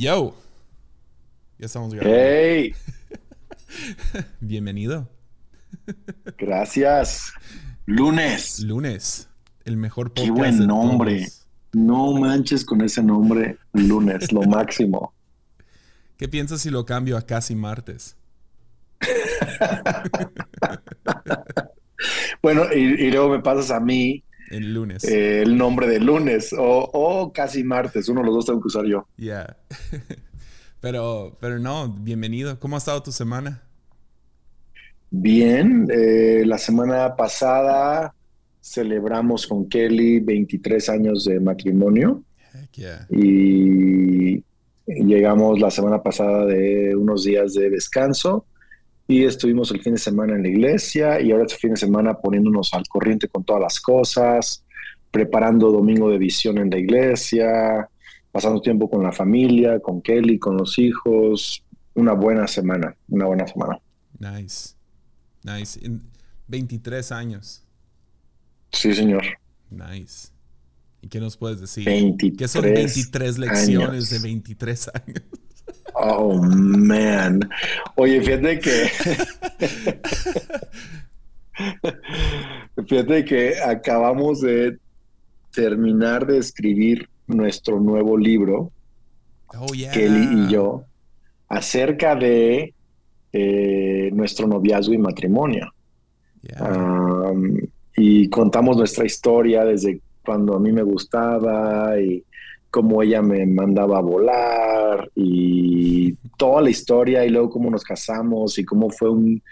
Yo. 0.00 0.34
Ya 1.58 1.66
estamos 1.66 1.92
grabando. 1.92 2.16
¡Hey! 2.18 2.72
Bienvenido. 4.40 5.06
Gracias. 6.38 7.34
Lunes. 7.84 8.60
Lunes. 8.60 9.28
El 9.66 9.76
mejor 9.76 10.14
Qué 10.14 10.22
podcast. 10.22 10.38
buen 10.38 10.58
de 10.58 10.66
nombre. 10.66 11.18
todos. 11.18 11.46
No 11.74 12.12
manches 12.14 12.64
con 12.64 12.80
ese 12.80 13.02
nombre. 13.02 13.58
Lunes, 13.74 14.32
lo 14.32 14.40
máximo. 14.40 15.12
¿Qué 16.16 16.28
piensas 16.28 16.62
si 16.62 16.70
lo 16.70 16.86
cambio 16.86 17.18
a 17.18 17.22
casi 17.26 17.54
martes? 17.54 18.16
Bueno, 22.42 22.64
y, 22.74 22.78
y 22.78 23.10
luego 23.10 23.28
me 23.28 23.40
pasas 23.40 23.70
a 23.70 23.78
mí 23.78 24.24
El 24.50 24.74
lunes. 24.74 25.04
eh, 25.04 25.42
el 25.42 25.56
nombre 25.56 25.86
de 25.86 26.00
lunes 26.00 26.52
o, 26.52 26.90
o 26.92 27.32
casi 27.32 27.62
martes. 27.62 28.08
Uno 28.08 28.20
de 28.20 28.26
los 28.26 28.34
dos 28.34 28.46
tengo 28.46 28.60
que 28.60 28.66
usar 28.66 28.84
yo. 28.84 29.06
Yeah. 29.16 29.56
pero, 30.80 31.36
pero 31.40 31.58
no, 31.58 31.88
bienvenido. 31.88 32.58
¿Cómo 32.58 32.76
ha 32.76 32.78
estado 32.78 33.02
tu 33.02 33.12
semana? 33.12 33.62
Bien, 35.10 35.88
eh, 35.90 36.42
la 36.46 36.58
semana 36.58 37.16
pasada 37.16 38.14
celebramos 38.60 39.46
con 39.46 39.68
Kelly 39.68 40.20
23 40.20 40.88
años 40.90 41.24
de 41.24 41.40
matrimonio 41.40 42.22
Heck 42.52 42.72
yeah. 42.72 43.06
y 43.08 44.44
llegamos 44.86 45.58
la 45.60 45.70
semana 45.70 46.02
pasada 46.02 46.44
de 46.46 46.94
unos 46.94 47.24
días 47.24 47.54
de 47.54 47.70
descanso 47.70 48.44
y 49.10 49.24
estuvimos 49.24 49.72
el 49.72 49.80
fin 49.80 49.94
de 49.94 49.98
semana 49.98 50.36
en 50.36 50.44
la 50.44 50.48
iglesia 50.48 51.20
y 51.20 51.32
ahora 51.32 51.42
este 51.42 51.56
fin 51.56 51.70
de 51.70 51.76
semana 51.76 52.14
poniéndonos 52.14 52.72
al 52.74 52.86
corriente 52.86 53.26
con 53.26 53.42
todas 53.42 53.60
las 53.60 53.80
cosas, 53.80 54.64
preparando 55.10 55.72
domingo 55.72 56.08
de 56.10 56.16
visión 56.16 56.58
en 56.58 56.70
la 56.70 56.78
iglesia, 56.78 57.90
pasando 58.30 58.60
tiempo 58.60 58.88
con 58.88 59.02
la 59.02 59.10
familia, 59.10 59.80
con 59.80 60.00
Kelly, 60.00 60.38
con 60.38 60.56
los 60.56 60.78
hijos. 60.78 61.64
Una 61.94 62.12
buena 62.12 62.46
semana, 62.46 62.94
una 63.08 63.26
buena 63.26 63.48
semana. 63.48 63.80
Nice. 64.16 64.76
Nice. 65.42 65.84
En 65.84 66.02
23 66.46 67.10
años. 67.10 67.64
Sí, 68.70 68.94
señor. 68.94 69.24
Nice. 69.70 70.28
¿Y 71.02 71.08
qué 71.08 71.18
nos 71.18 71.36
puedes 71.36 71.60
decir? 71.60 71.84
23 71.84 72.38
¿Qué 72.38 72.46
son 72.46 72.62
23 72.62 73.38
lecciones 73.38 73.90
años. 73.90 74.10
de 74.10 74.18
23 74.20 74.90
años? 74.94 75.22
Oh, 75.94 76.40
man. 76.42 77.40
Oye, 77.96 78.20
fíjate 78.22 78.58
que. 78.58 78.90
fíjate 82.88 83.24
que 83.24 83.60
acabamos 83.60 84.40
de 84.40 84.78
terminar 85.52 86.26
de 86.26 86.38
escribir 86.38 87.08
nuestro 87.26 87.80
nuevo 87.80 88.16
libro, 88.16 88.72
Oh, 89.58 89.72
yeah. 89.74 89.90
Kelly 89.90 90.46
y 90.46 90.52
yo, 90.52 90.84
acerca 91.48 92.14
de 92.14 92.72
eh, 93.32 94.10
nuestro 94.12 94.46
noviazgo 94.46 94.94
y 94.94 94.98
matrimonio. 94.98 95.72
Yeah. 96.42 97.30
Um, 97.30 97.58
y 97.96 98.28
contamos 98.28 98.76
nuestra 98.76 99.04
historia 99.04 99.64
desde 99.64 100.00
cuando 100.24 100.54
a 100.54 100.60
mí 100.60 100.72
me 100.72 100.82
gustaba 100.82 102.00
y 102.00 102.24
cómo 102.70 103.02
ella 103.02 103.20
me 103.22 103.46
mandaba 103.46 103.98
a 103.98 104.02
volar 104.02 105.10
y 105.14 106.14
toda 106.36 106.62
la 106.62 106.70
historia 106.70 107.24
y 107.24 107.30
luego 107.30 107.50
cómo 107.50 107.70
nos 107.70 107.82
casamos 107.82 108.58
y 108.58 108.64
cómo 108.64 108.90
fue 108.90 109.10
un 109.10 109.42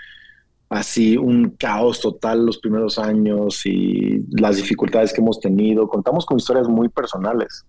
así 0.69 1.17
un 1.17 1.51
caos 1.51 2.01
total 2.01 2.45
los 2.45 2.59
primeros 2.59 2.99
años 2.99 3.65
y 3.65 4.23
las 4.31 4.57
dificultades 4.57 5.13
que 5.13 5.21
hemos 5.21 5.41
tenido. 5.41 5.89
Contamos 5.89 6.27
con 6.27 6.37
historias 6.37 6.69
muy 6.69 6.89
personales 6.89 7.65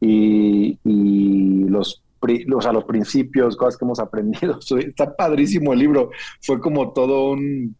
y, 0.00 0.78
y 0.84 1.64
los, 1.68 2.02
o 2.22 2.60
sea, 2.60 2.72
los 2.72 2.84
principios, 2.84 3.56
cosas 3.56 3.76
que 3.76 3.84
hemos 3.84 4.00
aprendido. 4.00 4.58
Está 4.78 5.14
padrísimo 5.14 5.72
el 5.72 5.80
libro. 5.80 6.10
Fue 6.40 6.60
como 6.60 6.92
todo 6.92 7.32
un 7.32 7.76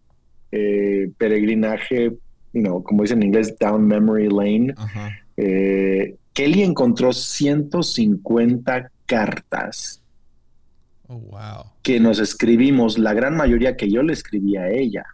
eh, 0.52 1.10
peregrinaje, 1.16 2.16
you 2.52 2.62
know, 2.62 2.82
como 2.82 3.02
dicen 3.02 3.18
en 3.22 3.28
inglés, 3.28 3.56
down 3.58 3.86
memory 3.86 4.28
lane. 4.28 4.74
Ajá. 4.76 5.10
Eh, 5.36 6.16
Kelly 6.40 6.62
encontró 6.62 7.12
150 7.12 8.90
cartas 9.04 10.00
Oh, 11.06 11.18
wow. 11.18 11.64
que 11.82 11.98
nos 12.00 12.18
escribimos, 12.20 12.96
la 12.96 13.12
gran 13.12 13.36
mayoría 13.36 13.76
que 13.76 13.90
yo 13.90 14.02
le 14.02 14.12
escribí 14.12 14.56
a 14.56 14.68
ella. 14.70 15.04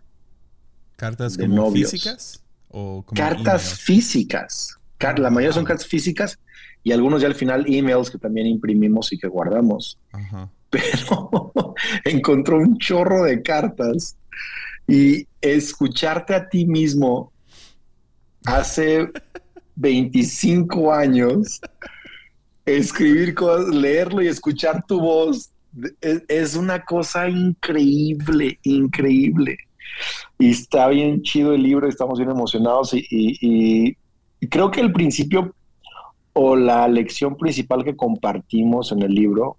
¿Cartas 0.96 1.36
De 1.36 1.44
como 1.44 1.56
novios. 1.56 1.90
físicas? 1.90 2.44
¿O 2.68 3.02
como 3.02 3.16
Cartas 3.18 3.62
emails? 3.64 3.80
físicas. 3.80 4.78
La 5.00 5.30
mayoría 5.30 5.52
son 5.54 5.64
cartas 5.64 5.86
físicas 5.86 6.38
y 6.84 6.92
algunos 6.92 7.22
ya 7.22 7.28
al 7.28 7.34
final 7.34 7.64
emails 7.66 8.10
que 8.10 8.18
también 8.18 8.46
imprimimos 8.46 9.12
y 9.12 9.18
que 9.18 9.26
guardamos. 9.26 9.98
Ajá. 10.12 10.48
Pero 10.70 11.52
encontró 12.04 12.58
un 12.58 12.78
chorro 12.78 13.24
de 13.24 13.42
cartas 13.42 14.16
y 14.86 15.26
escucharte 15.40 16.34
a 16.34 16.48
ti 16.48 16.66
mismo 16.66 17.32
hace 18.44 19.08
25 19.76 20.92
años, 20.92 21.60
escribir 22.64 23.34
cosas, 23.34 23.74
leerlo 23.74 24.22
y 24.22 24.28
escuchar 24.28 24.84
tu 24.86 25.00
voz, 25.00 25.50
es, 26.00 26.22
es 26.28 26.56
una 26.56 26.84
cosa 26.84 27.28
increíble, 27.28 28.58
increíble. 28.62 29.58
Y 30.38 30.50
está 30.50 30.88
bien 30.88 31.22
chido 31.22 31.54
el 31.54 31.62
libro, 31.62 31.88
estamos 31.88 32.18
bien 32.18 32.30
emocionados 32.30 32.90
y 32.92 33.96
creo 34.50 34.70
que 34.70 34.80
el 34.80 34.92
principio 34.92 35.54
o 36.38 36.54
la 36.54 36.86
lección 36.86 37.34
principal 37.36 37.82
que 37.82 37.96
compartimos 37.96 38.92
en 38.92 39.00
el 39.00 39.14
libro, 39.14 39.56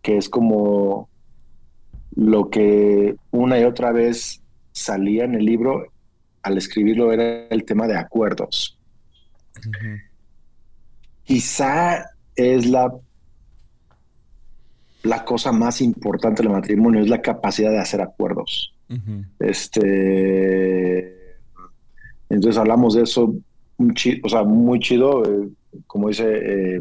que 0.00 0.16
es 0.16 0.30
como 0.30 1.10
lo 2.16 2.48
que 2.48 3.16
una 3.30 3.60
y 3.60 3.64
otra 3.64 3.92
vez 3.92 4.40
salía 4.72 5.24
en 5.24 5.34
el 5.34 5.44
libro 5.44 5.84
al 6.42 6.56
escribirlo, 6.56 7.12
era 7.12 7.46
el 7.48 7.64
tema 7.64 7.86
de 7.86 7.98
acuerdos. 7.98 8.73
Quizá 11.24 12.10
es 12.36 12.66
la, 12.66 12.92
la 15.02 15.24
cosa 15.24 15.52
más 15.52 15.80
importante 15.80 16.42
del 16.42 16.52
matrimonio, 16.52 17.00
es 17.00 17.08
la 17.08 17.22
capacidad 17.22 17.70
de 17.70 17.78
hacer 17.78 18.00
acuerdos. 18.00 18.74
Este, 19.38 21.14
entonces 22.28 22.58
hablamos 22.58 22.94
de 22.94 23.02
eso, 23.02 23.34
un 23.76 23.94
o 24.22 24.28
sea, 24.28 24.44
muy 24.44 24.78
chido, 24.78 25.24
eh, 25.24 25.48
como 25.86 26.08
dice 26.08 26.26
eh, 26.26 26.80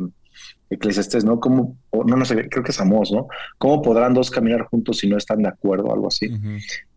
Eclesiastés, 0.69 1.23
¿no? 1.23 1.39
¿Cómo, 1.39 1.77
o 1.91 2.03
no, 2.03 2.15
no 2.15 2.25
sé, 2.25 2.47
creo 2.49 2.63
que 2.63 2.71
es 2.71 2.79
Amós, 2.79 3.11
¿no? 3.11 3.27
¿Cómo 3.57 3.81
podrán 3.81 4.13
dos 4.13 4.29
caminar 4.31 4.63
juntos 4.63 4.97
si 4.97 5.07
no 5.07 5.17
están 5.17 5.41
de 5.41 5.49
acuerdo? 5.49 5.93
Algo 5.93 6.07
así. 6.07 6.27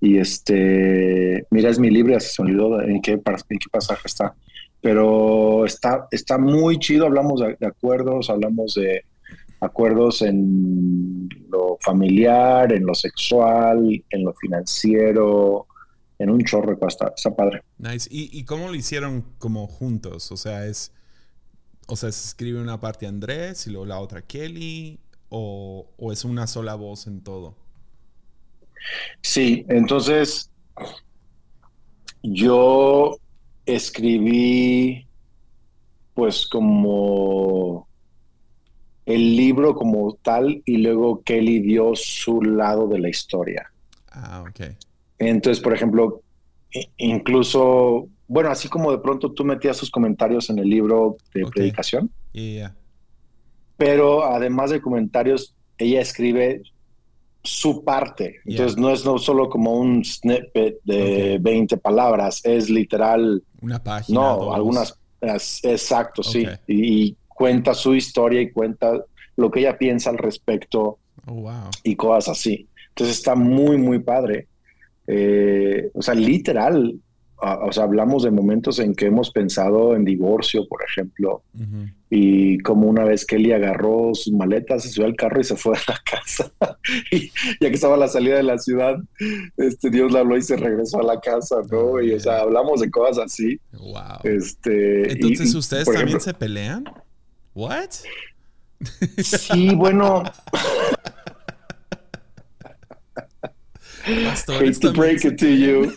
Y 0.01 0.19
este, 0.19 1.47
mira, 1.51 1.71
es 1.71 1.79
mi 1.79 1.91
libro, 1.91 2.13
ya 2.13 2.21
se 2.21 2.43
olvidó 2.43 2.81
en 2.83 3.01
qué, 3.01 3.13
en 3.13 3.21
qué 3.21 3.69
pasaje 3.71 4.03
está. 4.05 4.35
Pero 4.81 5.65
está, 5.65 6.07
está 6.11 6.39
muy 6.39 6.79
chido, 6.79 7.07
hablamos 7.07 7.41
de, 7.41 7.57
de 7.59 7.67
acuerdos, 7.67 8.31
hablamos 8.31 8.75
de 8.75 9.05
acuerdos 9.61 10.23
en 10.23 11.29
lo 11.49 11.79
familiar, 11.81 12.73
en 12.73 12.85
lo 12.87 12.95
sexual, 12.95 14.05
en 14.11 14.25
lo 14.25 14.35
financiero, 14.35 15.67
en 16.19 16.31
un 16.31 16.43
chorro. 16.43 16.79
Está, 16.87 17.13
está 17.17 17.35
padre. 17.35 17.63
Nice. 17.79 18.09
¿Y, 18.11 18.37
¿Y 18.39 18.45
cómo 18.45 18.69
lo 18.69 18.75
hicieron 18.75 19.25
como 19.39 19.67
juntos? 19.67 20.31
O 20.33 20.37
sea, 20.37 20.67
es. 20.67 20.93
O 21.89 21.95
sea, 21.95 22.11
se 22.11 22.27
escribe 22.27 22.61
una 22.61 22.81
parte 22.81 23.07
Andrés 23.07 23.67
y 23.67 23.71
luego 23.71 23.87
la 23.87 24.01
otra 24.01 24.23
Kelly. 24.23 25.01
O, 25.29 25.91
o 25.97 26.13
es 26.13 26.25
una 26.25 26.47
sola 26.47 26.77
voz 26.77 27.07
en 27.07 27.21
todo. 27.21 27.57
Sí, 29.21 29.67
entonces 29.69 30.51
yo 32.23 33.19
escribí 33.67 35.07
pues 36.15 36.47
como 36.47 37.87
el 39.05 39.37
libro 39.37 39.75
como 39.75 40.15
tal 40.23 40.63
y 40.65 40.79
luego 40.79 41.23
Kelly 41.23 41.61
dio 41.61 41.95
su 41.95 42.41
lado 42.43 42.89
de 42.89 42.99
la 42.99 43.09
historia. 43.09 43.71
Ah, 44.11 44.45
ok. 44.49 44.75
Entonces, 45.19 45.63
por 45.63 45.75
ejemplo, 45.75 46.23
incluso, 46.97 48.09
bueno, 48.27 48.51
así 48.51 48.69
como 48.69 48.91
de 48.91 48.99
pronto 48.99 49.33
tú 49.33 49.45
metías 49.45 49.79
tus 49.79 49.91
comentarios 49.91 50.51
en 50.51 50.59
el 50.59 50.69
libro 50.69 51.17
de 51.35 51.45
Ok. 51.45 51.53
predicación, 51.55 52.11
yeah. 52.33 52.75
pero 53.77 54.25
además 54.25 54.71
de 54.71 54.81
comentarios, 54.81 55.55
ella 55.79 56.01
escribe 56.01 56.63
su 57.47 57.83
parte. 57.85 58.37
Yeah. 58.45 58.57
Entonces 58.57 58.77
no 58.79 58.91
es 58.91 59.05
no 59.05 59.19
solo 59.19 59.49
como 59.49 59.75
un 59.75 60.05
snippet 60.05 60.79
de 60.85 61.39
20 61.41 61.77
palabras, 61.79 62.41
es 62.45 62.69
literal, 62.71 63.43
Una 63.63 63.83
página. 63.83 64.21
no, 64.21 64.37
dos. 64.37 64.55
algunas, 64.55 64.99
es- 65.21 65.61
exacto, 65.65 66.23
sí. 66.23 66.47
Y, 66.67 67.05
y 67.09 67.17
cuenta 67.29 67.75
su 67.75 67.95
historia 67.95 68.41
y 68.41 68.51
cuenta 68.51 68.93
lo 69.37 69.51
que 69.51 69.61
ella 69.61 69.77
piensa 69.79 70.11
al 70.11 70.19
respecto 70.19 70.99
Oh, 71.27 71.35
wow. 71.35 71.71
y 71.83 71.97
cosas 71.97 72.39
así. 72.39 72.69
Entonces 72.91 73.17
está 73.19 73.35
muy, 73.35 73.77
muy 73.79 73.99
padre. 73.99 74.47
Eh, 75.07 75.91
o 75.95 76.03
sea, 76.03 76.15
literal, 76.15 76.95
o 77.39 77.73
sea, 77.73 77.85
hablamos 77.85 78.23
de 78.23 78.31
momentos 78.31 78.79
en 78.79 78.95
que 78.95 79.07
hemos 79.07 79.31
pensado 79.31 79.95
en 79.95 80.05
divorcio, 80.05 80.67
por 80.67 80.83
ejemplo, 80.83 81.43
y 82.09 82.59
como 82.59 82.87
una 82.87 83.05
vez 83.05 83.27
Kelly 83.27 83.53
agarró 83.53 84.15
sus 84.15 84.33
maletas, 84.33 84.85
se 84.85 84.91
subió 84.91 85.07
al 85.07 85.17
carro 85.17 85.41
y 85.41 85.45
se 85.45 85.57
fue 85.57 85.77
a 85.77 85.81
la 85.89 86.01
casa. 86.11 86.53
y 87.11 87.29
ya 87.61 87.69
que 87.69 87.75
estaba 87.75 87.97
a 87.97 87.99
la 87.99 88.09
salida 88.09 88.37
de 88.37 88.43
la 88.43 88.59
ciudad, 88.59 88.97
este 89.57 89.91
Dios 89.91 90.13
la 90.13 90.21
habló 90.21 90.37
y 90.37 90.43
se 90.43 90.57
regresó 90.57 91.01
a 91.01 91.03
la 91.03 91.21
casa, 91.21 91.57
¿no? 91.71 92.01
y 92.01 92.13
o 92.13 92.21
sea, 92.21 92.41
hablamos 92.41 92.81
de 92.81 92.91
cosas 92.91 93.27
así. 93.27 93.61
Wow. 93.73 94.21
Este, 94.25 95.13
Entonces, 95.13 95.55
¿ustedes 95.55 95.87
también 95.87 96.21
se 96.21 96.33
pelean? 96.33 96.85
¿What? 97.55 97.91
Sí, 99.19 99.75
bueno. 99.75 100.23
Hate 104.07 104.81
to 104.81 104.93
break 104.93 105.25
it 105.25 105.37
to 105.39 105.49
you. 105.49 105.93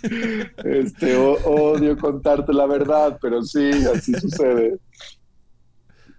Este, 0.63 1.15
odio 1.15 1.95
contarte 1.97 2.51
la 2.53 2.65
verdad, 2.65 3.17
pero 3.21 3.43
sí, 3.43 3.69
así 3.93 4.13
sucede. 4.13 4.77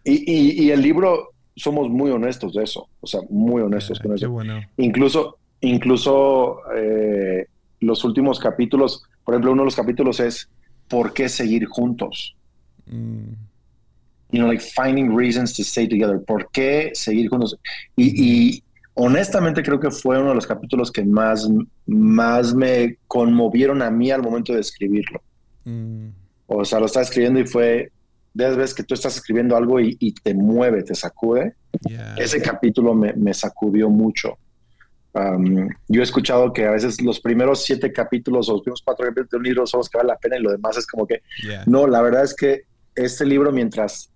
Y, 0.05 0.71
el 0.71 0.83
libro, 0.83 1.31
somos 1.57 1.91
muy 1.91 2.11
honestos 2.11 2.55
de 2.55 2.63
eso, 2.63 2.89
o 3.01 3.07
sea, 3.07 3.21
muy 3.29 3.63
honestos 3.63 3.99
con 3.99 4.15
eso. 4.15 4.33
Incluso, 4.77 5.39
incluso 5.61 6.59
eh, 6.77 7.47
los 7.81 8.05
últimos 8.05 8.39
capítulos, 8.39 9.03
por 9.25 9.35
ejemplo, 9.35 9.53
uno 9.53 9.63
de 9.63 9.67
los 9.67 9.77
capítulos 9.77 10.21
es 10.21 10.49
¿por 10.89 11.13
qué 11.13 11.29
seguir 11.29 11.67
juntos? 11.67 12.37
Mm. 12.87 13.33
You 14.33 14.39
know, 14.39 14.47
like 14.47 14.63
finding 14.63 15.15
reasons 15.15 15.55
to 15.55 15.63
stay 15.63 15.89
together. 15.89 16.23
¿Por 16.25 16.51
qué 16.53 16.93
seguir 16.95 17.29
juntos? 17.29 17.59
y 17.97 18.63
honestamente 18.95 19.63
creo 19.63 19.81
que 19.81 19.91
fue 19.91 20.19
uno 20.19 20.31
de 20.31 20.35
los 20.35 20.47
capítulos 20.47 20.91
que 20.91 21.05
más, 21.05 21.49
más 21.87 22.55
me 22.55 22.99
conmovieron 23.07 23.83
a 23.83 23.91
mí 23.91 24.11
al 24.11 24.23
momento 24.23 24.53
de 24.53 24.61
escribirlo. 24.61 25.23
Mm. 25.65 26.09
O 26.47 26.65
sea, 26.65 26.81
lo 26.81 26.87
estaba 26.87 27.05
escribiendo 27.05 27.41
y 27.41 27.47
fue, 27.47 27.93
de 28.35 28.57
veces 28.57 28.75
que 28.75 28.83
tú 28.83 28.95
estás 28.95 29.17
escribiendo 29.17 29.57
algo 29.57 29.81
y, 29.81 30.15
te 30.23 30.35
mueve, 30.35 30.83
te 30.83 30.95
sacude. 30.95 31.55
Ese 32.17 32.43
capítulo 32.43 32.95
me, 32.95 33.13
me 33.13 33.33
sacudió 33.33 33.89
mucho. 33.89 34.37
Um, 35.13 35.69
yo 35.89 36.01
he 36.01 36.05
escuchado 36.05 36.53
que 36.53 36.67
a 36.67 36.71
veces 36.71 37.01
los 37.03 37.21
primeros 37.21 37.65
siete 37.65 37.93
capítulos 37.93 38.49
o 38.49 38.53
los 38.53 38.63
primeros 38.63 38.83
cuatro 38.85 39.07
capítulos 39.07 39.31
de 39.31 39.37
un 39.39 39.43
libro 39.43 39.67
son 39.67 39.79
los 39.79 39.89
que 39.89 39.99
valen 39.99 40.09
la 40.09 40.19
pena 40.19 40.37
y 40.37 40.43
lo 40.43 40.53
demás 40.53 40.77
es 40.77 40.87
como 40.87 41.07
que... 41.07 41.23
No, 41.67 41.87
la 41.87 42.01
verdad 42.01 42.25
es 42.25 42.35
que 42.35 42.63
este 42.95 43.25
libro, 43.27 43.51
mientras 43.51 44.11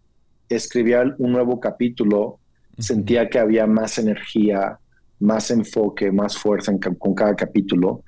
escribía 0.49 1.03
un 1.19 1.33
nuevo 1.33 1.59
capítulo, 1.59 2.39
sentía 2.79 3.29
que 3.29 3.39
había 3.39 3.67
más 3.67 3.99
energía, 3.99 4.79
más 5.21 5.51
enfoque, 5.51 6.11
más 6.11 6.37
fuerza 6.37 6.73
con 6.99 7.15
cada 7.15 7.35
capítulo. 7.35 8.03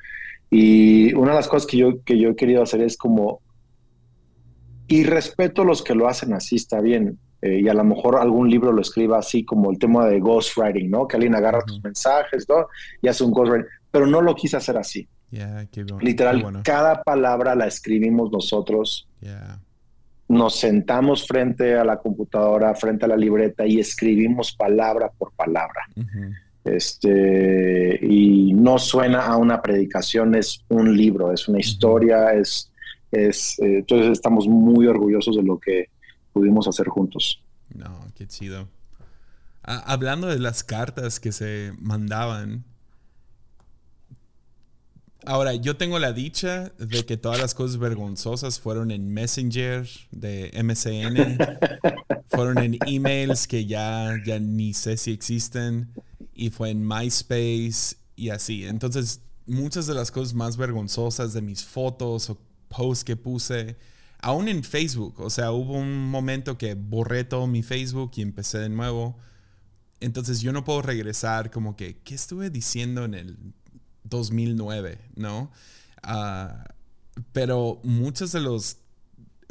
Y 0.51 1.13
una 1.15 1.31
de 1.31 1.37
las 1.37 1.49
cosas 1.49 1.67
que 1.67 1.77
yo, 1.77 2.03
que 2.05 2.19
yo 2.19 2.31
he 2.31 2.37
querido 2.37 2.63
hacer 2.63 2.81
es 2.83 2.97
como, 2.97 3.41
y 4.89 5.05
respeto 5.05 5.63
a 5.63 5.65
los 5.65 5.83
que 5.83 5.95
lo 5.95 6.09
hacen 6.09 6.33
así, 6.33 6.57
está 6.57 6.81
bien. 6.81 7.19
Eh, 7.43 7.61
y 7.61 7.69
a 7.69 7.75
lo 7.75 7.85
mejor 7.85 8.17
algún 8.17 8.49
libro 8.49 8.73
lo 8.73 8.81
escriba 8.81 9.19
así 9.19 9.45
como 9.45 9.71
el 9.71 9.79
tema 9.79 10.07
de 10.07 10.21
ghostwriting, 10.21 10.91
¿no? 10.91 11.07
Que 11.07 11.17
alguien 11.17 11.35
agarra 11.35 11.61
tus 11.67 11.83
mensajes, 11.83 12.47
¿no? 12.49 12.67
Y 13.03 13.09
hace 13.09 13.25
un 13.25 13.33
ghostwriting. 13.33 13.69
Pero 13.91 14.07
no 14.07 14.21
lo 14.21 14.35
quise 14.35 14.57
hacer 14.57 14.77
así. 14.77 15.07
Literal, 16.01 16.63
cada 16.63 17.03
palabra 17.03 17.55
la 17.55 17.67
escribimos 17.67 18.31
nosotros 18.31 19.09
nos 20.28 20.58
sentamos 20.58 21.26
frente 21.26 21.75
a 21.75 21.84
la 21.84 21.99
computadora, 21.99 22.75
frente 22.75 23.05
a 23.05 23.08
la 23.08 23.17
libreta 23.17 23.67
y 23.67 23.78
escribimos 23.78 24.55
palabra 24.55 25.11
por 25.17 25.32
palabra. 25.32 25.82
Este, 26.64 27.99
y 28.02 28.52
no 28.52 28.78
suena 28.78 29.26
a 29.26 29.37
una 29.37 29.62
predicación, 29.62 30.34
es 30.34 30.64
un 30.69 30.96
libro, 30.96 31.32
es 31.32 31.46
una 31.46 31.61
historia, 31.61 32.32
es, 32.32 32.73
es 33.12 33.56
eh, 33.61 33.78
entonces 33.78 34.11
estamos 34.11 34.49
muy 34.49 34.88
orgullosos 34.88 35.37
de 35.37 35.44
lo 35.44 35.58
que 35.58 35.90
pudimos 36.32 36.67
hacer 36.67 36.88
juntos. 36.88 37.40
No, 37.72 38.06
qué 38.17 38.26
chido. 38.26 38.69
hablando 39.62 40.26
de 40.26 40.40
las 40.40 40.64
cartas 40.64 41.20
que 41.20 41.31
se 41.31 41.72
mandaban, 41.79 42.64
Ahora, 45.26 45.55
yo 45.55 45.76
tengo 45.76 45.99
la 45.99 46.12
dicha 46.12 46.73
de 46.78 47.05
que 47.05 47.17
todas 47.17 47.40
las 47.40 47.52
cosas 47.52 47.78
vergonzosas 47.78 48.61
fueron 48.61 48.93
en 48.93 49.12
Messenger 49.12 49.88
de 50.12 50.52
MCN, 50.62 51.37
fueron 52.28 52.58
en 52.58 52.78
emails 52.87 53.49
que 53.49 53.67
ya, 53.67 54.14
ya 54.25 54.38
ni 54.38 54.73
sé 54.73 54.96
si 54.96 55.11
existen, 55.11 55.93
y 56.32 56.50
fue 56.50 56.70
en 56.70 56.87
MySpace 56.87 57.96
y 58.14 58.28
así. 58.28 58.67
Entonces, 58.67 59.20
muchas 59.46 59.88
de 59.88 59.94
las 59.94 60.12
cosas 60.12 60.32
más 60.32 60.56
vergonzosas 60.56 61.32
de 61.32 61.43
mis 61.43 61.64
fotos 61.64 62.31
o 62.31 62.38
posts 62.69 63.02
que 63.02 63.17
puse, 63.17 63.76
aún 64.20 64.46
en 64.46 64.62
Facebook, 64.62 65.20
o 65.20 65.31
sea, 65.31 65.50
hubo 65.50 65.72
un 65.72 66.08
momento 66.08 66.56
que 66.56 66.75
borré 66.75 67.25
todo 67.25 67.49
mi 67.49 67.64
Facebook 67.64 68.12
y 68.14 68.22
empecé 68.22 68.58
de 68.58 68.69
nuevo. 68.69 69.19
Entonces 69.99 70.40
yo 70.40 70.52
no 70.52 70.62
puedo 70.62 70.82
regresar 70.82 71.50
como 71.50 71.75
que, 71.75 71.99
¿qué 72.05 72.14
estuve 72.14 72.49
diciendo 72.50 73.05
en 73.05 73.14
el 73.14 73.37
2009, 74.08 74.99
¿no? 75.14 75.50
Ah, 76.03 76.64
pero 77.32 77.81
muchos 77.82 78.32
de 78.32 78.41
los 78.41 78.79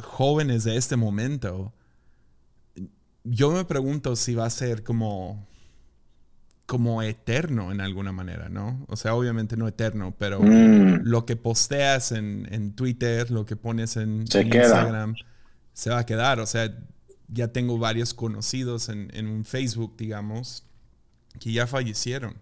jóvenes 0.02 0.64
de 0.64 0.78
este 0.78 0.96
momento, 0.96 1.74
yo 3.24 3.52
me 3.52 3.66
pregunto 3.66 4.16
si 4.16 4.36
va 4.36 4.46
a 4.46 4.50
ser 4.50 4.84
como 4.84 5.48
como 6.66 7.04
eterno 7.04 7.72
en 7.72 7.80
alguna 7.80 8.12
manera, 8.12 8.50
¿no? 8.50 8.86
O 8.88 8.96
sea, 8.96 9.14
obviamente 9.14 9.56
no 9.56 9.68
eterno, 9.68 10.16
pero 10.18 10.42
mm. 10.42 11.02
lo 11.04 11.24
que 11.24 11.36
posteas 11.36 12.12
en, 12.12 12.74
Twitter, 12.74 13.30
lo 13.30 13.46
que 13.46 13.56
pones 13.56 13.98
en, 13.98 14.22
Instagram, 14.22 15.14
se 15.74 15.92
va 15.92 16.00
a 16.00 16.06
quedar. 16.08 16.40
O 16.40 16.48
sea, 16.48 16.76
ya 17.28 17.50
tengo 17.50 17.78
varios 17.78 18.16
conocidos 18.16 18.90
en, 18.90 19.12
en 19.14 19.28
un 19.28 19.46
Facebook, 19.46 19.96
digamos, 19.96 20.64
que 21.40 21.52
ya 21.52 21.68
fallecieron 21.68 22.36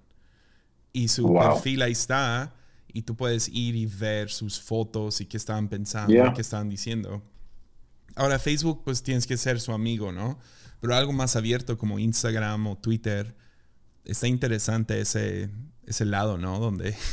y 0.94 1.08
su 1.08 1.34
perfil 1.34 1.82
ahí 1.82 1.92
está 1.92 2.54
y 2.94 3.02
tú 3.02 3.16
puedes 3.16 3.50
ir 3.50 3.76
y 3.76 3.88
ver 3.88 4.30
sus 4.30 4.62
fotos 4.62 5.20
y 5.20 5.26
qué 5.26 5.38
estaban 5.38 5.68
pensando, 5.68 6.14
qué 6.34 6.42
estaban 6.42 6.70
diciendo. 6.70 7.24
Ahora 8.16 8.38
Facebook 8.38 8.84
pues 8.86 9.02
tienes 9.02 9.26
que 9.26 9.36
ser 9.36 9.60
su 9.60 9.74
amigo, 9.74 10.12
¿no? 10.12 10.38
Pero 10.80 10.96
algo 10.96 11.12
más 11.12 11.36
abierto 11.36 11.78
como 11.78 11.98
Instagram 11.98 12.68
o 12.68 12.78
Twitter, 12.78 13.36
está 14.06 14.28
interesante 14.28 15.02
ese, 15.02 15.50
ese 15.88 16.06
lado, 16.06 16.38
¿no? 16.38 16.60
Donde... 16.60 16.96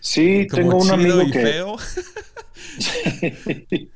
Sí, 0.00 0.48
tengo 0.50 0.78
un 0.78 0.90
amigo 0.90 1.20
que... 1.30 1.40
Feo. 1.40 1.76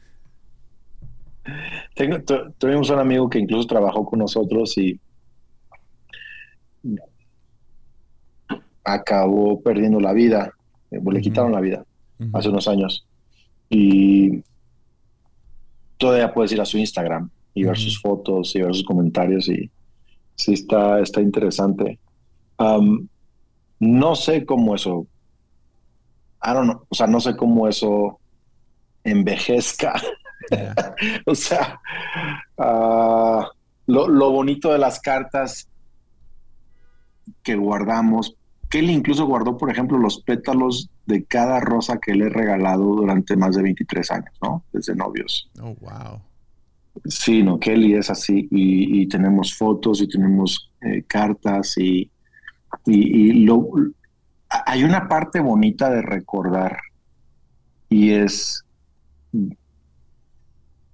tengo, 1.97 2.23
tuvimos 2.59 2.91
un 2.91 2.99
amigo 3.01 3.29
que 3.29 3.41
incluso 3.41 3.67
trabajó 3.67 4.07
con 4.07 4.21
nosotros 4.21 4.79
y 4.79 5.01
acabó 8.87 9.61
perdiendo 9.61 10.01
la 10.01 10.13
vida, 10.13 10.53
eh, 10.91 11.01
le 11.05 11.21
quitaron 11.21 11.53
la 11.53 11.61
vida 11.61 11.85
hace 12.33 12.49
unos 12.49 12.69
años. 12.69 13.07
Y 13.69 14.43
todavía 15.99 16.33
puedes 16.33 16.53
ir 16.53 16.61
a 16.61 16.65
su 16.65 16.79
Instagram 16.79 17.29
y 17.53 17.65
ver 17.65 17.77
sus 17.77 18.01
fotos 18.01 18.55
y 18.55 18.63
ver 18.63 18.75
sus 18.75 18.85
comentarios 18.85 19.49
y 19.49 19.69
sí 20.37 20.53
está, 20.53 21.01
está 21.01 21.21
interesante. 21.21 21.99
no 23.81 24.15
sé 24.15 24.47
cómo 24.47 24.75
eso, 24.75 25.07
I 26.43 26.53
don't 26.53 26.71
know, 26.71 26.87
o 26.89 26.95
sea, 26.95 27.07
no 27.09 27.21
sé 27.21 27.35
cómo 27.37 27.67
eso 27.67 28.21
envejezca. 29.03 30.01
o 31.27 31.35
sea, 31.35 31.81
ah, 32.59 33.49
lo, 33.87 34.07
lo 34.07 34.31
bonito 34.31 34.71
de 34.71 34.79
las 34.79 35.01
cartas 35.01 35.69
que 37.43 37.57
guardamos 37.57 38.37
Kelly 38.69 38.93
incluso 38.93 39.27
guardó, 39.27 39.57
por 39.57 39.71
ejemplo, 39.71 39.99
los 39.99 40.23
pétalos 40.23 40.91
de 41.07 41.25
cada 41.25 41.61
rosa 41.61 41.99
que 41.99 42.15
le 42.15 42.27
he 42.27 42.29
regalado 42.29 42.85
durante 42.85 43.37
más 43.37 43.55
de 43.55 43.63
23 43.63 44.11
años, 44.11 44.35
¿no? 44.43 44.65
Desde 44.73 44.95
novios. 44.95 45.49
Oh, 45.61 45.75
wow. 45.81 46.21
Sí, 47.05 47.43
no, 47.43 47.61
Kelly 47.61 47.95
es 47.95 48.11
así 48.11 48.49
y, 48.51 49.07
tenemos 49.09 49.55
fotos 49.55 50.01
y 50.01 50.09
tenemos 50.09 50.71
eh, 50.81 51.05
cartas 51.07 51.77
y, 51.77 52.11
y, 52.87 53.33
lo, 53.45 53.69
hay 54.49 54.83
una 54.83 55.07
parte 55.07 55.41
bonita 55.41 55.91
de 55.91 56.03
recordar 56.03 56.79
y 57.89 58.11
es, 58.13 58.65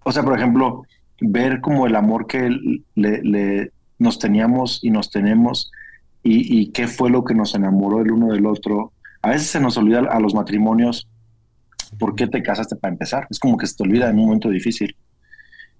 o 0.04 0.12
sea, 0.12 0.22
por 0.22 0.36
ejemplo, 0.36 0.82
ver 1.20 1.60
como 1.60 1.86
el 1.86 1.94
amor 1.94 2.26
que 2.26 2.50
le, 2.94 3.22
le, 3.22 3.72
nos 3.98 4.18
teníamos 4.18 4.82
y 4.82 4.90
nos 4.90 5.10
tenemos 5.10 5.70
y, 6.24 6.70
qué 6.70 6.86
fue 6.86 7.10
lo 7.10 7.24
que 7.24 7.34
nos 7.34 7.54
enamoró 7.54 8.00
el 8.00 8.12
uno 8.12 8.32
del 8.32 8.46
otro. 8.46 8.92
A 9.22 9.30
veces 9.30 9.48
se 9.48 9.60
nos 9.60 9.76
olvida 9.76 10.00
a 10.00 10.20
los 10.20 10.34
matrimonios 10.34 11.08
por 11.98 12.14
qué 12.14 12.26
te 12.26 12.42
casaste 12.42 12.76
para 12.76 12.92
empezar. 12.92 13.26
Es 13.30 13.38
como 13.38 13.56
que 13.56 13.66
se 13.66 13.76
te 13.76 13.82
olvida 13.82 14.08
en 14.08 14.18
un 14.18 14.26
momento 14.26 14.48
difícil. 14.48 14.96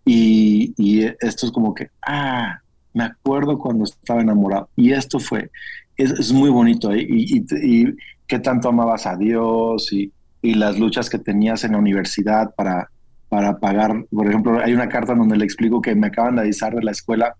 Y, 0.04 1.04
esto 1.20 1.46
es 1.46 1.52
como 1.52 1.74
que, 1.74 1.90
ah, 2.06 2.60
me 2.92 3.04
acuerdo 3.04 3.58
cuando 3.58 3.84
estaba 3.84 4.20
enamorado. 4.20 4.68
Y 4.76 4.92
esto 4.92 5.20
fue, 5.20 5.50
es, 5.96 6.32
muy 6.32 6.50
bonito. 6.50 6.92
¿eh? 6.92 7.06
Y, 7.08 7.44
y, 7.62 7.94
qué 8.26 8.38
tanto 8.40 8.68
amabas 8.68 9.06
a 9.06 9.16
Dios. 9.16 9.92
Y, 9.92 10.12
las 10.42 10.76
luchas 10.76 11.08
que 11.08 11.20
tenías 11.20 11.62
en 11.62 11.72
la 11.72 11.78
universidad 11.78 12.52
para, 12.56 12.90
para 13.28 13.60
pagar. 13.60 14.04
Por 14.10 14.26
ejemplo, 14.26 14.58
hay 14.58 14.72
una 14.74 14.88
carta 14.88 15.14
donde 15.14 15.36
le 15.36 15.44
explico 15.44 15.80
que 15.80 15.94
me 15.94 16.08
acaban 16.08 16.34
de 16.34 16.42
avisar 16.42 16.74
de 16.74 16.82
la 16.82 16.90
escuela 16.90 17.36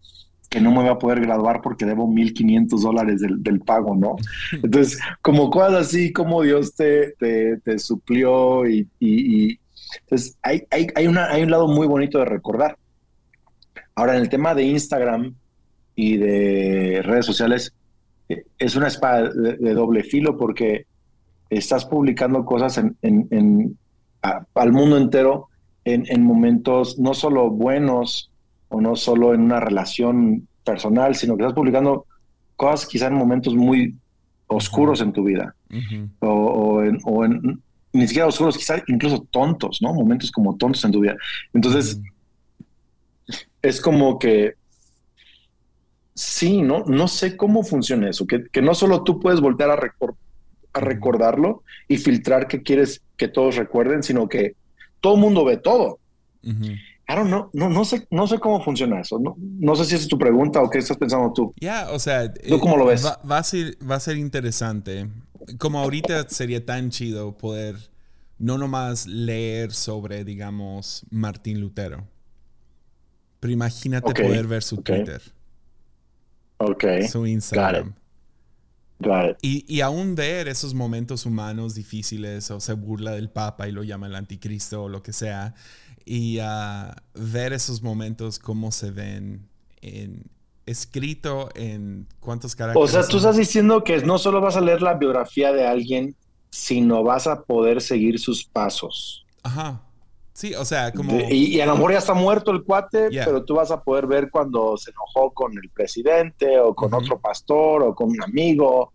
que 0.53 0.61
no 0.61 0.71
me 0.71 0.83
voy 0.83 0.89
a 0.89 0.99
poder 0.99 1.23
graduar 1.23 1.63
porque 1.63 1.87
debo 1.87 2.07
1.500 2.07 2.83
dólares 2.83 3.23
del, 3.23 3.61
pago, 3.61 3.97
¿no? 3.97 4.17
Entonces, 4.63 5.01
como 5.23 5.49
cosas 5.49 5.87
así, 5.87 6.13
como 6.13 6.43
Dios 6.43 6.75
te, 6.75 7.15
te, 7.15 7.79
suplió 7.79 8.69
y, 8.69 9.59
entonces 10.03 10.37
hay, 10.43 10.65
hay, 10.71 10.89
hay, 10.95 11.07
una, 11.07 11.31
hay 11.31 11.43
un 11.43 11.51
lado 11.51 11.69
muy 11.69 11.87
bonito 11.87 12.19
de 12.19 12.27
recordar. 12.27 12.77
Ahora, 13.95 14.15
en 14.15 14.21
el 14.21 14.29
tema 14.29 14.55
de 14.55 14.65
Instagram 14.65 15.35
y 15.97 16.19
de 16.19 17.01
redes 17.03 17.25
sociales, 17.25 17.73
eh, 18.29 18.45
es 18.59 18.77
una 18.77 18.89
espada 18.89 19.31
de, 19.31 19.73
doble 19.73 20.03
filo 20.05 20.37
porque 20.37 20.85
estás 21.49 21.87
publicando 21.87 22.45
cosas 22.45 22.77
en, 22.77 22.97
en, 23.01 23.79
al 24.21 24.73
mundo 24.73 24.99
entero 24.99 25.49
en, 25.87 26.05
en 26.09 26.23
momentos 26.23 26.99
no 26.99 27.15
solo 27.15 27.49
buenos, 27.49 28.32
o 28.73 28.81
no 28.81 28.97
solo 28.97 29.35
en 29.35 29.43
una 29.43 29.61
relación 29.61 30.49
personal, 30.65 31.15
sino 31.15 31.37
que 31.37 31.43
estás 31.43 31.55
publicando 31.55 32.07
cosas 32.57 32.87
quizá 32.87 33.07
en 33.09 33.15
momentos 33.15 33.55
muy 33.55 33.95
oscuros 34.47 35.01
en 35.01 35.13
tu 35.13 35.25
vida, 35.25 35.55
o, 36.21 36.83
en, 36.83 37.63
ni 37.93 38.07
siquiera 38.07 38.27
oscuros, 38.27 38.57
quizá 38.57 38.83
incluso 38.87 39.27
tontos, 39.31 39.81
¿no? 39.83 39.93
Momentos 39.93 40.31
como 40.31 40.57
tontos 40.57 40.85
en 40.85 40.93
tu 40.93 41.01
vida. 41.01 41.17
Entonces, 41.53 42.01
es 43.61 43.81
como 43.81 44.19
que, 44.19 44.55
sí, 46.15 46.63
¿no? 46.63 46.85
No 46.87 47.09
sé 47.09 47.37
cómo 47.37 47.63
funciona 47.63 48.09
eso, 48.09 48.27
que, 48.27 48.45
que 48.51 48.63
no 48.63 48.75
solo 48.75 49.05
tú 49.05 49.21
puedes 49.21 49.41
voltear 49.41 49.71
a, 49.71 49.79
a 50.73 50.81
recordarlo 50.81 51.63
y 51.89 51.99
filtrar 51.99 52.49
qué 52.49 52.63
quieres 52.63 53.03
que 53.17 53.29
todos 53.29 53.57
recuerden, 53.57 54.03
sino 54.03 54.29
que 54.29 54.57
todo 55.01 55.15
el 55.15 55.21
mundo 55.21 55.45
ve 55.45 55.59
todo. 55.59 55.99
No, 57.09 57.51
no, 57.53 57.85
sé, 57.85 58.07
no 58.11 58.27
sé 58.27 58.39
cómo 58.39 58.63
funciona 58.63 59.01
eso. 59.01 59.21
No, 59.21 59.77
sé 59.77 59.85
si 59.85 59.95
esa 59.95 60.05
es 60.05 60.09
tu 60.09 60.19
pregunta 60.19 60.63
o 60.63 60.71
qué 60.71 60.79
estás 60.79 60.97
pensando 60.97 61.33
tú. 61.33 61.53
Ya, 61.61 61.91
o 61.91 61.99
sea, 61.99 62.33
¿tú 62.33 62.59
cómo 62.59 62.77
lo 62.77 62.87
ves? 62.87 63.05
Va, 63.05 63.39
a 63.39 63.43
ser, 63.43 63.77
va 63.89 63.97
a 63.97 64.01
ser 64.01 64.17
interesante. 64.17 65.09
Como 65.59 65.79
ahorita 65.79 66.29
sería 66.29 66.65
tan 66.65 66.91
chido 66.91 67.37
poder 67.37 67.77
no 68.39 68.57
nomás 68.57 69.07
leer 69.07 69.73
sobre, 69.73 70.25
digamos, 70.25 71.05
Martín 71.11 71.61
Lutero. 71.61 72.07
Pero 73.41 73.53
imagínate 73.53 74.15
poder 74.15 74.47
ver 74.47 74.63
su 74.63 74.79
Twitter. 74.79 75.21
Ok. 76.59 76.85
Su 77.11 77.27
Instagram. 77.27 77.95
Y, 79.43 79.65
y, 79.69 79.81
aún 79.81 80.15
ver 80.15 80.49
esos 80.49 80.75
momentos 80.75 81.27
humanos 81.27 81.75
difíciles 81.75 82.51
o 82.51 82.61
se 82.61 82.73
burla 82.75 83.13
del 83.13 83.31
Papa 83.31 83.69
y 83.69 83.73
lo 83.73 83.83
llama 83.83 84.07
el 84.07 84.15
anticristo 84.15 84.85
o 84.85 84.89
lo 84.89 85.03
que 85.03 85.13
sea 85.13 85.55
y 86.05 86.39
uh, 86.41 86.93
ver 87.15 87.53
esos 87.53 87.83
momentos, 87.83 88.39
cómo 88.39 88.73
se 88.73 88.91
ven 88.91 89.49
en, 89.81 90.25
escrito 90.67 91.49
en 91.55 92.07
cuántos 92.21 92.55
caracteres. 92.55 92.91
O 92.91 92.93
sea, 92.93 93.07
tú 93.07 93.19
estás 93.19 93.37
diciendo 93.37 93.85
que 93.85 93.99
no 94.03 94.19
solo 94.19 94.41
vas 94.41 94.57
a 94.57 94.61
leer 94.61 94.83
la 94.83 94.95
biografía 94.95 95.53
de 95.53 95.67
alguien, 95.67 96.17
sino 96.51 97.03
vas 97.03 97.27
a 97.27 97.43
poder 97.43 97.81
seguir 97.81 98.19
sus 98.19 98.45
pasos. 98.45 99.27
Ajá. 99.43 99.83
Sí, 100.35 100.55
o 100.55 100.65
sea, 100.65 100.93
como... 100.93 101.21
y, 101.29 101.61
a 101.61 101.67
lo 101.67 101.75
mejor 101.75 101.93
ya 101.93 101.99
está 101.99 102.15
muerto 102.15 102.53
el 102.53 102.65
cuate, 102.65 103.11
pero 103.11 103.45
tú 103.45 103.55
vas 103.57 103.71
a 103.71 103.83
poder 103.83 104.07
ver 104.07 104.31
cuando 104.31 104.79
se 104.79 104.91
enojó 104.91 105.31
con 105.33 105.53
el 105.53 105.69
presidente 105.71 106.59
o 106.59 106.75
con 106.75 106.95
otro 106.95 107.21
pastor 107.21 107.83
o 107.83 107.95
con 107.95 108.09
un 108.09 108.23
amigo 108.23 108.93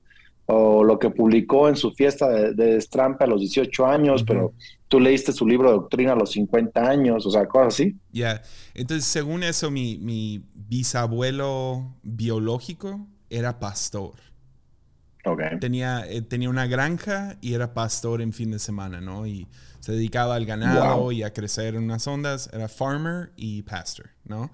o 0.48 0.84
lo 0.84 0.98
que 0.98 1.10
publicó 1.10 1.68
en 1.68 1.76
su 1.76 1.92
fiesta 1.92 2.30
de, 2.30 2.54
de 2.54 2.80
a 3.20 3.28
los 3.28 3.42
18 3.42 3.86
años, 3.86 4.24
pero 4.26 4.54
tú 4.88 5.00
leíste 5.00 5.34
su 5.34 5.46
libro 5.46 5.70
de 5.70 5.76
doctrina 5.76 6.14
a 6.14 6.16
los 6.16 6.32
50 6.32 6.90
años, 6.90 7.26
o 7.26 7.32
sea, 7.32 7.48
cosas 7.48 7.74
así. 7.74 7.96
Ya, 8.12 8.42
entonces 8.74 9.06
según 9.06 9.44
eso, 9.44 9.70
mi, 9.70 10.42
bisabuelo 10.54 11.96
biológico 12.02 13.06
era 13.30 13.60
pastor. 13.60 14.14
Okay. 15.26 15.60
Tenía, 15.60 16.06
eh, 16.08 16.22
tenía 16.22 16.50
una 16.50 16.66
granja 16.66 17.36
y 17.42 17.54
era 17.54 17.74
pastor 17.74 18.22
en 18.22 18.32
fin 18.32 18.52
de 18.52 18.60
semana, 18.60 19.02
¿no? 19.02 19.28
Y 19.28 19.48
se 19.82 19.92
dedicaba 19.92 20.36
al 20.36 20.46
ganado 20.46 21.12
y 21.12 21.24
a 21.24 21.34
crecer 21.34 21.76
en 21.76 21.84
unas 21.84 22.08
ondas. 22.08 22.50
Era 22.54 22.70
farmer 22.70 23.34
y 23.36 23.64
pastor, 23.64 24.12
¿no? 24.24 24.52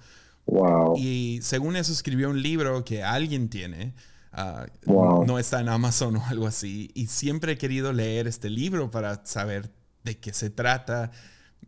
Wow. 0.48 0.96
Y 0.98 1.40
según 1.44 1.76
eso 1.76 1.94
escribió 1.94 2.32
un 2.32 2.42
libro 2.42 2.84
que 2.84 3.04
alguien 3.04 3.50
tiene 3.50 3.94
Ah, 4.34 4.66
no 4.88 5.38
está 5.38 5.62
en 5.62 5.70
Amazon 5.70 6.16
o 6.18 6.26
algo 6.26 6.48
así. 6.48 6.90
Y 6.96 7.08
siempre 7.08 7.54
he 7.54 7.58
querido 7.58 7.94
leer 7.94 8.28
este 8.28 8.50
libro 8.50 8.90
para 8.90 9.24
saber 9.26 9.72
de 10.04 10.18
qué 10.18 10.34
se 10.34 10.50
trata. 10.50 11.12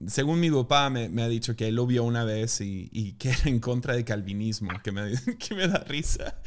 Según 0.08 0.42
mi 0.42 0.52
papá 0.52 0.90
me, 0.90 1.24
ha 1.24 1.28
dicho 1.30 1.56
que 1.56 1.70
él 1.70 1.76
lo 1.76 1.88
vio 1.88 2.04
una 2.04 2.26
vez 2.26 2.60
y, 2.60 3.16
que 3.20 3.30
era 3.30 3.44
en 3.46 3.60
contra 3.60 3.96
de 3.96 4.04
calvinismo, 4.04 4.72
que 4.84 4.92
me, 4.92 5.14
que 5.40 5.56
me 5.56 5.68
da 5.68 5.84
risa. 5.88 6.42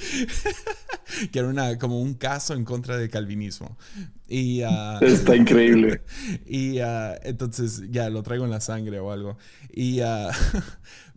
que 1.33 1.39
era 1.39 1.49
una, 1.49 1.79
como 1.79 2.01
un 2.01 2.15
caso 2.15 2.55
en 2.55 2.65
contra 2.65 2.97
de 2.97 3.09
calvinismo. 3.09 3.79
Y, 4.27 4.63
ah, 4.63 4.99
Está 5.01 5.37
increíble. 5.37 6.03
y 6.47 6.81
ah, 6.81 7.17
entonces 7.23 7.85
ya 7.91 8.11
lo 8.11 8.23
traigo 8.25 8.45
en 8.45 8.51
la 8.51 8.61
sangre 8.61 8.99
o 8.99 9.13
algo. 9.13 9.39
Y 9.73 10.01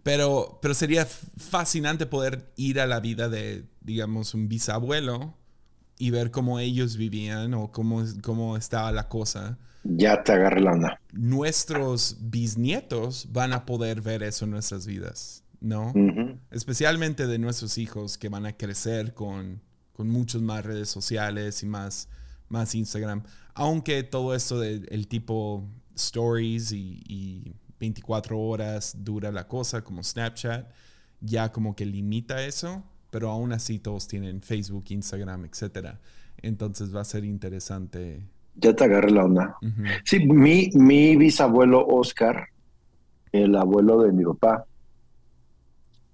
Pero, 0.03 0.59
pero 0.61 0.73
sería 0.73 1.05
fascinante 1.05 2.05
poder 2.05 2.51
ir 2.55 2.79
a 2.79 2.87
la 2.87 2.99
vida 2.99 3.29
de, 3.29 3.65
digamos, 3.81 4.33
un 4.33 4.47
bisabuelo 4.47 5.37
y 5.97 6.09
ver 6.09 6.31
cómo 6.31 6.59
ellos 6.59 6.97
vivían 6.97 7.53
o 7.53 7.71
cómo, 7.71 8.03
cómo 8.23 8.57
estaba 8.57 8.91
la 8.91 9.07
cosa. 9.07 9.59
Ya 9.83 10.23
te 10.23 10.31
agarré 10.31 10.61
la 10.61 10.71
onda. 10.71 11.01
Nuestros 11.11 12.17
bisnietos 12.19 13.27
van 13.31 13.53
a 13.53 13.65
poder 13.65 14.01
ver 14.01 14.23
eso 14.23 14.45
en 14.45 14.51
nuestras 14.51 14.87
vidas, 14.87 15.43
¿no? 15.59 15.93
Especialmente 16.49 17.27
de 17.27 17.37
nuestros 17.37 17.77
hijos 17.77 18.17
que 18.17 18.29
van 18.29 18.47
a 18.47 18.57
crecer 18.57 19.13
con, 19.13 19.61
con 19.93 20.09
muchas 20.09 20.41
más 20.41 20.65
redes 20.65 20.89
sociales 20.89 21.61
y 21.61 21.67
más, 21.67 22.09
más 22.49 22.73
Instagram. 22.73 23.23
Aunque 23.53 24.01
todo 24.01 24.33
esto 24.33 24.59
del 24.59 25.07
tipo 25.07 25.67
stories 25.95 26.71
y 26.71 27.53
24 27.81 28.39
horas 28.39 28.95
dura 28.99 29.31
la 29.31 29.47
cosa, 29.47 29.83
como 29.83 30.03
Snapchat, 30.03 30.69
ya 31.19 31.51
como 31.51 31.75
que 31.75 31.83
limita 31.83 32.45
eso, 32.45 32.83
pero 33.09 33.31
aún 33.31 33.53
así 33.53 33.79
todos 33.79 34.07
tienen 34.07 34.41
Facebook, 34.41 34.85
Instagram, 34.89 35.45
etc. 35.45 35.95
Entonces 36.43 36.95
va 36.95 37.01
a 37.01 37.05
ser 37.05 37.25
interesante. 37.25 38.21
Ya 38.55 38.75
te 38.75 38.83
agarré 38.83 39.09
la 39.09 39.25
onda. 39.25 39.57
Sí, 40.05 40.19
mi, 40.19 40.69
mi 40.75 41.15
bisabuelo 41.15 41.85
Oscar, 41.87 42.49
el 43.31 43.55
abuelo 43.55 44.03
de 44.03 44.11
mi 44.11 44.25
papá, 44.25 44.65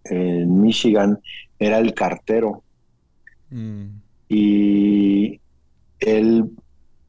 en 0.05 0.61
Michigan, 0.61 1.19
era 1.59 1.79
el 1.79 1.93
cartero. 1.93 2.63
Mm. 3.49 3.87
Y 4.29 5.41
él 5.99 6.49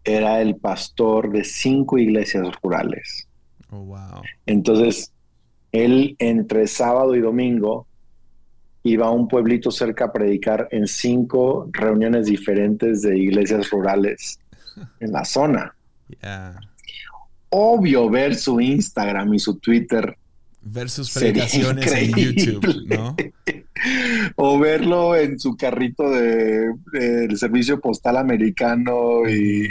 era 0.03 0.41
el 0.41 0.57
pastor 0.57 1.31
de 1.31 1.45
cinco 1.45 1.97
iglesias 1.97 2.45
rurales. 2.61 3.28
Oh, 3.71 3.85
wow. 3.85 4.23
Entonces, 4.47 5.13
él 5.73 6.17
entre 6.19 6.67
sábado 6.67 7.15
y 7.15 7.21
domingo 7.21 7.87
iba 8.83 9.07
a 9.07 9.11
un 9.11 9.29
pueblito 9.29 9.71
cerca 9.71 10.07
a 10.07 10.13
predicar 10.13 10.69
en 10.71 10.87
cinco 10.87 11.69
reuniones 11.73 12.27
diferentes 12.27 13.03
de 13.03 13.19
iglesias 13.19 13.71
rurales 13.71 14.39
en 15.01 15.13
la 15.13 15.25
zona. 15.25 15.75
Obvio 17.51 18.11
ver 18.11 18.35
su 18.37 18.61
Instagram 18.61 19.35
y 19.35 19.39
su 19.39 19.59
Twitter. 19.59 20.17
Ver 20.61 20.91
sus 20.91 21.13
predicaciones 21.13 21.93
en 21.93 22.13
YouTube, 22.13 22.87
¿no? 22.87 23.17
o 24.37 24.59
verlo 24.59 25.17
en 25.17 25.39
su 25.39 25.57
carrito 25.57 26.11
de, 26.11 26.73
del 26.93 27.39
servicio 27.39 27.81
postal 27.81 28.17
americano 28.17 29.29
y, 29.29 29.69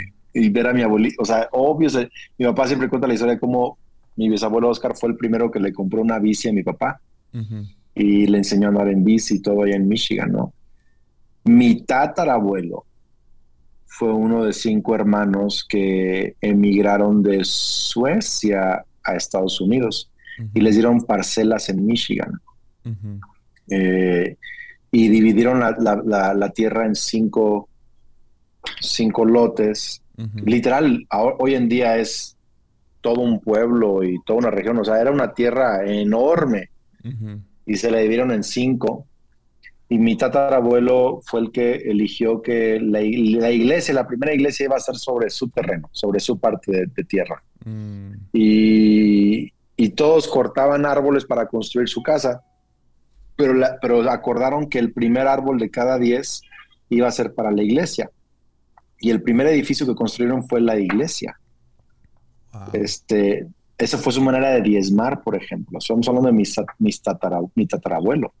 ver 0.50 0.68
a 0.68 0.72
mi 0.72 0.82
abuelito. 0.82 1.22
O 1.22 1.24
sea, 1.24 1.48
obvio, 1.52 1.90
mi 2.38 2.46
papá 2.46 2.66
siempre 2.66 2.88
cuenta 2.88 3.06
la 3.06 3.14
historia 3.14 3.34
de 3.34 3.40
cómo 3.40 3.78
mi 4.18 4.28
bisabuelo 4.28 4.68
Oscar 4.68 4.96
fue 4.96 5.10
el 5.10 5.16
primero 5.16 5.48
que 5.48 5.60
le 5.60 5.72
compró 5.72 6.02
una 6.02 6.18
bici 6.18 6.48
a 6.48 6.52
mi 6.52 6.64
papá 6.64 7.00
y 7.94 8.26
le 8.26 8.38
enseñó 8.38 8.66
a 8.66 8.70
andar 8.70 8.88
en 8.88 9.04
bici 9.04 9.36
y 9.36 9.42
todo 9.42 9.62
allá 9.62 9.76
en 9.76 9.86
Michigan, 9.86 10.32
¿no? 10.32 10.52
Mi 11.44 11.82
tatarabuelo 11.82 12.84
fue 13.86 14.12
uno 14.12 14.44
de 14.44 14.52
cinco 14.52 14.96
hermanos 14.96 15.64
que 15.68 16.34
emigraron 16.40 17.22
de 17.22 17.40
Suecia 17.44 18.84
a 19.04 19.14
Estados 19.14 19.60
Unidos 19.60 20.10
y 20.52 20.60
les 20.60 20.74
dieron 20.74 21.02
parcelas 21.02 21.68
en 21.68 21.86
Michigan. 21.86 22.32
Eh, 23.70 24.36
y 24.90 25.08
dividieron 25.08 25.60
la, 25.60 26.52
tierra 26.54 26.86
en 26.86 26.96
cinco, 26.96 27.68
cinco 28.80 29.24
lotes. 29.24 30.02
Literal, 30.44 31.06
hoy 31.38 31.54
en 31.54 31.68
día 31.68 31.98
es 31.98 32.37
todo 33.00 33.20
un 33.20 33.40
pueblo 33.40 34.02
y 34.02 34.18
toda 34.24 34.40
una 34.40 34.50
región, 34.50 34.78
o 34.78 34.84
sea, 34.84 35.00
era 35.00 35.10
una 35.10 35.32
tierra 35.32 35.84
enorme 35.84 36.70
y 37.64 37.76
se 37.76 37.90
la 37.90 37.98
dividieron 37.98 38.32
en 38.32 38.42
cinco 38.42 39.06
y 39.90 39.98
mi 39.98 40.16
tatarabuelo 40.16 41.20
fue 41.24 41.40
el 41.40 41.50
que 41.50 41.76
eligió 41.76 42.42
que 42.42 42.78
la, 42.78 43.00
iglesia, 43.00 43.94
la 43.94 44.06
primera 44.06 44.34
iglesia 44.34 44.64
iba 44.64 44.76
a 44.76 44.80
ser 44.80 44.96
sobre 44.96 45.30
su 45.30 45.48
terreno, 45.48 45.88
sobre 45.92 46.20
su 46.20 46.38
parte 46.38 46.86
de, 46.86 47.04
tierra. 47.04 47.42
Mm. 47.64 48.12
Y, 48.32 49.52
todos 49.96 50.28
cortaban 50.28 50.86
árboles 50.86 51.24
para 51.24 51.46
construir 51.46 51.88
su 51.88 52.02
casa, 52.02 52.44
pero, 53.34 53.54
pero 53.80 54.08
acordaron 54.08 54.68
que 54.68 54.78
el 54.78 54.92
primer 54.92 55.26
árbol 55.26 55.58
de 55.58 55.70
cada 55.70 55.98
diez 55.98 56.42
iba 56.88 57.08
a 57.08 57.12
ser 57.12 57.34
para 57.34 57.50
la 57.50 57.62
iglesia. 57.62 58.10
Y 59.00 59.10
el 59.10 59.22
primer 59.22 59.48
edificio 59.48 59.86
que 59.86 59.96
construyeron 59.96 60.46
fue 60.46 60.60
la 60.60 60.78
iglesia. 60.78 61.40
Este, 62.72 63.46
esa 63.78 63.98
fue 63.98 64.12
su 64.12 64.20
manera 64.20 64.50
de 64.50 64.62
diezmar, 64.62 65.22
por 65.22 65.36
ejemplo. 65.36 65.78
Estamos 65.78 66.06
hablando 66.08 66.28
de 66.28 66.34
mi, 66.34 66.44
mi 67.54 67.66
tatarabuelo. 67.66 68.32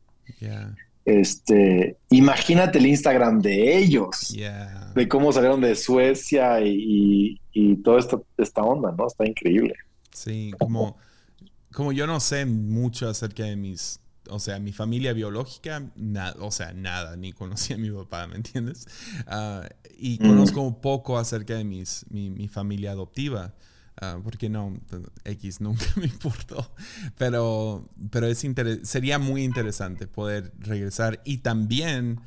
Este, 1.04 1.96
imagínate 2.10 2.78
el 2.78 2.86
Instagram 2.86 3.40
de 3.40 3.78
ellos, 3.78 4.36
de 4.94 5.08
cómo 5.08 5.32
salieron 5.32 5.60
de 5.60 5.74
Suecia 5.74 6.60
y, 6.60 7.40
y, 7.52 7.76
toda 7.76 7.98
esta, 8.36 8.62
onda, 8.62 8.92
¿no? 8.92 9.06
Está 9.06 9.26
increíble. 9.26 9.74
Sí, 10.12 10.52
como, 10.58 10.98
como 11.72 11.92
yo 11.92 12.06
no 12.06 12.20
sé 12.20 12.44
mucho 12.44 13.08
acerca 13.08 13.44
de 13.44 13.56
mis, 13.56 14.00
o 14.28 14.38
sea, 14.38 14.58
mi 14.58 14.72
familia 14.72 15.14
biológica, 15.14 15.82
nada, 15.96 16.36
o 16.40 16.50
sea, 16.50 16.74
nada, 16.74 17.16
ni 17.16 17.32
conocí 17.32 17.72
a 17.72 17.78
mi 17.78 17.90
papá, 17.90 18.26
¿me 18.26 18.36
entiendes? 18.36 18.86
Ah, 19.26 19.66
y 19.98 20.18
conozco 20.18 20.78
poco 20.80 21.16
acerca 21.16 21.54
de 21.54 21.64
mis, 21.64 22.04
mi, 22.10 22.28
mi 22.28 22.48
familia 22.48 22.90
adoptiva. 22.90 23.54
Ah, 24.00 24.20
porque 24.22 24.48
no, 24.48 24.74
X 25.24 25.60
nunca 25.60 25.84
me 25.96 26.06
importó. 26.06 26.72
Pero, 27.16 27.88
pero 28.10 28.26
es 28.26 28.44
sería 28.82 29.18
muy 29.18 29.44
interesante 29.44 30.06
poder 30.06 30.52
regresar. 30.58 31.20
Y 31.24 31.38
también 31.38 32.20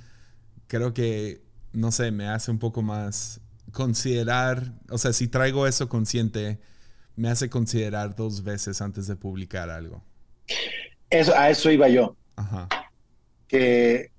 creo 0.67 0.93
que, 0.93 1.41
no 1.73 1.91
sé, 1.91 2.11
me 2.11 2.27
hace 2.27 2.51
un 2.51 2.59
poco 2.59 2.81
más 2.81 3.41
considerar, 3.71 4.73
o 4.89 4.97
sea, 4.97 5.13
si 5.13 5.27
traigo 5.27 5.65
eso 5.65 5.87
consciente, 5.87 6.59
me 7.15 7.29
hace 7.29 7.49
considerar 7.49 8.15
dos 8.15 8.43
veces 8.43 8.81
antes 8.81 9.07
de 9.07 9.15
publicar 9.15 9.69
algo. 9.69 10.03
Eso, 11.09 11.35
a 11.35 11.49
eso 11.49 11.71
iba 11.71 11.87
yo. 11.87 12.15
Ajá. 12.35 12.67
Que 13.47 14.11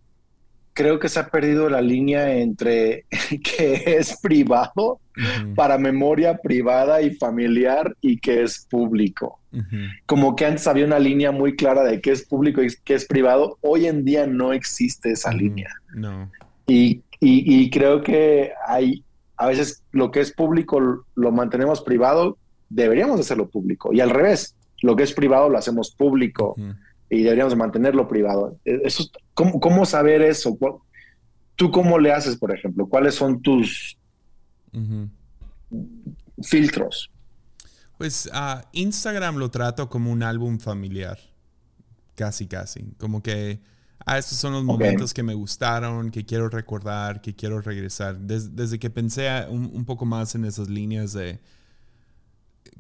creo 0.73 0.99
que 0.99 1.09
se 1.09 1.21
ha 1.21 1.29
perdido 1.29 1.69
la 1.69 1.81
línea 1.81 2.35
entre 2.37 3.05
que 3.43 3.85
es 3.99 4.19
privado 4.21 5.01
para 5.55 5.77
memoria 5.77 6.39
privada 6.39 7.03
y 7.03 7.15
familiar 7.15 7.95
y 8.01 8.19
que 8.19 8.43
es 8.43 8.67
público. 8.71 9.39
Como 10.07 10.35
que 10.35 10.47
antes 10.47 10.67
había 10.67 10.87
una 10.87 10.99
línea 10.99 11.31
muy 11.31 11.55
clara 11.57 11.85
de 11.85 12.01
qué 12.01 12.13
es 12.13 12.27
público 12.27 12.63
y 12.63 12.69
qué 12.85 12.95
es 12.95 13.05
privado. 13.05 13.59
Hoy 13.61 13.87
en 13.87 14.05
día 14.05 14.27
no 14.27 14.55
existe 14.55 15.13
esa 15.13 15.31
línea. 15.31 15.69
No. 15.95 16.31
Y, 16.67 17.03
y, 17.21 17.69
creo 17.69 18.03
que 18.03 18.53
hay, 18.67 19.05
a 19.37 19.47
veces 19.47 19.83
lo 19.93 20.11
que 20.11 20.21
es 20.21 20.33
público 20.33 21.05
lo 21.15 21.33
mantenemos 21.33 21.83
privado, 21.83 22.39
deberíamos 22.71 23.21
hacerlo 23.21 23.49
público. 23.49 23.93
Y 23.93 24.01
al 24.01 24.09
revés, 24.09 24.57
lo 24.81 24.97
que 24.97 25.03
es 25.03 25.13
privado 25.13 25.51
lo 25.51 25.59
hacemos 25.59 25.95
público 25.95 26.57
y 27.13 27.23
deberíamos 27.23 27.55
mantenerlo 27.55 28.09
privado. 28.09 28.59
E, 28.65 28.81
eso, 28.85 29.05
¿cómo, 29.35 29.61
¿Cómo 29.61 29.85
saber 29.85 30.23
eso? 30.23 30.59
¿Tú 31.57 31.71
cómo 31.71 31.99
le 31.99 32.11
haces, 32.11 32.37
por 32.37 32.55
ejemplo? 32.55 32.87
¿Cuáles 32.87 33.15
son 33.15 33.43
tus 33.43 33.99
filtros? 36.43 37.11
Pues 37.99 38.31
uh, 38.33 38.67
Instagram 38.73 39.37
lo 39.37 39.51
trato 39.51 39.91
como 39.91 40.11
un 40.11 40.23
álbum 40.23 40.59
familiar, 40.59 41.19
casi, 42.15 42.47
casi. 42.47 42.83
Como 42.97 43.23
que, 43.23 43.61
ah, 44.07 44.17
estos 44.17 44.39
son 44.39 44.55
los 44.55 44.65
momentos 44.65 45.13
que 45.13 45.23
me 45.23 45.35
gustaron, 45.35 46.11
que 46.11 46.25
quiero 46.25 46.49
recordar, 46.49 47.21
que 47.21 47.35
quiero 47.35 47.61
regresar. 47.61 48.19
desde 48.21 48.79
que 48.79 48.89
pensé 48.89 49.29
un, 49.51 49.71
un, 49.75 49.85
poco 49.85 50.07
más 50.07 50.35
en 50.35 50.47
esas 50.47 50.71
líneas 50.71 51.13
de... 51.13 51.41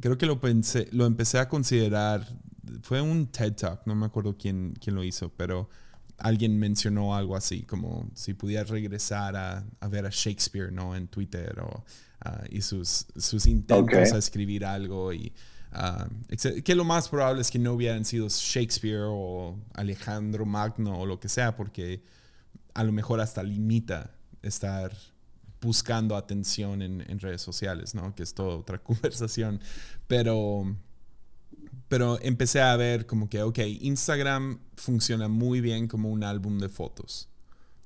Creo 0.00 0.16
que 0.16 0.24
lo, 0.24 0.40
pensé, 0.40 0.88
lo 0.90 1.04
empecé 1.04 1.38
a 1.38 1.50
considerar 1.50 2.26
fue 2.82 3.00
un 3.00 3.26
TED 3.26 3.54
Talk, 3.54 3.86
no 3.86 3.94
me 3.94 4.06
acuerdo 4.06 4.36
quién, 4.36 4.74
quién 4.80 4.96
lo 4.96 5.04
hizo, 5.04 5.30
pero 5.30 5.68
alguien 6.18 6.58
mencionó 6.58 7.14
algo 7.14 7.36
así, 7.36 7.62
como 7.62 8.08
si 8.14 8.34
pudiera 8.34 8.64
regresar 8.64 9.36
a, 9.36 9.64
a 9.80 9.88
ver 9.88 10.06
a 10.06 10.10
Shakespeare, 10.10 10.72
¿no? 10.72 10.94
En 10.94 11.08
Twitter 11.08 11.58
o, 11.60 11.84
ah, 12.20 12.44
y 12.50 12.62
sus, 12.62 13.06
sus 13.16 13.46
intentos 13.46 14.12
a 14.12 14.18
escribir 14.18 14.64
algo 14.64 15.12
y... 15.12 15.32
Ah, 15.74 16.06
que 16.64 16.74
lo 16.74 16.84
más 16.84 17.08
probable 17.08 17.40
es 17.40 17.50
que 17.50 17.58
no 17.58 17.72
hubieran 17.72 18.04
sido 18.04 18.28
Shakespeare 18.28 19.06
o 19.06 19.58
Alejandro 19.72 20.44
Magno 20.44 21.00
o 21.00 21.06
lo 21.06 21.18
que 21.18 21.30
sea, 21.30 21.56
porque 21.56 22.02
a 22.74 22.84
lo 22.84 22.92
mejor 22.92 23.22
hasta 23.22 23.42
limita 23.42 24.10
estar 24.42 24.92
buscando 25.62 26.14
atención 26.14 26.82
en, 26.82 27.02
en 27.08 27.18
redes 27.20 27.40
sociales, 27.40 27.94
¿no? 27.94 28.14
Que 28.14 28.22
es 28.22 28.34
toda 28.34 28.56
otra 28.56 28.78
conversación. 28.82 29.60
Pero 30.06 30.76
pero 31.92 32.18
empecé 32.22 32.62
a 32.62 32.74
ver 32.74 33.04
como 33.04 33.28
que, 33.28 33.42
ok, 33.42 33.58
Instagram 33.82 34.60
funciona 34.76 35.28
muy 35.28 35.60
bien 35.60 35.88
como 35.88 36.08
un 36.08 36.24
álbum 36.24 36.58
de 36.58 36.70
fotos. 36.70 37.28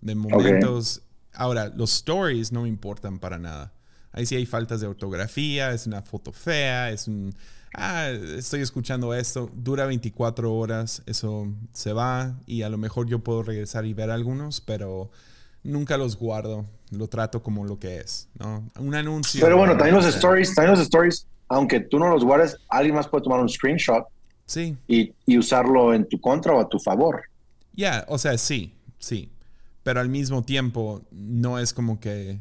De 0.00 0.14
momentos. 0.14 1.02
Ahora, 1.34 1.72
los 1.74 1.92
stories 1.92 2.52
no 2.52 2.62
me 2.62 2.68
importan 2.68 3.18
para 3.18 3.36
nada. 3.40 3.72
Ahí 4.12 4.24
sí 4.24 4.36
hay 4.36 4.46
faltas 4.46 4.80
de 4.80 4.86
ortografía, 4.86 5.72
es 5.72 5.88
una 5.88 6.02
foto 6.02 6.30
fea, 6.30 6.92
es 6.92 7.08
un... 7.08 7.34
Ah, 7.74 8.10
estoy 8.10 8.60
escuchando 8.60 9.12
esto, 9.12 9.50
dura 9.52 9.86
24 9.86 10.54
horas, 10.54 11.02
eso 11.06 11.52
se 11.72 11.92
va 11.92 12.38
y 12.46 12.62
a 12.62 12.68
lo 12.68 12.78
mejor 12.78 13.08
yo 13.08 13.24
puedo 13.24 13.42
regresar 13.42 13.86
y 13.86 13.92
ver 13.92 14.12
algunos, 14.12 14.60
pero 14.60 15.10
nunca 15.64 15.96
los 15.96 16.16
guardo, 16.16 16.64
lo 16.92 17.08
trato 17.08 17.42
como 17.42 17.64
lo 17.64 17.80
que 17.80 17.98
es, 17.98 18.28
¿no? 18.38 18.70
Un 18.78 18.94
anuncio. 18.94 19.40
Pero 19.40 19.56
bueno, 19.58 19.76
también 19.76 19.96
los 19.96 20.06
stories, 20.06 20.54
también 20.54 20.78
los 20.78 20.86
stories 20.86 21.26
aunque 21.48 21.80
tú 21.80 21.98
no 21.98 22.08
los 22.08 22.24
guardes, 22.24 22.56
alguien 22.68 22.94
más 22.94 23.08
puede 23.08 23.24
tomar 23.24 23.40
un 23.40 23.48
screenshot 23.48 24.04
sí. 24.46 24.76
y, 24.88 25.12
usarlo 25.36 25.92
en 25.94 26.08
tu 26.08 26.20
contra 26.20 26.52
o 26.52 26.60
a 26.60 26.68
tu 26.68 26.78
favor. 26.78 27.22
Ya, 27.74 28.04
o 28.08 28.18
sea, 28.18 28.38
sí, 28.38 28.74
sí. 28.98 29.30
Pero 29.82 30.00
al 30.00 30.08
mismo 30.08 30.42
tiempo, 30.42 31.02
no 31.10 31.58
es 31.58 31.72
como 31.72 32.00
que. 32.00 32.40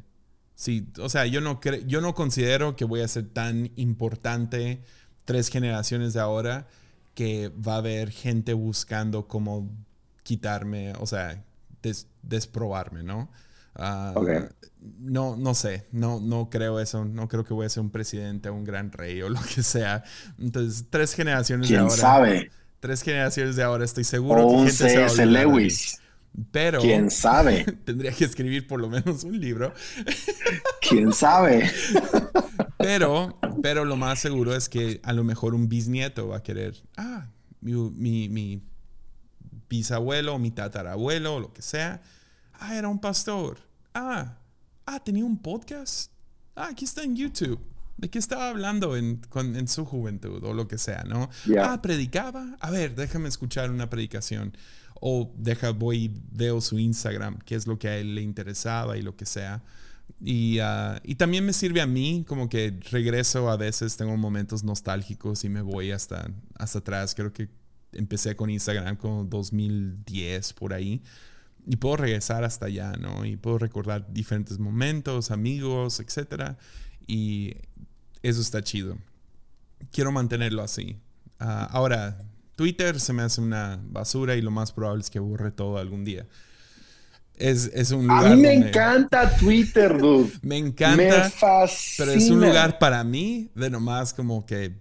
Sí, 0.55 0.87
o 0.99 1.09
sea, 1.09 1.25
yo 1.25 1.41
no, 1.41 1.59
yo 1.85 1.99
no 1.99 2.15
considero 2.15 2.77
que 2.77 2.85
voy 2.85 3.01
a 3.01 3.07
ser 3.07 3.27
tan 3.27 3.71
importante 3.75 4.81
tres 5.25 5.49
generaciones 5.49 6.13
de 6.13 6.21
ahora 6.21 6.67
que 7.13 7.49
va 7.49 7.75
a 7.75 7.77
haber 7.77 8.09
gente 8.09 8.53
buscando 8.53 9.27
cómo 9.27 9.69
quitarme, 10.23 10.93
o 10.99 11.05
sea, 11.05 11.43
desprobarme, 12.23 13.03
¿no? 13.03 13.29
Ah, 13.75 14.13
no, 14.99 15.35
no 15.35 15.53
sé, 15.53 15.87
no, 15.91 16.19
no 16.19 16.49
creo 16.49 16.79
eso, 16.79 17.05
no 17.05 17.27
creo 17.27 17.43
que 17.43 17.53
voy 17.53 17.65
a 17.65 17.69
ser 17.69 17.81
un 17.81 17.89
presidente 17.89 18.49
o 18.49 18.53
un 18.53 18.63
gran 18.63 18.91
rey 18.91 19.21
o 19.21 19.29
lo 19.29 19.41
que 19.41 19.63
sea. 19.63 20.03
Entonces, 20.39 20.85
tres 20.89 21.13
generaciones 21.13 21.69
de 21.69 21.77
ahora. 21.77 21.95
sabe? 21.95 22.51
Tres 22.79 23.01
generaciones 23.01 23.55
de 23.55 23.63
ahora, 23.63 23.83
estoy 23.83 24.03
seguro. 24.03 24.45
O 24.45 24.51
un 24.51 24.69
C.S. 24.69 25.25
Lewis. 25.25 25.99
Pero. 26.51 26.81
¿Quién 26.81 27.09
sabe? 27.09 27.63
tendría 27.85 28.11
que 28.11 28.25
escribir 28.25 28.67
por 28.67 28.79
lo 28.79 28.89
menos 28.89 29.23
un 29.23 29.39
libro. 29.39 29.73
¿Quién 30.87 31.11
sabe? 31.13 31.69
pero, 32.77 33.39
pero 33.63 33.85
lo 33.85 33.95
más 33.95 34.19
seguro 34.19 34.55
es 34.55 34.69
que 34.69 34.99
a 35.03 35.13
lo 35.13 35.23
mejor 35.23 35.55
un 35.55 35.67
bisnieto 35.67 36.27
va 36.27 36.37
a 36.37 36.43
querer. 36.43 36.75
Ah, 36.97 37.27
mi, 37.61 37.73
mi, 37.73 38.29
mi 38.29 38.61
bisabuelo, 39.67 40.37
mi 40.37 40.51
tatarabuelo, 40.51 41.35
o 41.35 41.39
lo 41.39 41.53
que 41.53 41.61
sea. 41.61 42.01
Ah, 42.53 42.75
era 42.77 42.87
un 42.87 42.99
pastor 42.99 43.64
ah, 43.95 44.37
ah, 44.85 44.99
tenía 45.03 45.25
un 45.25 45.41
podcast. 45.41 46.11
Ah, 46.55 46.67
aquí 46.71 46.85
está 46.85 47.03
en 47.03 47.15
YouTube. 47.15 47.59
¿De 47.97 48.09
qué 48.09 48.19
estaba 48.19 48.49
hablando 48.49 48.97
en, 48.97 49.21
en 49.33 49.67
su 49.69 49.85
juventud 49.85 50.43
o 50.43 50.53
lo 50.53 50.67
que 50.67 50.77
sea, 50.77 51.03
no? 51.05 51.29
Ah, 51.59 51.81
predicaba. 51.81 52.57
A 52.59 52.69
ver, 52.69 52.93
déjame 52.93 53.29
escuchar 53.29 53.71
una 53.71 53.89
predicación. 53.89 54.55
O 54.99 55.33
deja, 55.37 55.71
voy 55.71 56.05
y 56.05 56.21
veo 56.31 56.61
su 56.61 56.77
Instagram, 56.77 57.39
qué 57.45 57.55
es 57.55 57.67
lo 57.67 57.79
que 57.79 57.87
a 57.87 57.97
él 57.97 58.15
le 58.15 58.21
interesaba 58.21 58.97
y 58.97 59.01
lo 59.01 59.15
que 59.15 59.25
sea. 59.25 59.63
Y, 60.21 60.59
ah, 60.59 60.99
y, 61.03 61.15
también 61.15 61.45
me 61.45 61.53
sirve 61.53 61.81
a 61.81 61.87
mí, 61.87 62.25
como 62.27 62.49
que 62.49 62.77
regreso 62.91 63.49
a 63.49 63.57
veces, 63.57 63.95
tengo 63.97 64.15
momentos 64.17 64.63
nostálgicos 64.63 65.43
y 65.45 65.49
me 65.49 65.61
voy 65.61 65.91
hasta, 65.91 66.29
hasta 66.55 66.79
atrás. 66.79 67.15
Creo 67.15 67.31
que 67.31 67.49
empecé 67.93 68.35
con 68.35 68.49
Instagram 68.49 68.97
como 68.97 69.23
2010 69.23 70.53
por 70.53 70.73
ahí 70.73 71.01
y 71.67 71.77
puedo 71.77 71.97
regresar 71.97 72.43
hasta 72.43 72.67
allá, 72.67 72.93
¿no? 72.93 73.25
Y 73.25 73.37
puedo 73.37 73.57
recordar 73.57 74.11
diferentes 74.13 74.59
momentos, 74.59 75.31
amigos, 75.31 75.99
etc. 75.99 76.55
Y 77.07 77.55
eso 78.21 78.41
está 78.41 78.63
chido. 78.63 78.97
Quiero 79.91 80.11
mantenerlo 80.11 80.61
así. 80.61 80.97
Ah, 81.39 81.67
ahora, 81.71 82.19
Twitter 82.55 82.99
se 82.99 83.13
me 83.13 83.23
hace 83.23 83.41
una 83.41 83.79
basura 83.83 84.35
y 84.35 84.41
lo 84.41 84.51
más 84.51 84.71
probable 84.71 85.01
es 85.01 85.09
que 85.09 85.19
borre 85.19 85.51
todo 85.51 85.77
algún 85.77 86.05
día. 86.05 86.27
Es, 87.35 87.69
es 87.73 87.91
un 87.91 88.07
lugar. 88.07 88.27
A 88.27 88.35
mí 88.35 88.41
me 88.41 88.53
encanta 88.53 89.35
Twitter, 89.35 89.97
dude. 89.97 90.31
me 90.41 90.57
encanta. 90.57 90.95
Me 90.95 91.29
fascina. 91.29 92.05
Pero 92.05 92.11
es 92.11 92.29
un 92.29 92.41
lugar 92.41 92.77
para 92.77 93.03
mí 93.03 93.49
de 93.55 93.69
nomás 93.69 94.13
como 94.13 94.45
que. 94.45 94.73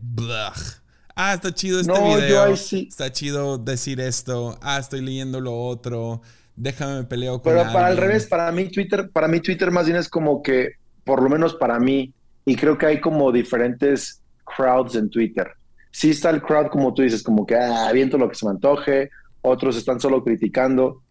Ah, 1.16 1.34
está 1.34 1.52
chido 1.52 1.80
este 1.80 1.92
video. 1.92 2.52
Está 2.52 3.10
chido 3.10 3.58
decir 3.58 4.00
esto. 4.00 4.58
Ah, 4.60 4.78
estoy 4.78 5.00
leyendo 5.00 5.40
lo 5.40 5.58
otro 5.58 6.22
déjame 6.56 7.04
peleo 7.04 7.40
con 7.40 7.52
Pero 7.52 7.64
para 7.72 7.86
al 7.86 7.96
revés, 7.96 8.26
para 8.26 8.50
mí 8.52 8.68
Twitter, 8.68 9.10
para 9.10 9.28
mí 9.28 9.40
Twitter 9.40 9.70
más 9.70 9.86
bien 9.86 9.98
es 9.98 10.08
como 10.08 10.42
que, 10.42 10.72
por 11.04 11.22
lo 11.22 11.28
menos 11.28 11.54
para 11.54 11.78
mí, 11.78 12.12
y 12.44 12.56
creo 12.56 12.78
que 12.78 12.86
hay 12.86 13.00
como 13.00 13.32
diferentes 13.32 14.22
crowds 14.44 14.94
en 14.94 15.10
Twitter. 15.10 15.48
Sí 15.90 16.10
está 16.10 16.30
el 16.30 16.42
crowd, 16.42 16.68
como 16.68 16.92
tú 16.92 17.02
dices, 17.02 17.22
como 17.22 17.46
que 17.46 17.56
ah, 17.56 17.88
aviento 17.88 18.18
lo 18.18 18.28
que 18.28 18.34
se 18.34 18.44
me 18.44 18.52
antoje, 18.52 19.10
otros 19.42 19.76
están 19.76 20.00
solo 20.00 20.24
criticando. 20.24 21.02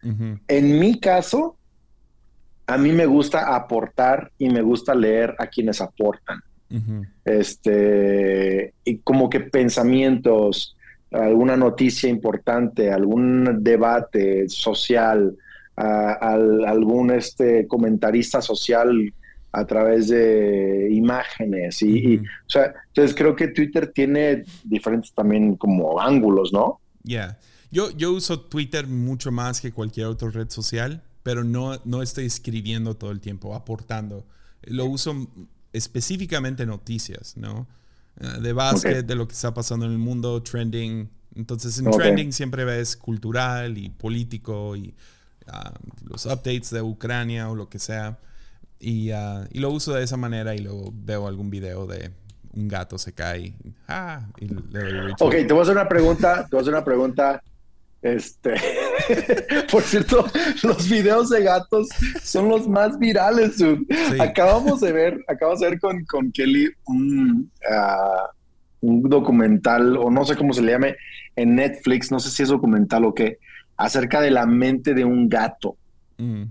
En 0.48 0.78
mi 0.78 0.98
caso, 0.98 1.56
a 2.66 2.76
mí 2.78 2.92
me 2.92 3.06
gusta 3.06 3.54
aportar 3.54 4.32
y 4.38 4.48
me 4.48 4.62
gusta 4.62 4.94
leer 4.94 5.34
a 5.38 5.46
quienes 5.46 5.80
aportan. 5.80 6.40
Este, 7.24 8.74
y 8.84 8.98
como 8.98 9.30
que 9.30 9.40
pensamientos, 9.40 10.73
alguna 11.14 11.56
noticia 11.56 12.08
importante, 12.08 12.90
algún 12.90 13.62
debate 13.62 14.48
social, 14.48 15.36
algún 15.76 17.10
este 17.10 17.66
comentarista 17.66 18.40
social 18.40 19.12
a 19.52 19.64
través 19.66 20.08
de 20.08 20.88
imágenes 20.90 21.80
y, 21.82 22.18
o 22.18 22.48
sea, 22.48 22.74
entonces 22.88 23.14
creo 23.14 23.36
que 23.36 23.48
Twitter 23.48 23.92
tiene 23.92 24.44
diferentes 24.64 25.12
también 25.12 25.56
como 25.56 26.00
ángulos, 26.00 26.52
¿no? 26.52 26.80
Ya. 27.04 27.38
Yo, 27.70 27.90
yo 27.90 28.12
uso 28.12 28.40
Twitter 28.40 28.86
mucho 28.86 29.30
más 29.30 29.60
que 29.60 29.72
cualquier 29.72 30.06
otra 30.06 30.30
red 30.30 30.50
social, 30.50 31.02
pero 31.22 31.44
no, 31.44 31.80
no 31.84 32.02
estoy 32.02 32.26
escribiendo 32.26 32.96
todo 32.96 33.10
el 33.12 33.20
tiempo, 33.20 33.54
aportando. 33.54 34.24
Lo 34.62 34.86
uso 34.86 35.28
específicamente 35.72 36.66
noticias, 36.66 37.36
¿no? 37.36 37.66
Eh, 38.20 38.40
de 38.40 38.52
básquet, 38.52 39.04
de 39.04 39.14
lo 39.14 39.26
que 39.26 39.34
está 39.34 39.52
pasando 39.52 39.86
en 39.86 39.92
el 39.92 39.98
mundo, 39.98 40.42
trending. 40.42 41.08
Entonces 41.34 41.78
en 41.78 41.90
trending 41.90 42.32
siempre 42.32 42.64
ves 42.64 42.96
cultural 42.96 43.76
y 43.76 43.88
político 43.88 44.76
y 44.76 44.94
ah, 45.48 45.72
los 46.04 46.26
updates 46.26 46.70
de 46.70 46.80
Ucrania 46.80 47.50
o 47.50 47.54
lo 47.54 47.68
que 47.68 47.78
sea. 47.78 48.18
Ah, 49.12 49.46
y, 49.50 49.60
lo 49.60 49.70
uso 49.70 49.94
de 49.94 50.04
esa 50.04 50.16
manera 50.16 50.54
y 50.54 50.58
luego 50.58 50.92
veo 50.92 51.26
algún 51.26 51.50
video 51.50 51.86
de 51.86 52.12
un 52.52 52.68
gato 52.68 52.98
se 52.98 53.12
cae. 53.12 53.54
Ah, 53.88 54.26
y 54.38 54.46
le 54.46 55.12
Ok, 55.18 55.32
te 55.32 55.52
voy 55.52 55.58
a 55.58 55.62
hacer 55.62 55.74
una 55.74 55.88
pregunta. 55.88 56.44
Te 56.44 56.50
voy 56.50 56.58
a 56.58 56.62
hacer 56.62 56.74
una 56.74 56.84
pregunta. 56.84 57.42
Este, 58.04 58.52
por 59.72 59.82
cierto, 59.82 60.26
los 60.62 60.90
videos 60.90 61.30
de 61.30 61.42
gatos 61.42 61.88
son 62.22 62.50
los 62.50 62.68
más 62.68 62.98
virales. 62.98 63.56
Acabamos 64.20 64.82
de 64.82 64.92
ver, 64.92 65.24
acabamos 65.26 65.60
de 65.60 65.70
ver 65.70 65.80
con, 65.80 66.04
con 66.04 66.30
Kelly 66.30 66.68
un, 66.84 67.50
ah, 67.72 68.28
un 68.82 69.02
documental, 69.04 69.96
o 69.96 70.10
no 70.10 70.26
sé 70.26 70.36
cómo 70.36 70.52
se 70.52 70.60
le 70.60 70.72
llame, 70.72 70.96
en 71.34 71.54
Netflix, 71.54 72.12
no 72.12 72.20
sé 72.20 72.30
si 72.30 72.42
es 72.42 72.50
documental 72.50 73.06
o 73.06 73.14
qué, 73.14 73.38
acerca 73.78 74.20
de 74.20 74.30
la 74.30 74.44
mente 74.44 74.92
de 74.92 75.06
un 75.06 75.30
gato. 75.30 75.78
Mm. 76.18 76.42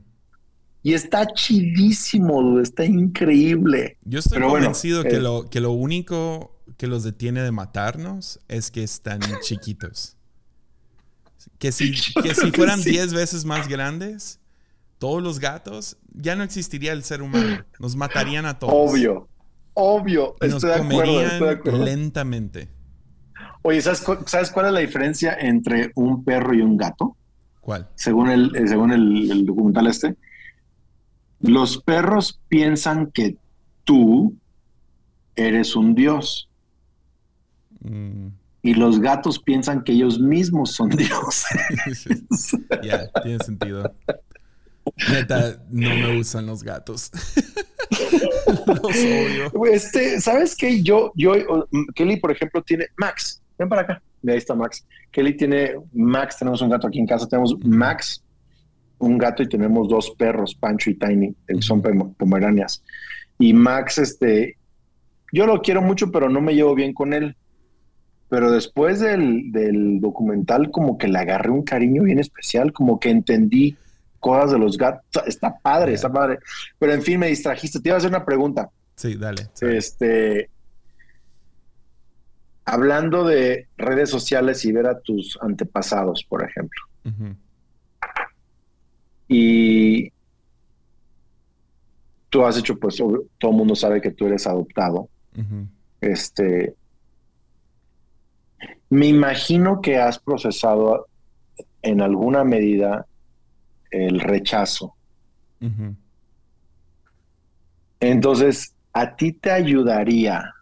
Y 0.82 0.94
está 0.96 1.28
chidísimo, 1.28 2.60
está 2.62 2.84
increíble. 2.84 3.98
Yo 4.06 4.18
estoy 4.18 4.42
convencido 4.42 5.04
que, 5.04 5.18
eh, 5.18 5.22
lo, 5.22 5.48
que 5.52 5.60
lo 5.60 5.72
único 5.72 6.60
que 6.78 6.88
los 6.88 7.04
detiene 7.04 7.44
de 7.44 7.52
matarnos 7.52 8.40
es 8.48 8.72
que 8.72 8.82
están 8.82 9.20
chiquitos. 9.44 10.18
Que 11.60 11.72
si, 11.72 11.92
que 12.24 12.36
si 12.36 12.52
fueran 12.52 12.82
10 12.82 13.14
veces 13.14 13.46
más 13.46 13.68
grandes, 13.68 14.40
todos 14.98 15.22
los 15.22 15.40
gatos, 15.40 15.98
ya 16.14 16.36
no 16.36 16.44
existiría 16.44 16.94
el 16.94 17.04
ser 17.04 17.22
humano. 17.22 17.66
Nos 17.80 17.96
matarían 17.96 18.46
a 18.46 18.60
todos. 18.60 18.74
Obvio, 18.76 19.28
obvio. 19.74 20.36
nos 20.42 20.64
comerían 20.64 21.42
lentamente. 21.84 22.70
Oye, 23.62 23.82
¿sabes, 23.82 24.04
¿sabes, 24.26 24.52
cuál 24.52 24.68
es 24.68 24.72
la 24.74 24.80
diferencia 24.82 25.38
entre 25.40 25.92
un 25.96 26.24
perro 26.24 26.54
y 26.54 26.62
un 26.62 26.76
gato? 26.76 27.16
¿Cuál? 27.62 27.90
Según 27.96 28.30
el, 28.30 28.54
eh, 28.56 28.68
según 28.68 28.92
el 28.92 29.46
documental 29.46 29.88
este 29.88 30.18
los 31.44 31.78
perros 31.78 32.40
piensan 32.48 33.12
que 33.12 33.36
tú 33.84 34.34
eres 35.36 35.76
un 35.76 35.94
dios. 35.94 36.50
Mm. 37.82 38.28
Y 38.64 38.74
los 38.74 39.00
gatos 39.00 39.40
piensan 39.40 39.84
que 39.84 39.92
ellos 39.92 40.20
mismos 40.20 40.72
son 40.72 40.90
dioses. 40.98 42.08
Ya, 42.84 43.08
tiene 43.22 43.44
sentido. 43.44 43.94
Neta, 45.10 45.64
no 45.70 45.90
me 45.90 46.18
gustan 46.18 46.46
los 46.46 46.64
gatos. 46.64 47.12
los 48.68 48.84
odio. 48.84 49.66
Este, 49.72 50.20
¿sabes 50.20 50.56
qué? 50.56 50.82
Yo, 50.82 51.12
yo, 51.16 51.34
Kelly, 51.94 52.18
por 52.18 52.32
ejemplo, 52.32 52.62
tiene 52.64 52.88
Max. 52.98 53.42
Ven 53.58 53.70
para 53.70 53.84
acá. 53.84 54.02
Ahí 54.28 54.38
está 54.38 54.56
Max. 54.56 54.86
Kelly 55.12 55.38
tiene 55.38 55.76
Max, 55.94 56.38
tenemos 56.38 56.62
un 56.62 56.70
gato 56.70 56.88
aquí 56.88 57.00
en 57.00 57.08
casa, 57.08 57.28
tenemos 57.28 57.56
Max 57.64 58.24
un 59.04 59.18
gato 59.18 59.44
y 59.44 59.50
tenemos 59.50 59.88
dos 59.88 60.12
perros, 60.12 60.56
Pancho 60.56 60.90
y 60.90 60.96
Tiny, 60.96 61.36
que 61.48 61.62
son 61.62 61.82
pomeranias. 62.18 62.84
Y 63.38 63.54
Max, 63.54 63.98
este, 63.98 64.58
yo 65.32 65.46
lo 65.46 65.62
quiero 65.62 65.82
mucho, 65.82 66.12
pero 66.12 66.30
no 66.30 66.42
me 66.42 66.56
llevo 66.56 66.76
bien 66.76 66.94
con 66.94 67.14
él. 67.14 67.36
Pero 68.34 68.50
después 68.50 69.00
del, 69.00 70.00
documental, 70.02 70.72
como 70.72 70.98
que 70.98 71.08
le 71.08 71.20
agarré 71.20 71.52
un 71.52 71.62
cariño 71.62 72.02
bien 72.02 72.18
especial, 72.18 72.74
como 72.74 73.00
que 73.00 73.12
entendí 73.12 73.78
cosas 74.20 74.54
de 74.54 74.58
los 74.58 74.76
gatos. 74.76 75.22
Está 75.28 75.56
padre, 75.60 75.94
está 75.94 76.12
padre. 76.12 76.40
Pero 76.80 76.94
en 76.94 77.04
fin, 77.04 77.20
me 77.20 77.28
distrajiste. 77.28 77.80
Te 77.80 77.90
iba 77.90 77.96
a 77.96 78.00
hacer 78.00 78.10
una 78.10 78.26
pregunta. 78.26 78.72
Sí, 78.96 79.18
dale. 79.18 79.50
Este. 79.62 80.50
Hablando 82.66 83.24
de 83.24 83.68
redes 83.78 84.10
sociales 84.10 84.66
y 84.66 84.72
ver 84.72 84.88
a 84.88 85.00
tus 85.00 85.38
antepasados, 85.40 86.26
por 86.28 86.44
ejemplo. 86.44 86.82
Y 89.28 90.12
tú 92.32 92.44
has 92.44 92.58
hecho, 92.58 92.80
pues 92.80 92.96
todo 92.96 93.52
el 93.52 93.58
mundo 93.58 93.76
sabe 93.76 94.02
que 94.02 94.10
tú 94.10 94.26
eres 94.26 94.48
adoptado. 94.48 95.08
Este, 96.02 96.74
me 98.90 99.08
imagino 99.08 99.82
que 99.82 99.98
has 99.98 100.20
procesado 100.20 101.08
en 101.82 102.02
alguna 102.02 102.44
medida 102.44 103.06
el 103.92 104.20
rechazo. 104.20 104.96
Entonces, 108.00 108.76
¿a 108.92 109.16
ti 109.16 109.34
te 109.34 109.52
ayudaría 109.52 110.54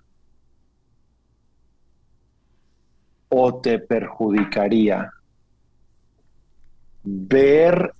o 3.29 3.61
te 3.61 3.79
perjudicaría 3.79 5.11
ver 7.03 7.93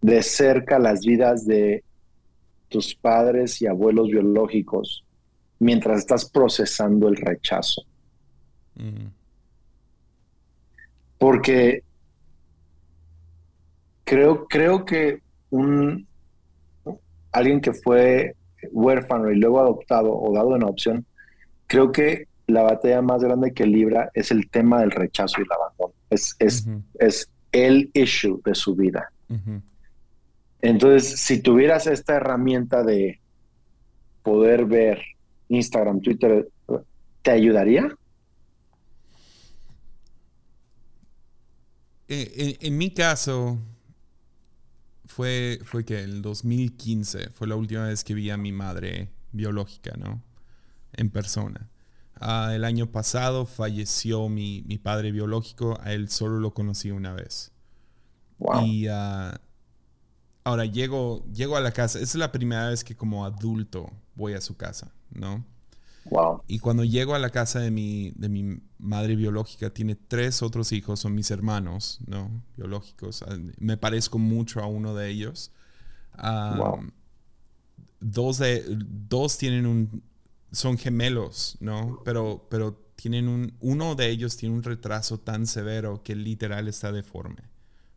de 0.00 0.22
cerca 0.22 0.78
las 0.78 1.00
vidas 1.04 1.46
de 1.46 1.84
tus 2.68 2.94
padres 2.94 3.62
y 3.62 3.66
abuelos 3.66 4.08
biológicos 4.08 5.04
mientras 5.60 6.00
estás 6.00 6.28
procesando 6.28 7.08
el 7.08 7.16
rechazo. 7.16 7.82
Mm. 8.74 9.06
Porque 11.18 11.82
creo, 14.04 14.46
creo 14.48 14.84
que 14.84 15.22
un 15.50 16.06
alguien 17.32 17.60
que 17.60 17.72
fue 17.72 18.36
huérfano 18.70 19.30
y 19.30 19.36
luego 19.36 19.60
adoptado 19.60 20.12
o 20.12 20.32
dado 20.34 20.54
en 20.56 20.62
adopción, 20.62 21.06
creo 21.66 21.90
que 21.90 22.28
la 22.46 22.62
batalla 22.62 23.02
más 23.02 23.22
grande 23.22 23.52
que 23.52 23.66
libra 23.66 24.10
es 24.14 24.30
el 24.30 24.48
tema 24.50 24.80
del 24.80 24.90
rechazo 24.90 25.40
y 25.40 25.44
el 25.44 25.52
abandono. 25.52 25.94
Es, 26.10 26.36
es, 26.38 26.68
es 26.98 27.30
el 27.50 27.90
issue 27.94 28.40
de 28.44 28.54
su 28.54 28.74
vida. 28.74 29.10
Entonces, 30.60 31.18
si 31.18 31.40
tuvieras 31.40 31.86
esta 31.86 32.16
herramienta 32.16 32.82
de 32.82 33.18
poder 34.22 34.66
ver 34.66 35.02
Instagram, 35.48 36.00
Twitter, 36.00 36.48
¿te 37.22 37.30
ayudaría? 37.30 37.96
Eh, 42.08 42.58
en, 42.60 42.78
mi 42.78 42.92
caso, 42.92 43.58
fue, 45.06 45.60
fue 45.64 45.84
que 45.84 46.00
el 46.00 46.22
2015 46.22 47.30
fue 47.30 47.46
la 47.46 47.56
última 47.56 47.86
vez 47.86 48.04
que 48.04 48.14
vi 48.14 48.30
a 48.30 48.36
mi 48.36 48.52
madre 48.52 49.10
biológica, 49.32 49.96
¿no? 49.96 50.22
En 50.92 51.10
persona. 51.10 51.70
Ah, 52.16 52.52
el 52.54 52.64
año 52.64 52.92
pasado 52.92 53.46
falleció 53.46 54.28
mi, 54.28 54.62
padre 54.82 55.10
biológico, 55.12 55.78
a 55.80 55.92
él 55.92 56.08
solo 56.08 56.38
lo 56.38 56.54
conocí 56.54 56.90
una 56.90 57.12
vez. 57.12 57.52
Wow. 58.38 58.66
Y 58.66 58.88
uh, 58.88 59.32
Ahora 60.44 60.64
llego, 60.64 61.24
llego 61.32 61.56
a 61.56 61.60
la 61.60 61.70
casa. 61.72 62.00
es 62.00 62.14
la 62.14 62.32
primera 62.32 62.68
vez 62.68 62.82
que 62.82 62.96
como 62.96 63.24
adulto 63.24 63.92
voy 64.14 64.34
a 64.34 64.40
su 64.40 64.56
casa, 64.56 64.92
¿no? 65.10 65.44
Wow. 66.04 66.42
Y 66.48 66.58
cuando 66.58 66.84
llego 66.84 67.14
a 67.14 67.18
la 67.18 67.30
casa 67.30 67.60
de 67.60 67.70
mi, 67.70 68.12
de 68.16 68.28
mi 68.28 68.60
madre 68.78 69.16
biológica, 69.16 69.70
tiene 69.70 69.94
tres 69.94 70.42
otros 70.42 70.72
hijos, 70.72 71.00
son 71.00 71.14
mis 71.14 71.30
hermanos, 71.30 72.00
¿no? 72.06 72.42
Biológicos. 72.56 73.22
Ah, 73.22 73.36
me 73.58 73.76
parezco 73.76 74.18
mucho 74.18 74.60
a 74.60 74.66
uno 74.66 74.94
de 74.94 75.08
ellos. 75.08 75.52
wow. 76.18 76.90
dos, 78.00 78.38
de, 78.38 78.64
dos 78.68 79.38
tienen 79.38 79.66
un, 79.66 80.02
son 80.52 80.76
gemelos, 80.76 81.56
¿no? 81.60 82.00
Pero, 82.04 82.46
pero 82.50 82.78
tienen 82.96 83.26
un, 83.28 83.54
uno 83.60 83.94
de 83.94 84.10
ellos 84.10 84.36
tiene 84.36 84.54
un 84.54 84.62
retraso 84.62 85.18
tan 85.18 85.46
severo 85.46 86.02
que 86.04 86.14
literal 86.14 86.68
está 86.68 86.92
deforme. 86.92 87.42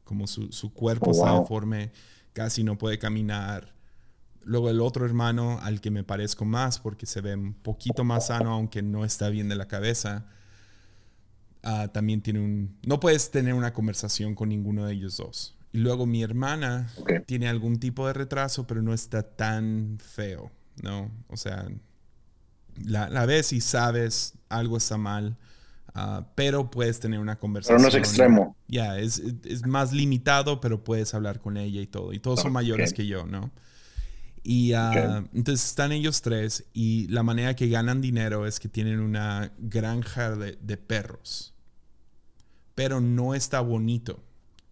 como 0.04 0.26
su, 0.28 0.74
cuerpo 0.74 1.12
oh, 1.12 1.12
está 1.12 1.40
deforme, 1.40 1.92
casi 2.34 2.64
no 2.64 2.78
puede 2.78 2.98
caminar. 2.98 3.75
Luego 4.46 4.70
el 4.70 4.80
otro 4.80 5.06
hermano 5.06 5.60
al 5.62 5.82
que 5.82 5.92
me 5.92 6.04
parezco 6.04 6.46
más 6.46 6.80
porque 6.80 7.06
se 7.06 7.20
ve 7.20 7.36
un 7.36 7.54
poquito 7.54 8.04
más 8.04 8.28
sano 8.28 8.54
aunque 8.54 8.82
no 8.82 9.04
está 9.04 9.30
bien 9.30 9.50
de 9.50 9.56
la 9.56 9.68
cabeza. 9.68 10.26
Ah, 11.64 11.90
también 11.92 12.22
tiene 12.22 12.40
un... 12.40 12.78
No 12.86 13.00
puedes 13.00 13.32
tener 13.32 13.56
una 13.56 13.74
conversación 13.74 14.36
con 14.36 14.50
ninguno 14.50 14.86
de 14.86 14.94
ellos 14.94 15.18
dos. 15.18 15.58
Y 15.74 15.80
luego 15.80 16.06
mi 16.06 16.24
hermana 16.24 16.90
tiene 17.26 17.50
algún 17.50 17.80
tipo 17.80 18.08
de 18.08 18.14
retraso, 18.14 18.66
pero 18.66 18.82
no 18.82 18.94
está 18.94 19.24
tan 19.24 19.98
feo, 20.00 20.50
¿no? 20.82 21.12
O 21.28 21.36
sea, 21.36 21.68
la, 22.84 23.10
la 23.10 23.26
ves 23.26 23.52
y 23.52 23.62
sabes 23.62 24.36
algo 24.50 24.78
está 24.78 24.98
mal, 24.98 25.38
ah, 25.94 26.28
pero 26.36 26.72
puedes 26.72 27.00
tener 27.00 27.20
una 27.20 27.38
conversación. 27.38 27.78
Pero 27.78 27.90
no 27.90 27.90
es 27.90 27.96
extremo. 27.96 28.56
Ya, 28.68 28.98
es, 29.00 29.22
más 29.66 29.92
limitado, 29.92 30.62
pero 30.62 30.84
puedes 30.84 31.14
hablar 31.14 31.40
con 31.40 31.58
ella 31.58 31.82
y 31.82 31.88
todo. 31.88 32.14
Y 32.14 32.20
todos 32.20 32.42
son 32.42 32.54
mayores 32.54 32.94
que 32.94 33.06
yo, 33.06 33.26
¿no? 33.26 33.52
Y 34.48 34.74
ah, 34.74 35.26
entonces 35.34 35.68
están 35.68 35.92
ellos 35.92 36.22
tres 36.22 36.66
y 36.72 37.08
la 37.08 37.24
manera 37.24 37.56
que 37.56 37.68
ganan 37.68 38.00
dinero 38.00 38.46
es 38.46 38.60
que 38.60 38.70
tienen 38.70 39.00
una 39.00 39.52
granja 39.58 40.36
de, 40.36 40.58
de 40.62 40.78
perros. 40.78 41.56
Pero 42.76 43.02
no 43.02 43.34
está 43.34 43.62
bonito 43.62 44.24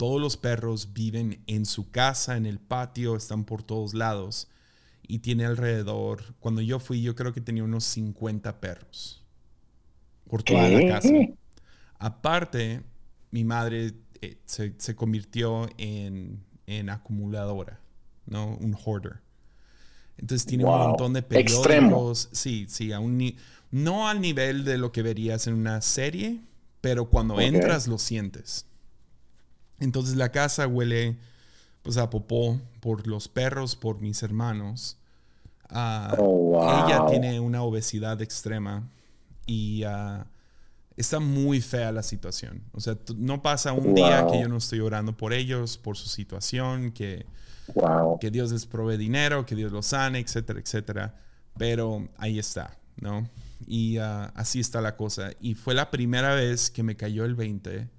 todos 0.04 0.20
los 0.20 0.36
perros 0.36 0.94
viven 0.94 1.42
en 1.48 1.66
su 1.66 1.90
casa, 1.90 2.36
en 2.36 2.46
el 2.46 2.60
patio, 2.60 3.16
están 3.16 3.46
por 3.46 3.64
todos 3.64 3.94
lados. 3.94 4.50
Y 5.08 5.20
tiene 5.20 5.46
alrededor, 5.46 6.36
cuando 6.42 6.62
yo 6.62 6.78
fui, 6.80 7.02
yo 7.02 7.16
creo 7.16 7.32
que 7.32 7.40
tenía 7.40 7.64
unos 7.64 7.86
50 7.86 8.60
perros 8.60 9.24
por 10.30 10.44
toda 10.44 10.68
la 10.68 10.88
casa. 10.90 11.14
Aparte, 12.00 12.82
mi 13.32 13.46
madre 13.46 13.94
eh, 14.22 14.38
se, 14.46 14.96
convirtió 14.96 15.70
en, 15.78 16.44
acumuladora, 16.90 17.80
¿no? 18.26 18.58
Un 18.58 18.76
hoarder. 18.76 19.22
Entonces 20.18 20.46
tiene 20.46 20.66
un 20.66 20.78
montón 20.78 21.14
de 21.14 21.22
periódicos. 21.22 22.30
Sí, 22.32 22.66
sí, 22.70 22.92
a 22.92 23.00
un 23.00 23.36
no 23.72 24.08
al 24.08 24.22
nivel 24.22 24.66
de 24.66 24.78
lo 24.78 24.92
que 24.92 25.02
verías 25.02 25.48
en 25.48 25.56
una 25.56 25.82
serie, 25.82 26.40
pero 26.82 27.10
cuando 27.10 27.40
entras 27.42 27.88
lo 27.88 27.98
sientes. 27.98 28.66
Entonces 29.80 30.16
la 30.16 30.32
casa 30.32 30.68
huele 30.68 31.18
pues 31.82 31.98
a 31.98 32.10
popó 32.10 32.60
por 32.80 33.08
los 33.08 33.28
perros, 33.28 33.76
por 33.76 34.00
mis 34.00 34.24
hermanos. 34.24 34.98
Oh, 36.18 36.86
ella 36.86 37.06
tiene 37.10 37.40
una 37.40 37.64
obesidad 37.64 38.22
extrema 38.22 38.84
y 39.46 39.84
ah, 39.84 40.28
está 40.96 41.20
muy 41.20 41.62
fea 41.62 41.92
la 41.92 42.04
situación. 42.04 42.62
O 42.74 42.80
sea, 42.80 42.98
no 43.18 43.42
pasa 43.42 43.74
un 43.74 43.96
día 43.96 44.28
que 44.32 44.42
yo 44.42 44.48
no 44.48 44.58
estoy 44.58 44.80
orando 44.80 45.18
por 45.18 45.34
ellos, 45.34 45.78
por 45.78 45.98
su 45.98 46.08
situación, 46.08 46.92
que, 46.92 47.26
que 48.20 48.32
Dios 48.32 48.52
les 48.52 48.66
provee 48.66 48.98
dinero, 48.98 49.46
que 49.46 49.56
Dios 49.56 49.72
los 49.72 49.88
sane, 49.88 50.20
etcétera, 50.20 50.60
etcétera. 50.60 51.16
Pero 51.58 52.10
ahí 52.18 52.40
está, 52.40 52.78
¿no? 53.00 53.30
Y 53.66 53.98
ah, 53.98 54.32
así 54.36 54.60
está 54.60 54.82
la 54.82 54.96
cosa. 54.96 55.32
Y 55.40 55.56
fue 55.56 55.74
la 55.74 55.92
primera 55.92 56.36
vez 56.36 56.70
que 56.70 56.84
me 56.84 56.96
cayó 56.96 57.26
el 57.26 57.36
20 57.36 57.90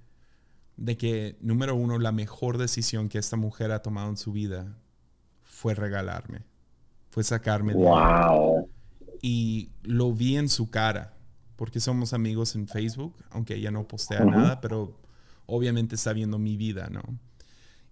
de 0.76 0.96
que, 0.96 1.36
número 1.40 1.74
uno, 1.76 1.98
la 1.98 2.12
mejor 2.12 2.58
decisión 2.58 3.08
que 3.08 3.18
esta 3.18 3.36
mujer 3.36 3.70
ha 3.72 3.82
tomado 3.82 4.10
en 4.10 4.16
su 4.16 4.32
vida 4.32 4.76
fue 5.42 5.74
regalarme, 5.74 6.42
fue 7.10 7.22
sacarme 7.22 7.74
de 7.74 7.78
wow. 7.78 8.68
Y 9.22 9.70
lo 9.82 10.12
vi 10.12 10.36
en 10.36 10.48
su 10.48 10.68
cara, 10.68 11.14
porque 11.56 11.80
somos 11.80 12.12
amigos 12.12 12.56
en 12.56 12.66
Facebook, 12.66 13.14
aunque 13.30 13.54
ella 13.54 13.70
no 13.70 13.86
postea 13.86 14.24
nada, 14.24 14.60
pero 14.60 14.98
obviamente 15.46 15.94
está 15.94 16.12
viendo 16.12 16.38
mi 16.38 16.56
vida, 16.56 16.88
¿no? 16.90 17.02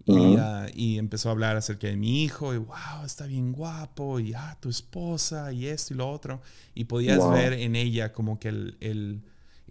Y, 0.05 0.37
ah, 0.37 0.67
y, 0.75 0.99
empezó 0.99 1.29
a 1.29 1.33
hablar 1.33 1.57
acerca 1.57 1.87
de 1.87 1.97
mi 1.97 2.25
hijo, 2.25 2.53
y 2.55 2.59
wow, 2.59 3.05
está 3.05 3.27
bien 3.27 3.53
guapo, 3.53 4.19
y 4.19 4.35
ah, 4.35 4.57
tu 4.61 4.69
esposa, 4.69 5.53
y 5.53 5.67
esto 5.67 5.95
y 5.95 5.97
lo 5.97 6.11
otro. 6.11 6.41
Y 6.75 6.85
podías 6.85 7.31
ver 7.31 7.53
en 7.53 7.77
ella 7.77 8.13
como 8.13 8.41
que 8.41 8.49
el 8.49 9.23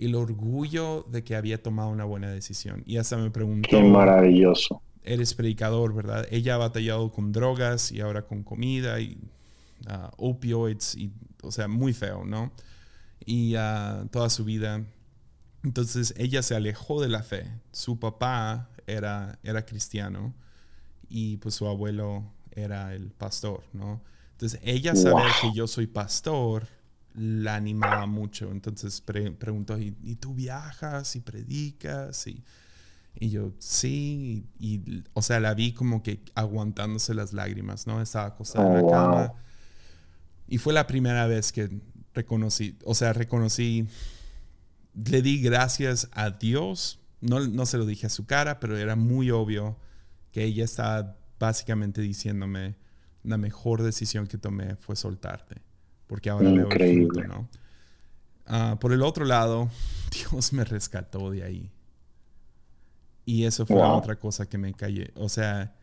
el 0.02 0.16
orgullo 0.16 1.06
de 1.10 1.24
que 1.24 1.36
había 1.36 1.62
tomado 1.62 1.90
una 1.90 2.06
buena 2.06 2.32
decisión. 2.32 2.84
Y 2.88 2.98
hasta 2.98 3.18
me 3.18 3.30
preguntó... 3.30 3.70
Qué 3.70 3.84
maravilloso. 3.84 4.82
Eres 5.04 5.36
predicador, 5.36 5.94
¿verdad? 5.94 6.26
Ella 6.32 6.56
ha 6.56 6.58
batallado 6.58 7.12
con 7.12 7.32
drogas 7.32 7.92
y 7.92 8.02
ahora 8.02 8.24
con 8.24 8.42
comida 8.42 9.00
y 9.00 9.20
uh, 9.88 10.10
opioids, 10.18 10.96
y, 10.96 11.12
o 11.44 11.52
sea, 11.52 11.68
muy 11.68 11.94
feo, 11.94 12.26
¿no? 12.26 12.52
Y 13.24 13.56
uh, 13.56 14.08
toda 14.10 14.32
su 14.32 14.44
vida. 14.44 14.84
Entonces 15.64 16.16
ella 16.18 16.42
se 16.42 16.56
alejó 16.56 17.00
de 17.00 17.10
la 17.10 17.22
fe. 17.22 17.46
Su 17.72 18.00
papá 18.00 18.71
era, 18.94 19.40
era 19.44 19.66
cristiano 19.66 20.34
y 21.10 21.38
pues 21.38 21.56
su 21.56 21.68
abuelo 21.68 22.24
era 22.52 22.94
el 22.94 23.12
pastor, 23.12 23.64
¿no? 23.74 24.02
Entonces 24.34 24.60
ella 24.64 24.96
sabe 24.96 25.24
que 25.42 25.52
yo 25.54 25.68
soy 25.68 25.88
pastor 25.88 26.68
la 27.14 27.56
animaba 27.56 28.06
mucho. 28.06 28.52
Entonces 28.52 29.02
preguntó, 29.02 29.78
¿y, 29.78 29.92
tú 30.16 30.34
viajas 30.34 31.16
y 31.16 31.20
predicas? 31.20 32.28
Y, 32.28 32.44
y 33.16 33.30
yo, 33.30 33.52
sí. 33.60 34.46
Y, 34.60 35.04
o 35.14 35.22
sea, 35.22 35.40
la 35.40 35.54
vi 35.54 35.74
como 35.74 36.04
que 36.04 36.22
aguantándose 36.36 37.14
las 37.14 37.34
lágrimas, 37.34 37.88
¿no? 37.88 38.02
Estaba 38.02 38.28
acostada 38.28 38.68
en 38.68 38.74
la 38.76 38.82
oh, 38.82 38.90
cama. 38.92 39.34
Y 40.48 40.58
fue 40.58 40.74
la 40.74 40.88
primera 40.88 41.28
vez 41.28 41.52
que 41.52 41.70
reconocí, 42.14 42.78
o 42.84 42.94
sea, 42.94 43.14
reconocí, 43.14 43.88
le 44.94 45.22
di 45.22 45.42
gracias 45.42 46.10
a 46.12 46.32
Dios. 46.32 47.00
No, 47.22 47.40
no 47.40 47.66
se 47.66 47.78
lo 47.78 47.86
dije 47.86 48.08
a 48.08 48.10
su 48.10 48.26
cara, 48.26 48.60
pero 48.60 48.78
era 48.78 48.96
muy 48.96 49.32
obvio 49.32 49.78
que 50.32 50.44
ella 50.44 50.66
estaba 50.66 51.18
básicamente 51.40 52.02
diciéndome, 52.02 52.76
la 53.24 53.38
mejor 53.38 53.84
decisión 53.84 54.28
que 54.28 54.38
tomé 54.38 54.76
fue 54.76 54.96
soltarte 54.96 55.62
porque 56.12 56.30
ahora 56.30 56.50
Increíble. 56.50 57.08
veo 57.14 57.24
el 57.24 57.30
¿no? 57.30 57.50
Ah, 58.46 58.78
por 58.82 58.92
el 58.92 59.02
otro 59.02 59.24
lado, 59.24 59.70
Dios 60.12 60.52
me 60.52 60.66
rescató 60.66 61.32
de 61.32 61.42
ahí. 61.42 61.72
Y 63.24 63.46
eso 63.46 63.66
fue 63.66 63.82
otra 63.82 64.20
cosa 64.20 64.50
que 64.50 64.58
me 64.58 64.74
callé. 64.74 65.14
O 65.16 65.30
sea, 65.30 65.74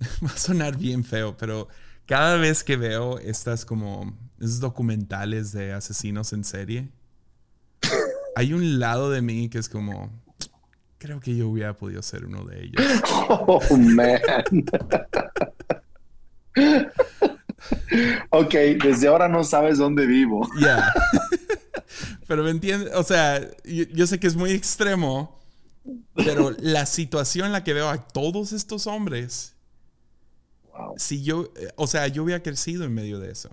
va 0.24 0.30
a 0.30 0.36
sonar 0.38 0.78
bien 0.78 1.04
feo, 1.04 1.36
pero 1.36 1.68
cada 2.06 2.36
vez 2.36 2.64
que 2.64 2.78
veo 2.78 3.18
estas 3.18 3.66
como 3.66 4.16
esos 4.38 4.60
documentales 4.60 5.52
de 5.52 5.74
asesinos 5.74 6.32
en 6.32 6.42
serie, 6.42 6.88
hay 8.36 8.54
un 8.54 8.78
lado 8.78 9.10
de 9.10 9.20
mí 9.20 9.50
que 9.50 9.58
es 9.58 9.68
como, 9.68 10.23
creo 11.04 11.20
que 11.20 11.36
yo 11.36 11.50
hubiera 11.50 11.76
podido 11.76 12.00
ser 12.00 12.24
uno 12.24 12.44
de 12.46 12.64
ellos. 12.64 12.82
Oh, 13.28 13.60
man. 13.76 14.20
ok, 18.30 18.54
desde 18.82 19.08
ahora 19.08 19.28
no 19.28 19.44
sabes 19.44 19.76
dónde 19.76 20.06
vivo. 20.06 20.48
Ya. 20.58 20.92
pero 22.26 22.42
me 22.42 22.50
entiendes, 22.50 22.94
o 22.94 23.02
sea, 23.02 23.46
yo, 23.64 24.06
sé 24.06 24.18
que 24.18 24.26
es 24.26 24.36
muy 24.36 24.52
extremo, 24.52 25.38
pero 26.14 26.52
la 26.58 26.86
situación 26.86 27.46
en 27.46 27.52
la 27.52 27.64
que 27.64 27.74
veo 27.74 27.90
a 27.90 27.98
todos 27.98 28.52
estos 28.52 28.86
hombres, 28.86 29.54
si 30.96 31.22
yo, 31.22 31.52
eh, 31.56 31.68
o 31.76 31.86
sea, 31.86 32.08
yo 32.08 32.24
hubiera 32.24 32.42
crecido 32.42 32.84
en 32.84 32.94
medio 32.94 33.18
de 33.18 33.30
eso. 33.30 33.50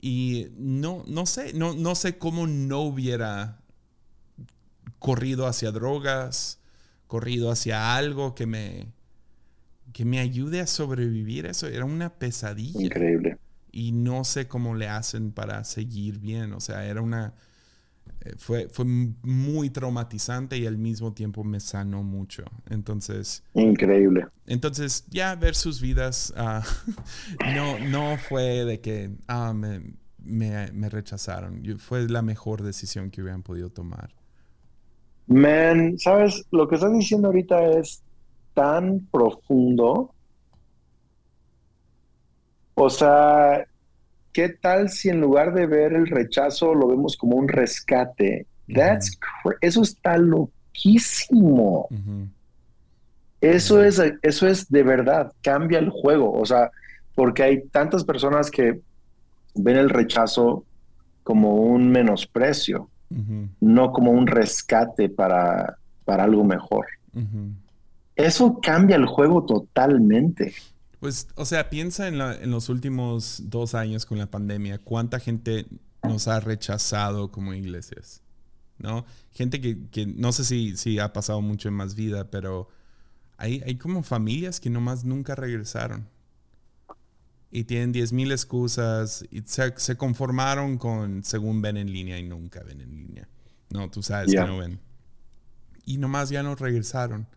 Y 0.00 0.48
no, 0.56 1.04
no 1.06 1.26
sé, 1.26 1.52
no, 1.54 1.74
no 1.74 1.94
sé 1.94 2.18
cómo 2.18 2.48
no 2.48 2.80
hubiera 2.80 3.63
corrido 5.04 5.46
hacia 5.46 5.70
drogas, 5.70 6.62
corrido 7.06 7.50
hacia 7.50 7.94
algo 7.94 8.34
que 8.34 8.46
me, 8.46 8.86
que 9.92 10.06
me 10.06 10.18
ayude 10.18 10.60
a 10.60 10.66
sobrevivir 10.66 11.44
eso. 11.44 11.66
Era 11.66 11.84
una 11.84 12.14
pesadilla. 12.14 12.80
Increíble. 12.80 13.36
Y 13.70 13.92
no 13.92 14.24
sé 14.24 14.48
cómo 14.48 14.74
le 14.74 14.88
hacen 14.88 15.30
para 15.30 15.62
seguir 15.64 16.20
bien. 16.20 16.54
O 16.54 16.60
sea, 16.60 16.86
era 16.86 17.02
una... 17.02 17.34
Eh, 18.22 18.32
fue, 18.38 18.70
fue 18.70 18.86
muy 18.86 19.68
traumatizante 19.68 20.56
y 20.56 20.64
al 20.64 20.78
mismo 20.78 21.12
tiempo 21.12 21.44
me 21.44 21.60
sanó 21.60 22.02
mucho. 22.02 22.44
Entonces... 22.70 23.42
Increíble. 23.52 24.28
Entonces, 24.46 25.04
ya 25.10 25.34
ver 25.34 25.54
sus 25.54 25.82
vidas, 25.82 26.32
ah, 26.34 26.64
no, 27.54 27.78
no 27.78 28.16
fue 28.16 28.64
de 28.64 28.80
que 28.80 29.10
ah, 29.28 29.52
me, 29.52 29.82
me, 30.24 30.88
rechazaron. 30.88 31.62
Fue 31.78 32.08
la 32.08 32.22
mejor 32.22 32.62
decisión 32.62 33.10
que 33.10 33.20
hubieran 33.20 33.42
podido 33.42 33.68
tomar. 33.68 34.14
Man, 35.26 35.98
sabes, 35.98 36.44
lo 36.50 36.68
que 36.68 36.74
estás 36.74 36.92
diciendo 36.92 37.28
ahorita 37.28 37.64
es 37.78 38.02
tan 38.52 39.00
profundo. 39.10 40.12
O 42.74 42.90
sea, 42.90 43.64
¿qué 44.32 44.48
tal 44.48 44.90
si 44.90 45.08
en 45.08 45.20
lugar 45.20 45.54
de 45.54 45.66
ver 45.66 45.92
el 45.92 46.06
rechazo 46.06 46.74
lo 46.74 46.88
vemos 46.88 47.16
como 47.16 47.36
un 47.36 47.48
rescate? 47.48 48.46
That's 48.72 49.18
eso 49.60 49.82
está 49.82 50.16
loquísimo. 50.16 51.88
Eso 53.40 53.84
es 53.84 54.02
eso 54.22 54.48
es 54.48 54.70
de 54.70 54.82
verdad, 54.82 55.32
cambia 55.42 55.78
el 55.78 55.90
juego, 55.90 56.32
o 56.32 56.46
sea, 56.46 56.70
porque 57.14 57.42
hay 57.42 57.62
tantas 57.68 58.04
personas 58.04 58.50
que 58.50 58.80
ven 59.54 59.76
el 59.76 59.90
rechazo 59.90 60.64
como 61.22 61.54
un 61.56 61.90
menosprecio, 61.90 62.88
no 63.60 63.92
como 63.92 64.10
un 64.10 64.26
rescate 64.26 65.08
para, 65.08 65.78
para 66.04 66.24
algo 66.24 66.44
mejor. 66.44 66.86
eso 68.16 68.60
cambia 68.60 68.96
el 68.96 69.06
juego 69.06 69.44
totalmente. 69.44 70.52
Pues, 71.00 71.28
o 71.34 71.44
sea, 71.44 71.68
piensa 71.70 72.08
en, 72.08 72.20
en 72.20 72.50
los 72.50 72.68
últimos 72.68 73.42
dos 73.44 73.74
años 73.74 74.06
con 74.06 74.18
la 74.18 74.26
pandemia, 74.26 74.78
cuánta 74.78 75.20
gente 75.20 75.66
nos 76.04 76.28
ha 76.28 76.40
rechazado 76.40 77.30
como 77.30 77.54
iglesias, 77.54 78.22
¿no? 78.78 79.04
Gente 79.32 79.60
que, 79.60 80.06
no 80.06 80.32
sé 80.32 80.44
si, 80.44 80.76
si 80.76 80.98
ha 80.98 81.12
pasado 81.12 81.40
mucho 81.40 81.68
en 81.68 81.74
más 81.74 81.94
vida, 81.94 82.30
pero 82.30 82.68
hay, 83.36 83.62
hay 83.66 83.76
como 83.76 84.02
familias 84.02 84.60
que 84.60 84.70
nomás 84.70 85.04
nunca 85.04 85.34
regresaron. 85.34 86.08
Y 87.54 87.62
tienen 87.62 87.94
10.000 87.94 88.32
excusas 88.32 89.24
y 89.30 89.44
se, 89.46 89.96
conformaron 89.96 90.76
con 90.76 91.22
según 91.22 91.62
ven 91.62 91.76
en 91.76 91.92
línea 91.92 92.18
y 92.18 92.24
nunca 92.24 92.64
ven 92.64 92.80
en 92.80 92.96
línea. 92.96 93.28
No, 93.70 93.88
tú 93.92 94.02
sabes 94.02 94.32
que 94.32 94.40
no 94.40 94.58
ven. 94.58 94.80
Y 95.86 95.98
nomás 95.98 96.30
ya 96.30 96.42
no 96.42 96.56
regresaron. 96.56 97.28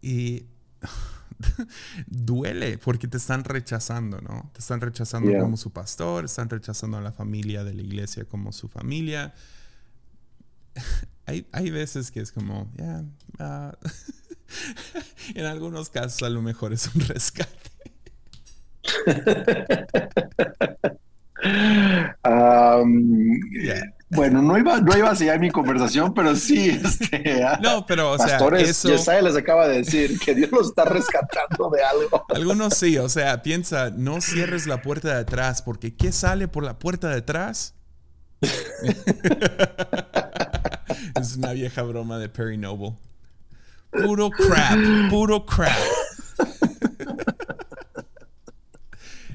Y 0.00 0.46
duele 2.06 2.78
porque 2.78 3.08
te 3.08 3.16
están 3.16 3.42
rechazando, 3.42 4.20
¿no? 4.20 4.48
Te 4.52 4.60
están 4.60 4.80
rechazando 4.80 5.36
como 5.40 5.56
su 5.56 5.72
pastor, 5.72 6.24
están 6.24 6.48
rechazando 6.48 6.98
a 6.98 7.00
la 7.00 7.10
familia 7.10 7.64
de 7.64 7.74
la 7.74 7.82
iglesia 7.82 8.24
como 8.24 8.52
su 8.52 8.68
familia. 8.68 9.34
hay, 11.26 11.48
hay 11.50 11.70
veces 11.72 12.12
que 12.12 12.20
es 12.20 12.30
como, 12.30 12.70
ya, 12.76 13.04
ah, 13.40 13.76
en 15.34 15.46
algunos 15.46 15.90
casos 15.90 16.22
a 16.22 16.30
lo 16.30 16.42
mejor 16.42 16.72
es 16.72 16.94
un 16.94 17.00
rescate. 17.00 17.72
um, 22.24 23.38
bueno, 24.14 24.42
no 24.42 24.58
iba, 24.58 24.78
no 24.80 24.96
iba 24.96 25.10
a 25.10 25.16
seguir 25.16 25.38
mi 25.38 25.50
conversación, 25.50 26.12
pero 26.12 26.36
sí, 26.36 26.68
este, 26.68 27.42
ah, 27.42 27.58
no, 27.62 27.86
pero 27.86 28.12
o 28.12 28.18
pastores, 28.18 28.76
sea, 28.76 28.94
eso... 28.94 29.20
les 29.22 29.36
acaba 29.36 29.66
de 29.68 29.78
decir 29.78 30.18
que 30.18 30.34
Dios 30.34 30.52
los 30.52 30.68
está 30.68 30.84
rescatando 30.84 31.70
de 31.70 31.82
algo. 31.82 32.26
Algunos 32.34 32.74
sí, 32.74 32.98
o 32.98 33.08
sea, 33.08 33.42
piensa, 33.42 33.90
no 33.90 34.20
cierres 34.20 34.66
la 34.66 34.82
puerta 34.82 35.14
de 35.14 35.20
atrás, 35.20 35.62
porque 35.62 35.96
¿qué 35.96 36.12
sale 36.12 36.46
por 36.46 36.62
la 36.62 36.78
puerta 36.78 37.08
de 37.08 37.16
atrás? 37.16 37.74
es 41.18 41.36
una 41.36 41.52
vieja 41.52 41.80
broma 41.82 42.18
de 42.18 42.28
Perry 42.28 42.58
Noble. 42.58 42.94
Puro 43.90 44.28
crap, 44.28 44.78
puro 45.08 45.46
crap. 45.46 45.72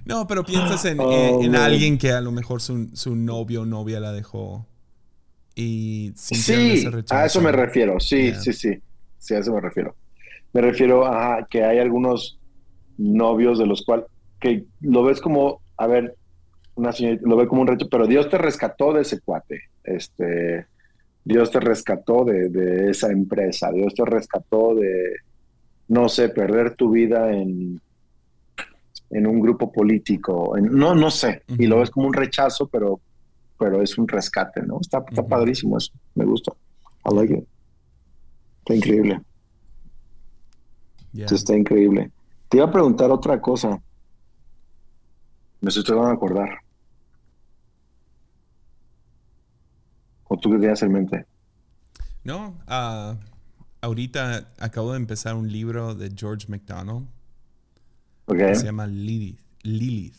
No, 0.08 0.26
pero 0.26 0.46
piensas 0.46 0.86
en, 0.86 1.00
oh, 1.00 1.41
alguien 1.60 1.98
que 1.98 2.12
a 2.12 2.22
lo 2.22 2.32
mejor 2.32 2.62
su, 2.62 3.15
novio 3.15 3.63
o 3.63 3.65
novia 3.65 4.00
la 4.00 4.12
dejó 4.12 4.65
y 5.54 6.13
sí, 6.15 6.86
a 7.10 7.26
eso 7.26 7.41
me 7.41 7.52
refiero, 7.52 8.00
sí, 8.00 8.32
sí, 8.36 8.54
sí, 8.54 8.80
sí, 9.17 9.34
a 9.34 9.39
eso 9.39 9.52
me 9.52 9.60
refiero. 9.60 9.96
Me 10.54 10.62
refiero 10.62 11.06
a 11.08 11.48
que 11.50 11.63
hay 11.63 11.80
algunos 11.80 12.39
novios 12.98 13.58
de 13.58 13.65
los 13.65 13.84
cuales 13.84 14.06
que 14.39 14.65
lo 14.82 15.04
ves 15.04 15.20
como, 15.20 15.62
a 15.78 15.88
ver, 15.88 16.15
una 16.76 16.91
señorita, 16.91 17.28
lo 17.28 17.36
ve 17.36 17.48
como 17.48 17.62
un 17.62 17.67
reto, 17.67 17.89
pero 17.89 18.06
Dios 18.06 18.30
te 18.30 18.38
rescató 18.38 18.93
de 18.93 19.02
ese 19.02 19.20
cuate, 19.20 19.62
este, 19.84 20.67
Dios 21.26 21.50
te 21.50 21.60
rescató 21.60 22.24
de, 22.24 22.50
de 22.50 22.91
esa 22.91 23.12
empresa, 23.12 23.72
Dios 23.72 23.96
te 23.96 24.06
rescató 24.06 24.76
de, 24.76 25.15
no 25.88 26.08
sé, 26.08 26.30
perder 26.30 26.76
tu 26.76 26.91
vida 26.91 27.32
en 27.34 27.82
en 29.10 29.28
un 29.28 29.39
grupo 29.39 29.72
político, 29.72 30.54
no, 30.60 30.93
no 30.93 31.10
sé, 31.12 31.43
y 31.48 31.65
lo 31.67 31.80
ves 31.80 31.89
como 31.89 32.08
un 32.08 32.13
rechazo, 32.13 32.67
pero, 32.67 33.00
pero 33.58 33.82
es 33.82 33.98
un 33.98 34.08
rescate, 34.08 34.62
¿no? 34.63 34.80
Está, 34.82 35.04
padrísimo 35.04 35.78
eso, 35.78 35.93
me 36.15 36.26
gusta. 36.26 36.54
I 37.06 37.15
like 37.15 37.34
it. 37.34 37.48
Está 38.60 38.76
increíble. 38.76 39.22
Está 41.13 41.56
increíble. 41.56 42.12
Te 42.50 42.58
iba 42.58 42.65
a 42.65 42.72
preguntar 42.72 43.12
otra 43.12 43.41
cosa. 43.41 43.82
Me 45.62 45.70
estoy 45.70 45.98
a 45.98 46.12
acordar. 46.12 46.50
¿O 50.26 50.38
tú 50.38 50.52
qué 50.52 50.58
tenías 50.58 50.82
en 50.84 50.91
mente? 50.91 51.26
No, 52.24 52.58
uh, 52.67 53.17
ahorita 53.82 54.48
acabo 54.60 54.91
de 54.91 54.98
empezar 54.98 55.36
un 55.36 55.52
libro 55.52 55.96
de 55.96 56.12
George 56.15 56.48
McDonald 58.28 58.58
se 58.58 58.66
llama 58.66 58.88
Lilith. 58.88 59.40
Lilith. 59.63 60.16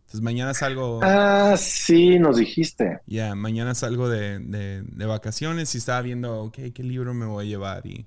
Entonces 0.00 0.20
mañana 0.20 0.52
salgo. 0.52 1.00
Ah, 1.02 1.54
sí, 1.56 2.18
nos 2.18 2.36
dijiste. 2.36 3.00
Ya, 3.06 3.34
mañana 3.34 3.74
salgo 3.74 4.10
de, 4.10 4.40
de, 4.40 5.06
vacaciones 5.06 5.74
y 5.74 5.78
estaba 5.78 6.02
viendo, 6.02 6.42
ok, 6.42 6.58
qué 6.74 6.82
libro 6.82 7.14
me 7.14 7.24
voy 7.24 7.46
a 7.46 7.48
llevar. 7.48 7.86
Y 7.86 8.06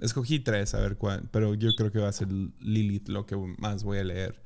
escogí 0.00 0.40
tres, 0.40 0.74
a 0.74 0.80
ver 0.80 0.96
cuál. 0.96 1.28
Pero 1.30 1.54
yo 1.54 1.70
creo 1.76 1.92
que 1.92 2.00
va 2.00 2.08
a 2.08 2.12
ser 2.12 2.28
Lilith 2.28 3.08
lo 3.08 3.24
que 3.24 3.36
más 3.58 3.84
voy 3.84 3.98
a 3.98 4.04
leer. 4.04 4.42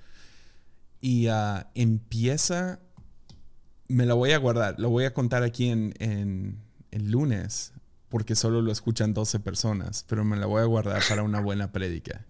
Y 1.01 1.29
uh, 1.29 1.65
empieza. 1.75 2.81
Me 3.89 4.05
la 4.05 4.13
voy 4.13 4.33
a 4.33 4.39
guardar. 4.39 4.75
Lo 4.79 4.91
voy 4.91 5.05
a 5.05 5.15
contar 5.15 5.43
aquí 5.43 5.69
en, 5.69 5.95
en 5.99 6.59
el 6.91 7.11
lunes. 7.11 7.73
Porque 8.11 8.35
solo 8.35 8.61
lo 8.61 8.71
escuchan 8.71 9.15
12 9.15 9.41
personas. 9.41 10.05
Pero 10.07 10.25
me 10.25 10.37
la 10.37 10.45
voy 10.45 10.61
a 10.61 10.67
guardar 10.67 11.03
para 11.09 11.23
una 11.23 11.41
buena 11.41 11.73
prédica 11.73 12.27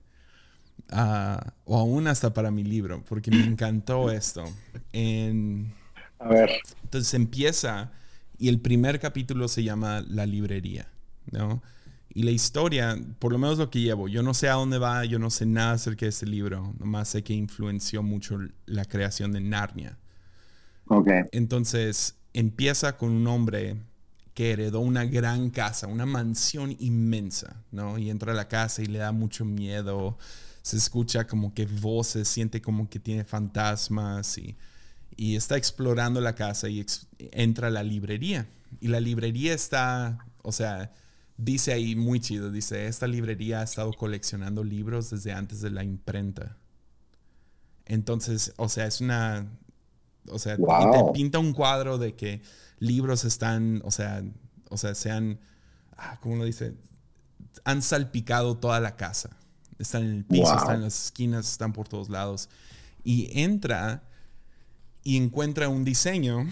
o 1.64 1.78
aún 1.78 2.06
hasta 2.06 2.32
para 2.32 2.50
mi 2.50 2.64
libro, 2.64 3.02
porque 3.08 3.30
me 3.30 3.44
encantó 3.44 4.10
esto. 4.10 4.44
En, 4.92 5.72
a 6.18 6.28
ver. 6.28 6.50
Entonces 6.82 7.14
empieza 7.14 7.92
y 8.38 8.48
el 8.48 8.60
primer 8.60 9.00
capítulo 9.00 9.48
se 9.48 9.62
llama 9.62 10.04
La 10.08 10.26
librería, 10.26 10.88
¿no? 11.30 11.62
Y 12.14 12.24
la 12.24 12.30
historia, 12.30 12.98
por 13.18 13.32
lo 13.32 13.38
menos 13.38 13.56
lo 13.56 13.70
que 13.70 13.80
llevo, 13.80 14.06
yo 14.08 14.22
no 14.22 14.34
sé 14.34 14.48
a 14.48 14.54
dónde 14.54 14.78
va, 14.78 15.04
yo 15.04 15.18
no 15.18 15.30
sé 15.30 15.46
nada 15.46 15.72
acerca 15.72 16.04
de 16.04 16.10
ese 16.10 16.26
libro, 16.26 16.74
nomás 16.78 17.08
sé 17.08 17.22
que 17.22 17.32
influenció 17.32 18.02
mucho 18.02 18.38
la 18.66 18.84
creación 18.84 19.32
de 19.32 19.40
Narnia. 19.40 19.98
Ok. 20.88 21.08
Entonces 21.32 22.16
empieza 22.34 22.96
con 22.98 23.10
un 23.12 23.26
hombre 23.28 23.76
que 24.34 24.52
heredó 24.52 24.80
una 24.80 25.04
gran 25.04 25.50
casa, 25.50 25.86
una 25.86 26.06
mansión 26.06 26.76
inmensa, 26.80 27.62
¿no? 27.70 27.98
Y 27.98 28.10
entra 28.10 28.32
a 28.32 28.34
la 28.34 28.48
casa 28.48 28.82
y 28.82 28.86
le 28.86 28.98
da 28.98 29.12
mucho 29.12 29.44
miedo 29.44 30.18
se 30.62 30.76
escucha 30.76 31.26
como 31.26 31.52
que 31.52 31.66
voces, 31.66 32.28
siente 32.28 32.62
como 32.62 32.88
que 32.88 33.00
tiene 33.00 33.24
fantasmas 33.24 34.38
y, 34.38 34.56
está 35.18 35.56
explorando 35.56 36.20
la 36.20 36.34
casa 36.34 36.68
y 36.68 36.84
entra 37.18 37.68
a 37.68 37.70
la 37.70 37.82
librería. 37.82 38.48
Y 38.80 38.88
la 38.88 38.98
librería 38.98 39.54
está, 39.54 40.18
o 40.42 40.50
sea, 40.50 40.92
dice 41.36 41.72
ahí 41.72 41.94
muy 41.94 42.18
chido, 42.18 42.50
dice, 42.50 42.86
esta 42.86 43.06
librería 43.06 43.60
ha 43.60 43.62
estado 43.62 43.92
coleccionando 43.92 44.64
libros 44.64 45.10
desde 45.10 45.32
antes 45.32 45.60
de 45.60 45.70
la 45.70 45.84
imprenta. 45.84 46.56
Entonces, 47.84 48.52
o 48.56 48.68
sea, 48.68 48.86
es 48.86 49.00
una, 49.00 49.46
o 50.28 50.38
sea, 50.40 50.56
te 50.56 51.12
pinta 51.12 51.38
un 51.38 51.52
cuadro 51.52 51.98
de 51.98 52.16
que 52.16 52.42
libros 52.78 53.24
están, 53.24 53.80
o 53.84 53.92
sea, 53.92 54.24
o 54.70 54.76
sea, 54.76 54.94
se 54.94 55.10
han, 55.10 55.38
ah, 55.96 56.18
¿cómo 56.20 56.36
lo 56.36 56.44
dice? 56.44 56.74
Han 57.64 57.82
salpicado 57.82 58.56
toda 58.56 58.80
la 58.80 58.96
casa 58.96 59.36
están 59.82 60.04
en 60.04 60.12
el 60.12 60.24
piso, 60.24 60.54
están 60.56 60.76
en 60.76 60.82
las 60.82 61.06
esquinas, 61.06 61.50
están 61.50 61.72
por 61.72 61.88
todos 61.88 62.08
lados. 62.08 62.48
Y 63.04 63.28
entra 63.38 64.02
y 65.02 65.16
encuentra 65.16 65.68
un 65.68 65.84
diseño 65.84 66.46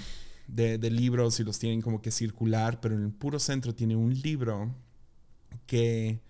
de, 0.49 0.79
libros 0.91 1.39
y 1.41 1.45
los 1.45 1.59
tienen 1.59 1.81
como 1.81 2.03
que 2.03 2.11
circular, 2.11 2.81
pero 2.81 2.95
en 2.95 3.05
el 3.05 3.13
puro 3.13 3.39
centro 3.39 3.75
tiene 3.75 3.97
un 3.97 4.15
libro 4.21 4.75
que, 5.67 6.21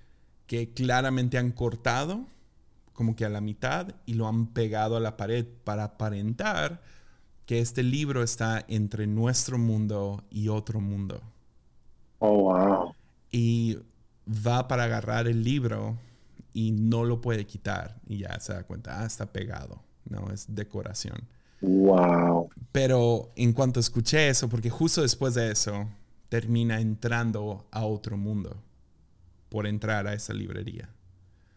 que 0.46 0.72
claramente 0.72 1.38
han 1.38 1.52
cortado 1.52 2.26
como 2.92 3.16
que 3.16 3.24
a 3.24 3.30
la 3.30 3.40
mitad 3.40 3.94
y 4.04 4.14
lo 4.14 4.28
han 4.28 4.48
pegado 4.48 4.96
a 4.96 5.00
la 5.00 5.16
pared 5.16 5.46
para 5.64 5.84
aparentar 5.84 6.82
que 7.46 7.60
este 7.60 7.82
libro 7.82 8.22
está 8.22 8.64
entre 8.68 9.06
nuestro 9.06 9.58
mundo 9.58 10.22
y 10.30 10.48
otro 10.48 10.80
mundo. 10.80 11.22
Oh, 12.18 12.42
wow. 12.42 12.94
Y 13.32 13.78
va 14.28 14.68
para 14.68 14.84
agarrar 14.84 15.26
el 15.26 15.42
libro 15.42 15.96
y 16.52 16.72
no 16.72 17.04
lo 17.04 17.20
puede 17.20 17.46
quitar 17.46 18.00
y 18.06 18.18
ya 18.18 18.38
se 18.40 18.52
da 18.52 18.64
cuenta, 18.64 19.02
ah, 19.02 19.06
está 19.06 19.32
pegado, 19.32 19.82
no, 20.08 20.30
es 20.32 20.46
decoración. 20.54 21.28
Wow. 21.60 22.50
Pero 22.72 23.32
en 23.36 23.52
cuanto 23.52 23.80
escuché 23.80 24.28
eso, 24.28 24.48
porque 24.48 24.70
justo 24.70 25.02
después 25.02 25.34
de 25.34 25.50
eso, 25.50 25.88
termina 26.28 26.80
entrando 26.80 27.66
a 27.70 27.84
otro 27.84 28.16
mundo 28.16 28.62
por 29.48 29.66
entrar 29.66 30.06
a 30.06 30.14
esa 30.14 30.32
librería. 30.32 30.88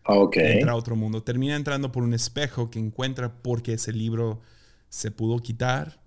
Ok. 0.06 0.38
Entra 0.38 0.74
a 0.74 0.76
otro 0.76 0.96
mundo. 0.96 1.24
Termina 1.24 1.56
entrando 1.56 1.92
por 1.92 2.04
un 2.04 2.14
espejo 2.14 2.70
que 2.70 2.80
encuentra 2.80 3.42
porque 3.42 3.74
ese 3.74 3.94
libro 3.94 4.42
se 4.90 5.12
pudo 5.12 5.40
quitar 5.40 6.02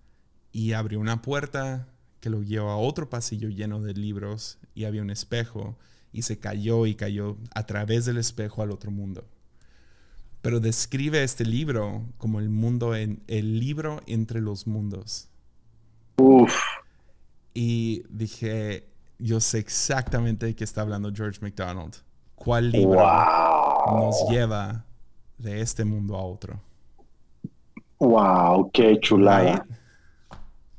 y 0.53 0.73
abrió 0.73 1.01
una 1.01 1.23
puerta 1.23 1.89
que 2.21 2.29
lo 2.29 2.43
lleva 2.43 2.73
a 2.73 2.77
otro 2.77 3.09
pasillo 3.09 3.49
lleno 3.49 3.81
de 3.81 3.95
libros 3.95 4.59
y 4.75 4.85
había 4.85 5.03
un 5.03 5.11
espejo 5.11 5.79
y 6.17 6.23
se 6.23 6.39
cayó 6.39 6.87
y 6.87 6.95
cayó 6.95 7.37
a 7.55 7.67
través 7.67 8.07
del 8.07 8.17
espejo 8.17 8.63
al 8.63 8.71
otro 8.71 8.91
mundo. 8.91 9.27
Pero 10.41 10.61
describe 10.61 11.23
este 11.23 11.45
libro 11.45 12.05
como 12.17 12.41
el 12.41 12.49
mundo 12.49 12.97
en 12.97 13.23
el 13.27 13.61
libro 13.61 14.01
entre 14.07 14.41
los 14.41 14.67
mundos. 14.67 15.29
Uf. 16.17 16.57
Y 17.53 18.03
dije, 18.09 18.89
yo 19.19 19.41
sé 19.41 19.59
exactamente 19.59 20.47
de 20.47 20.57
qué 20.57 20.65
está 20.65 20.81
hablando 20.81 21.13
George 21.15 21.39
McDonald. 21.43 21.97
¿Cuál 22.35 22.71
libro? 22.71 22.99
nos 23.87 24.27
lleva 24.31 24.87
de 25.37 25.61
este 25.61 25.85
mundo 25.85 26.17
a 26.17 26.25
otro. 26.25 26.63
Wow, 27.99 28.71
qué 28.73 28.99
chulada. 29.01 29.67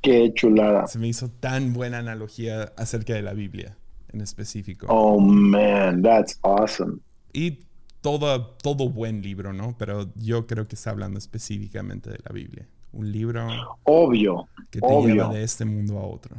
Qué 0.02 0.34
chulada. 0.34 0.88
Se 0.88 0.98
me 0.98 1.08
hizo 1.08 1.30
tan 1.30 1.74
buena 1.74 2.00
analogía 2.00 2.74
acerca 2.76 3.14
de 3.14 3.22
la 3.22 3.34
Biblia 3.34 3.77
en 4.14 4.22
específico. 4.22 4.88
Oh 4.90 5.20
man, 5.20 6.02
that's 6.02 6.40
awesome. 6.42 7.00
Y 7.34 7.60
todo, 8.02 8.56
todo 8.64 8.90
buen 8.90 9.22
libro, 9.22 9.54
¿no? 9.54 9.76
Pero 9.78 10.10
yo 10.16 10.48
creo 10.48 10.68
que 10.68 10.76
está 10.76 10.92
hablando 10.92 11.18
específicamente 11.18 12.10
de 12.10 12.20
la 12.24 12.32
Biblia. 12.34 12.68
Un 12.94 13.12
libro 13.12 13.48
obvio, 13.84 14.48
que 14.72 14.80
te 14.80 15.02
lleva 15.02 15.34
de 15.34 15.44
este 15.44 15.66
mundo 15.66 16.00
a 16.00 16.06
otro. 16.06 16.36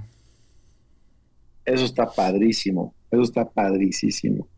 Eso 1.65 1.85
está 1.85 2.11
padrísimo. 2.11 2.95
Eso 3.11 3.23
está 3.23 3.49
padrísimo. 3.49 4.49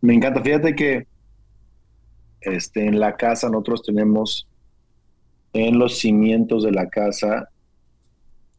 Me 0.00 0.14
encanta. 0.14 0.42
Fíjate 0.42 0.74
que 0.74 1.06
este, 2.40 2.86
en 2.86 2.98
la 2.98 3.16
casa 3.16 3.48
nosotros 3.48 3.82
tenemos 3.82 4.48
en 5.52 5.78
los 5.78 5.98
cimientos 5.98 6.64
de 6.64 6.72
la 6.72 6.88
casa 6.88 7.50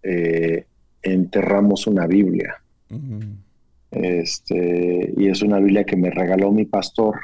eh, 0.03 0.65
enterramos 1.01 1.88
una 1.88 2.07
Biblia. 2.07 2.61
Este, 3.93 5.13
y 5.15 5.27
es 5.27 5.43
una 5.43 5.59
Biblia 5.59 5.83
que 5.83 5.95
me 5.95 6.09
regaló 6.09 6.51
mi 6.51 6.65
pastor 6.65 7.19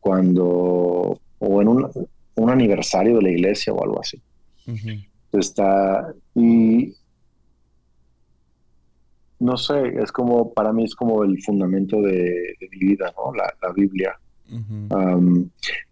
cuando, 0.00 1.20
o 1.38 1.62
en 1.62 1.68
un, 1.68 2.50
aniversario 2.50 3.16
de 3.16 3.22
la 3.22 3.30
iglesia 3.30 3.72
o 3.72 3.82
algo 3.84 4.00
así. 4.00 4.20
Está, 5.32 6.14
y 6.34 6.94
no 9.38 9.56
sé, 9.56 10.00
es 10.02 10.10
como, 10.10 10.52
para 10.52 10.72
mí 10.72 10.84
es 10.84 10.94
como 10.94 11.24
el 11.24 11.40
fundamento 11.42 12.00
de, 12.00 12.56
mi 12.60 12.78
vida, 12.78 13.12
¿no? 13.16 13.32
La, 13.34 13.72
Biblia. 13.72 14.18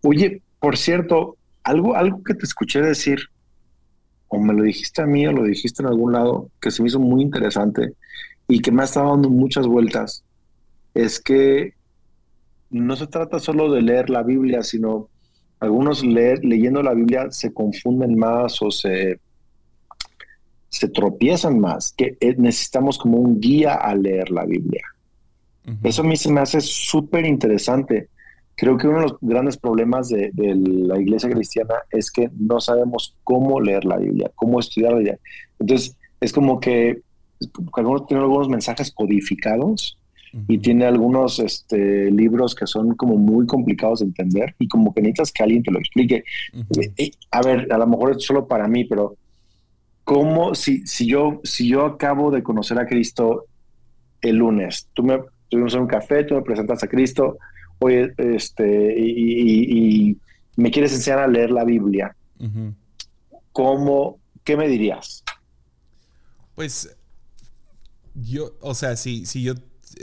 oye, 0.02 0.40
por 0.58 0.76
cierto, 0.76 1.36
algo, 1.62 1.94
algo 1.94 2.22
que 2.22 2.34
te 2.34 2.44
escuché 2.44 2.80
decir, 2.80 3.18
o 4.28 4.38
me 4.38 4.54
lo 4.54 4.62
dijiste 4.62 5.02
a 5.02 5.06
mí 5.06 5.26
o 5.26 5.32
lo 5.32 5.44
dijiste 5.44 5.82
en 5.82 5.88
algún 5.88 6.12
lado, 6.12 6.48
que 6.60 6.70
se 6.70 6.82
me 6.82 6.88
hizo 6.88 6.98
muy 6.98 7.22
interesante 7.22 7.92
y 8.48 8.60
que 8.60 8.72
me 8.72 8.82
ha 8.82 8.84
estado 8.84 9.10
dando 9.10 9.30
muchas 9.30 9.66
vueltas, 9.66 10.24
es 10.94 11.20
que 11.20 11.74
no 12.70 12.96
se 12.96 13.06
trata 13.06 13.38
solo 13.38 13.72
de 13.72 13.82
leer 13.82 14.10
la 14.10 14.22
Biblia, 14.22 14.62
sino 14.62 15.08
algunos 15.60 16.04
leer, 16.04 16.44
leyendo 16.44 16.82
la 16.82 16.94
Biblia 16.94 17.30
se 17.30 17.52
confunden 17.52 18.16
más 18.16 18.60
o 18.62 18.70
se, 18.70 19.20
se 20.68 20.88
tropiezan 20.88 21.60
más, 21.60 21.92
que 21.92 22.16
necesitamos 22.38 22.98
como 22.98 23.18
un 23.18 23.40
guía 23.40 23.74
a 23.74 23.94
leer 23.94 24.30
la 24.30 24.44
Biblia. 24.44 24.82
Eso 25.84 26.02
a 26.02 26.04
mí 26.04 26.16
se 26.16 26.32
me 26.32 26.40
hace 26.40 26.60
súper 26.60 27.24
interesante. 27.24 28.08
Creo 28.56 28.76
que 28.76 28.88
uno 28.88 28.98
de 28.98 29.02
los 29.04 29.16
grandes 29.20 29.56
problemas 29.56 30.08
de, 30.08 30.32
la 30.34 30.98
iglesia 30.98 31.30
cristiana 31.30 31.74
es 31.90 32.10
que 32.10 32.30
no 32.36 32.60
sabemos 32.60 33.16
cómo 33.22 33.60
leer 33.60 33.84
la 33.84 33.98
Biblia, 33.98 34.30
cómo 34.34 34.58
estudiar 34.58 34.92
la 34.92 34.98
Biblia. 34.98 35.18
Entonces, 35.60 35.96
es 36.20 36.32
como 36.32 36.58
que 36.58 37.02
algunos 37.74 38.06
tienen 38.06 38.24
algunos 38.24 38.48
mensajes 38.48 38.90
codificados 38.90 39.98
y 40.48 40.58
tiene 40.58 40.86
algunos 40.86 41.38
este, 41.38 42.10
libros 42.10 42.54
que 42.54 42.66
son 42.66 42.94
como 42.94 43.16
muy 43.16 43.46
complicados 43.46 44.00
de 44.00 44.06
entender 44.06 44.54
y 44.58 44.66
como 44.66 44.94
que 44.94 45.02
necesitas 45.02 45.30
que 45.30 45.42
alguien 45.42 45.62
te 45.62 45.70
lo 45.70 45.78
explique. 45.78 46.24
a 47.30 47.42
ver, 47.42 47.70
a 47.70 47.78
lo 47.78 47.86
mejor 47.86 48.12
es 48.12 48.24
solo 48.24 48.46
para 48.46 48.66
mí, 48.66 48.84
pero 48.84 49.16
¿cómo 50.04 50.54
si, 50.54 50.86
si, 50.86 51.06
yo, 51.06 51.40
si 51.44 51.68
yo 51.68 51.84
acabo 51.84 52.30
de 52.30 52.42
conocer 52.42 52.78
a 52.78 52.86
Cristo 52.86 53.44
el 54.22 54.36
lunes, 54.36 54.88
tú 54.94 55.02
me 55.02 55.20
tuvimos 55.48 55.74
un 55.74 55.86
café, 55.86 56.24
tú 56.24 56.34
me 56.34 56.42
presentas 56.42 56.82
a 56.82 56.88
Cristo, 56.88 57.36
oye, 57.78 58.14
este, 58.16 58.94
y, 58.98 60.16
me 60.54 60.70
quieres 60.70 60.92
enseñar 60.92 61.18
a 61.18 61.26
leer 61.26 61.50
la 61.50 61.64
Biblia, 61.64 62.14
¿cómo, 63.52 64.18
qué 64.44 64.56
me 64.56 64.68
dirías? 64.68 65.24
Pues 66.54 66.94
yo, 68.14 68.56
o 68.60 68.74
sea, 68.74 68.96
si, 68.96 69.26
si 69.26 69.42
yo, 69.42 69.54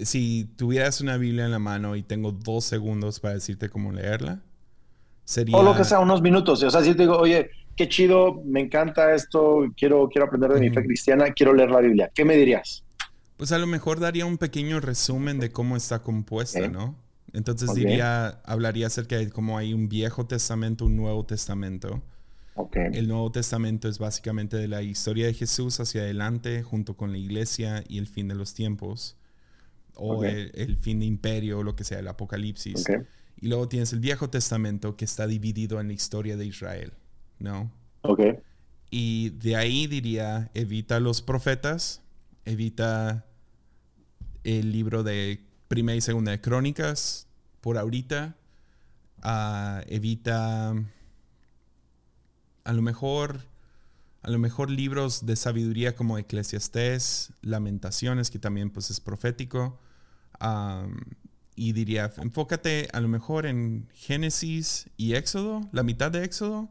si 0.04 0.50
tuvieras 0.56 1.02
una 1.02 1.18
Biblia 1.18 1.46
en 1.46 1.52
la 1.52 1.60
mano 1.60 1.96
y 1.96 2.04
tengo 2.04 2.32
dos 2.32 2.66
segundos 2.66 3.20
para 3.20 3.36
decirte 3.36 3.70
cómo 3.70 3.92
leerla, 3.92 4.42
sería... 5.26 5.58
O 5.58 5.64
lo 5.64 5.76
que 5.76 5.84
sea, 5.84 6.00
unos 6.00 6.22
minutos. 6.22 6.64
O 6.64 6.70
sea, 6.70 6.84
si 6.84 6.94
te 6.94 7.04
digo, 7.04 7.18
oye, 7.18 7.50
qué 7.76 7.88
chido, 7.88 8.42
me 8.46 8.62
encanta 8.62 9.14
esto, 9.14 9.66
quiero, 9.78 10.10
quiero 10.10 10.28
aprender 10.28 10.52
de 10.52 10.60
mi 10.60 10.70
fe 10.70 10.84
cristiana, 10.84 11.32
quiero 11.32 11.54
leer 11.54 11.72
la 11.72 11.80
Biblia. 11.80 12.12
¿Qué 12.14 12.26
me 12.26 12.36
dirías? 12.36 12.84
Pues 13.38 13.52
a 13.52 13.58
lo 13.58 13.68
mejor 13.68 14.00
daría 14.00 14.26
un 14.26 14.38
pequeño 14.38 14.82
resumen 14.82 15.40
de 15.40 15.52
cómo 15.52 15.78
está 15.78 16.00
compuesta, 16.00 16.68
¿no? 16.68 16.96
Entonces 17.32 17.74
diría, 17.74 18.42
hablaría 18.44 18.88
acerca 18.88 19.18
de 19.18 19.30
cómo 19.30 19.58
hay 19.58 19.74
un 19.74 19.88
Viejo 19.88 20.26
Testamento, 20.26 20.86
un 20.86 20.98
Nuevo 20.98 21.26
Testamento. 21.26 22.02
El 22.74 23.08
Nuevo 23.08 23.32
Testamento 23.32 23.88
es 23.88 24.00
básicamente 24.00 24.58
de 24.58 24.68
la 24.68 24.82
historia 24.82 25.28
de 25.28 25.34
Jesús 25.34 25.80
hacia 25.80 26.02
adelante, 26.02 26.64
junto 26.64 26.98
con 26.98 27.12
la 27.12 27.18
iglesia 27.18 27.84
y 27.88 27.98
el 27.98 28.08
fin 28.08 28.28
de 28.28 28.36
los 28.36 28.54
tiempos, 28.54 29.18
o 29.96 30.24
el, 30.24 30.78
fin 30.78 31.00
de 31.00 31.06
imperio, 31.06 31.60
o 31.60 31.64
lo 31.64 31.76
que 31.76 31.84
sea, 31.84 32.00
el 32.00 32.08
Apocalipsis. 32.08 32.86
Y 33.40 33.48
luego 33.48 33.70
tienes 33.70 33.94
el 33.94 34.00
Viejo 34.00 34.30
Testamento 34.30 34.98
que 34.98 35.06
está 35.06 35.28
dividido 35.28 35.80
en 35.80 35.88
la 35.88 35.94
historia 35.94 36.36
de 36.36 36.46
Israel, 36.46 36.94
¿no? 37.40 37.72
Y 38.92 39.30
de 39.32 39.56
ahí 39.56 39.88
diría, 39.88 40.50
evita 40.54 41.00
los 41.00 41.22
profetas, 41.22 42.02
evita 42.46 43.26
el 44.44 44.72
libro 44.72 45.04
de 45.04 45.46
primera 45.68 45.96
y 45.96 46.02
segunda 46.02 46.32
de 46.32 46.42
Crónicas 46.42 47.28
por 47.62 47.78
ahorita. 47.78 48.36
Ah, 49.22 49.84
evita 49.88 50.74
a 52.70 52.74
lo 52.74 52.82
mejor 52.84 53.42
a 54.22 54.30
lo 54.30 54.38
mejor 54.38 54.70
libros 54.70 55.26
de 55.26 55.36
sabiduría 55.36 55.96
como 55.96 56.18
Eclesiastés, 56.18 57.32
Lamentaciones, 57.42 58.30
que 58.30 58.38
también 58.38 58.70
pues 58.70 58.92
es 58.92 59.00
profético. 59.00 59.80
y 61.56 61.74
diría, 61.74 62.14
enfócate 62.18 62.88
a 62.94 63.00
lo 63.00 63.08
mejor 63.08 63.46
en 63.46 63.90
Génesis 63.94 64.90
y 64.98 65.16
Éxodo, 65.16 65.68
la 65.72 65.84
mitad 65.84 66.12
de 66.12 66.24
Éxodo. 66.24 66.70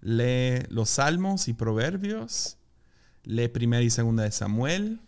Lee 0.00 0.64
los 0.68 0.90
Salmos 0.90 1.48
y 1.48 1.54
Proverbios. 1.54 2.58
Lee 3.24 3.48
primera 3.48 3.82
y 3.82 3.90
segunda 3.90 4.24
de 4.24 4.32
Samuel 4.32 5.00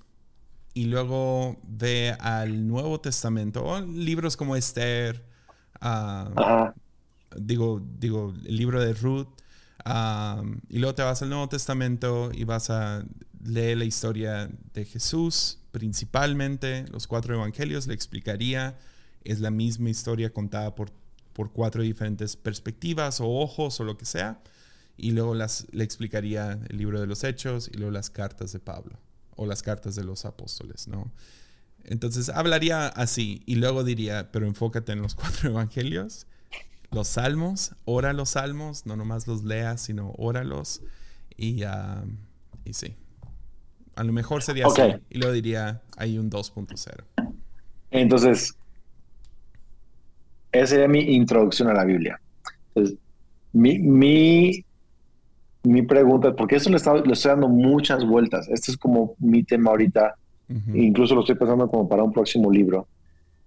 y 0.74 0.86
luego 0.86 1.60
ve 1.64 2.16
al 2.20 2.66
Nuevo 2.66 3.00
Testamento, 3.00 3.80
libros 3.86 4.36
como 4.36 4.56
Esther, 4.56 5.24
digo, 7.36 7.82
digo, 7.98 8.34
el 8.44 8.56
libro 8.56 8.80
de 8.80 8.92
Ruth, 8.92 9.28
y 10.68 10.78
luego 10.78 10.94
te 10.94 11.02
vas 11.02 11.22
al 11.22 11.28
Nuevo 11.28 11.48
Testamento 11.48 12.30
y 12.32 12.44
vas 12.44 12.70
a 12.70 13.04
leer 13.44 13.78
la 13.78 13.84
historia 13.84 14.50
de 14.72 14.84
Jesús, 14.84 15.58
principalmente 15.72 16.86
los 16.90 17.06
cuatro 17.06 17.34
evangelios, 17.34 17.86
le 17.86 17.94
explicaría, 17.94 18.78
es 19.24 19.40
la 19.40 19.50
misma 19.50 19.90
historia 19.90 20.32
contada 20.32 20.74
por, 20.74 20.90
por 21.32 21.52
cuatro 21.52 21.82
diferentes 21.82 22.36
perspectivas 22.36 23.20
o 23.20 23.28
ojos 23.28 23.78
o 23.80 23.84
lo 23.84 23.98
que 23.98 24.06
sea, 24.06 24.40
y 24.96 25.10
luego 25.10 25.34
las, 25.34 25.66
le 25.72 25.84
explicaría 25.84 26.58
el 26.68 26.78
libro 26.78 27.00
de 27.00 27.06
los 27.06 27.24
Hechos 27.24 27.68
y 27.72 27.76
luego 27.76 27.90
las 27.90 28.10
cartas 28.10 28.52
de 28.52 28.60
Pablo 28.60 28.98
o 29.36 29.46
las 29.46 29.62
cartas 29.62 29.96
de 29.96 30.04
los 30.04 30.24
apóstoles, 30.24 30.88
¿no? 30.88 31.12
Entonces 31.84 32.30
hablaría 32.30 32.86
así 32.86 33.42
y 33.44 33.56
luego 33.56 33.84
diría, 33.84 34.30
pero 34.32 34.46
enfócate 34.46 34.92
en 34.92 35.02
los 35.02 35.14
cuatro 35.16 35.50
evangelios, 35.50 36.26
los 36.94 37.08
salmos, 37.08 37.74
ora 37.84 38.12
los 38.12 38.30
salmos, 38.30 38.86
no 38.86 38.96
nomás 38.96 39.26
los 39.26 39.44
leas, 39.44 39.82
sino 39.82 40.12
óralos 40.16 40.82
y, 41.36 41.62
y 42.64 42.72
sí. 42.72 42.94
A 43.96 44.04
lo 44.04 44.12
mejor 44.12 44.42
sería 44.42 44.66
así 44.66 44.82
y 45.10 45.18
luego 45.18 45.32
diría, 45.32 45.82
hay 45.96 46.18
un 46.18 46.30
2.0. 46.30 47.04
Entonces, 47.90 48.56
esa 50.50 50.66
sería 50.66 50.88
mi 50.88 51.00
introducción 51.00 51.68
a 51.68 51.74
la 51.74 51.84
Biblia. 51.84 52.20
Entonces, 52.74 52.98
mi, 53.52 53.78
mi 53.78 54.64
mi 55.64 55.82
pregunta, 55.82 56.34
porque 56.36 56.56
eso 56.56 56.70
le, 56.70 56.76
le, 56.76 57.12
estoy 57.12 57.30
dando 57.30 57.48
muchas 57.48 58.04
vueltas. 58.04 58.48
Este 58.48 58.70
es 58.70 58.76
como 58.76 59.14
mi 59.18 59.42
tema 59.42 59.70
ahorita. 59.70 60.14
Incluso 60.74 61.14
lo 61.14 61.22
estoy 61.22 61.36
pensando 61.36 61.68
como 61.68 61.88
para 61.88 62.02
un 62.02 62.12
próximo 62.12 62.52
libro. 62.52 62.86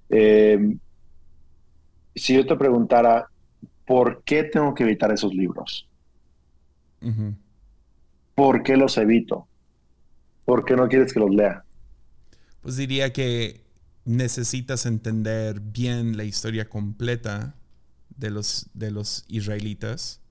Eh, 0.10 0.76
si 2.16 2.34
yo 2.34 2.46
te 2.46 2.56
preguntara, 2.56 3.28
¿por 3.88 4.22
qué 4.24 4.44
tengo 4.44 4.76
que 4.76 4.84
evitar 4.84 5.12
esos 5.12 5.34
libros? 5.34 5.88
¿Por 8.36 8.62
qué 8.62 8.76
los 8.76 8.98
evito? 8.98 9.48
¿Por 10.46 10.66
qué 10.66 10.76
no 10.76 10.88
quieres 10.88 11.14
que 11.14 11.20
los 11.20 11.34
lea? 11.34 11.64
Pues 12.62 12.76
diría 12.76 13.14
que 13.14 13.66
necesitas 14.06 14.86
entender 14.86 15.62
bien 15.62 16.18
la 16.18 16.26
historia 16.26 16.70
completa 16.70 17.56
de 18.10 18.30
los, 18.30 18.70
de 18.74 18.92
los 18.92 19.26
israelitas 19.30 20.22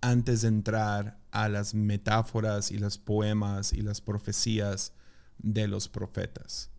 antes 0.00 0.42
de 0.42 0.48
entrar 0.48 1.18
a 1.30 1.48
las 1.48 1.74
metáforas 1.74 2.70
y 2.70 2.78
los 2.78 2.98
poemas 2.98 3.72
y 3.72 3.82
las 3.82 4.00
profecías 4.00 4.92
de 5.38 5.68
los 5.68 5.88
profetas. 5.88 6.70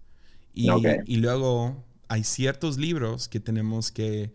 Y, 0.54 0.70
y 1.06 1.18
luego 1.18 1.86
hay 2.10 2.24
ciertos 2.24 2.78
libros 2.78 3.30
que 3.30 3.40
tenemos 3.40 3.92
que, 3.92 4.34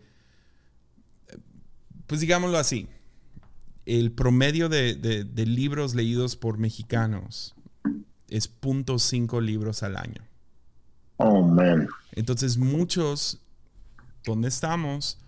pues 2.07 2.21
digámoslo 2.21 2.57
así, 2.57 2.87
el 3.85 4.11
promedio 4.11 4.69
de, 4.69 5.25
libros 5.35 5.95
leídos 5.95 6.35
por 6.35 6.57
mexicanos 6.57 7.55
es 8.27 8.49
.5 8.61 9.41
libros 9.41 9.83
al 9.83 9.97
año. 9.97 10.21
Oh, 11.17 11.41
man. 11.41 11.87
Entonces 12.13 12.57
muchos, 12.57 13.39
donde 14.25 14.47
estamos, 14.47 15.19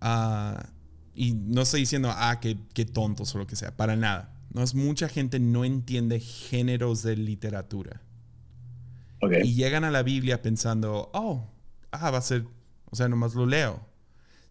ah, 0.00 0.66
y 1.14 1.34
no 1.34 1.62
estoy 1.62 1.80
diciendo, 1.80 2.10
ah, 2.12 2.40
qué, 2.40 2.58
qué 2.72 2.84
tontos 2.84 3.34
o 3.34 3.38
lo 3.38 3.46
que 3.46 3.56
sea, 3.56 3.76
para 3.76 3.96
nada. 3.96 4.34
No 4.52 4.62
es 4.62 4.74
mucha 4.74 5.08
gente 5.08 5.38
no 5.38 5.64
entiende 5.64 6.20
géneros 6.20 7.02
de 7.02 7.16
literatura. 7.16 8.00
Y 9.42 9.54
llegan 9.54 9.84
a 9.84 9.90
la 9.90 10.02
Biblia 10.02 10.42
pensando, 10.42 11.10
oh, 11.12 11.46
ah, 11.90 12.10
va 12.10 12.18
a 12.18 12.22
ser, 12.22 12.44
o 12.90 12.96
sea, 12.96 13.08
nomás 13.08 13.34
lo 13.34 13.46
leo. 13.46 13.86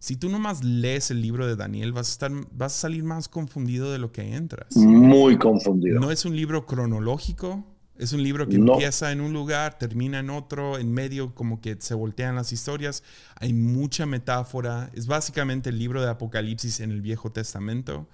Si 0.04 0.16
tú 0.16 0.28
nomás 0.28 0.62
lees 0.62 1.10
el 1.10 1.22
libro 1.22 1.46
de 1.46 1.56
Daniel, 1.56 1.92
vas 1.92 2.08
a, 2.08 2.12
estar, 2.12 2.30
vas 2.52 2.76
a 2.76 2.78
salir 2.78 3.04
más 3.04 3.26
confundido 3.26 3.90
de 3.90 3.96
lo 3.96 4.12
que 4.12 4.34
entras. 4.34 4.76
Muy 4.76 5.38
confundido. 5.38 5.98
No 5.98 6.10
es 6.10 6.26
un 6.26 6.36
libro 6.36 6.66
cronológico, 6.66 7.64
es 7.96 8.12
un 8.12 8.22
libro 8.22 8.46
que 8.46 8.56
empieza 8.56 9.12
en 9.12 9.22
un 9.22 9.32
lugar, 9.32 9.78
termina 9.78 10.18
en 10.18 10.28
otro, 10.28 10.76
en 10.76 10.92
medio 10.92 11.34
como 11.34 11.62
que 11.62 11.78
se 11.78 11.94
voltean 11.94 12.34
las 12.34 12.52
historias. 12.52 13.02
Hay 13.36 13.54
mucha 13.54 14.04
metáfora. 14.04 14.90
Es 14.92 15.06
básicamente 15.06 15.70
el 15.70 15.78
libro 15.78 16.02
de 16.02 16.10
Apocalipsis 16.10 16.80
en 16.80 16.90
el 16.90 17.00
Viejo 17.00 17.32
Testamento. 17.32 18.06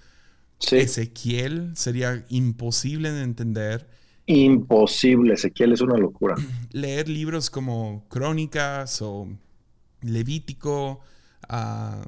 Ezequiel 0.71 1.73
sería 1.75 2.25
imposible 2.29 3.11
de 3.11 3.23
entender 3.25 3.89
imposible. 4.27 5.35
Ezequiel 5.35 5.73
es 5.73 5.81
una 5.81 5.97
locura. 5.97 6.37
Leer 6.71 7.09
libros 7.09 7.51
como 7.51 8.07
Crónicas 8.09 9.03
o 9.03 9.27
Levítico, 10.03 11.01
ah, 11.49 12.03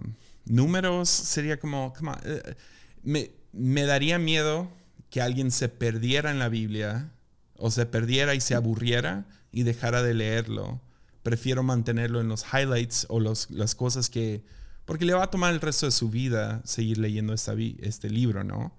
números, 0.44 1.08
sería 1.08 1.58
como... 1.58 1.92
Eh, 2.24 2.54
me, 3.02 3.30
me 3.52 3.84
daría 3.84 4.18
miedo 4.18 4.70
que 5.10 5.20
alguien 5.20 5.50
se 5.50 5.68
perdiera 5.68 6.30
en 6.30 6.38
la 6.38 6.48
Biblia 6.48 7.10
o 7.56 7.70
se 7.70 7.86
perdiera 7.86 8.34
y 8.34 8.40
se 8.40 8.54
aburriera 8.54 9.26
y 9.52 9.62
dejara 9.62 10.02
de 10.02 10.14
leerlo. 10.14 10.80
Prefiero 11.22 11.62
mantenerlo 11.62 12.20
en 12.20 12.28
los 12.28 12.44
highlights 12.52 13.06
o 13.08 13.20
los, 13.20 13.50
las 13.50 13.74
cosas 13.74 14.10
que... 14.10 14.42
Porque 14.84 15.04
le 15.04 15.14
va 15.14 15.24
a 15.24 15.30
tomar 15.30 15.52
el 15.52 15.60
resto 15.60 15.86
de 15.86 15.92
su 15.92 16.10
vida 16.10 16.60
seguir 16.64 16.98
leyendo 16.98 17.32
esta, 17.34 17.54
este 17.80 18.10
libro, 18.10 18.42
¿no? 18.42 18.74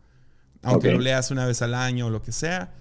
Aunque 0.62 0.92
lo 0.92 1.00
leas 1.00 1.32
una 1.32 1.46
vez 1.46 1.62
al 1.62 1.74
año 1.74 2.08
o 2.08 2.10
lo 2.10 2.22
que 2.22 2.32
sea, 2.32 2.74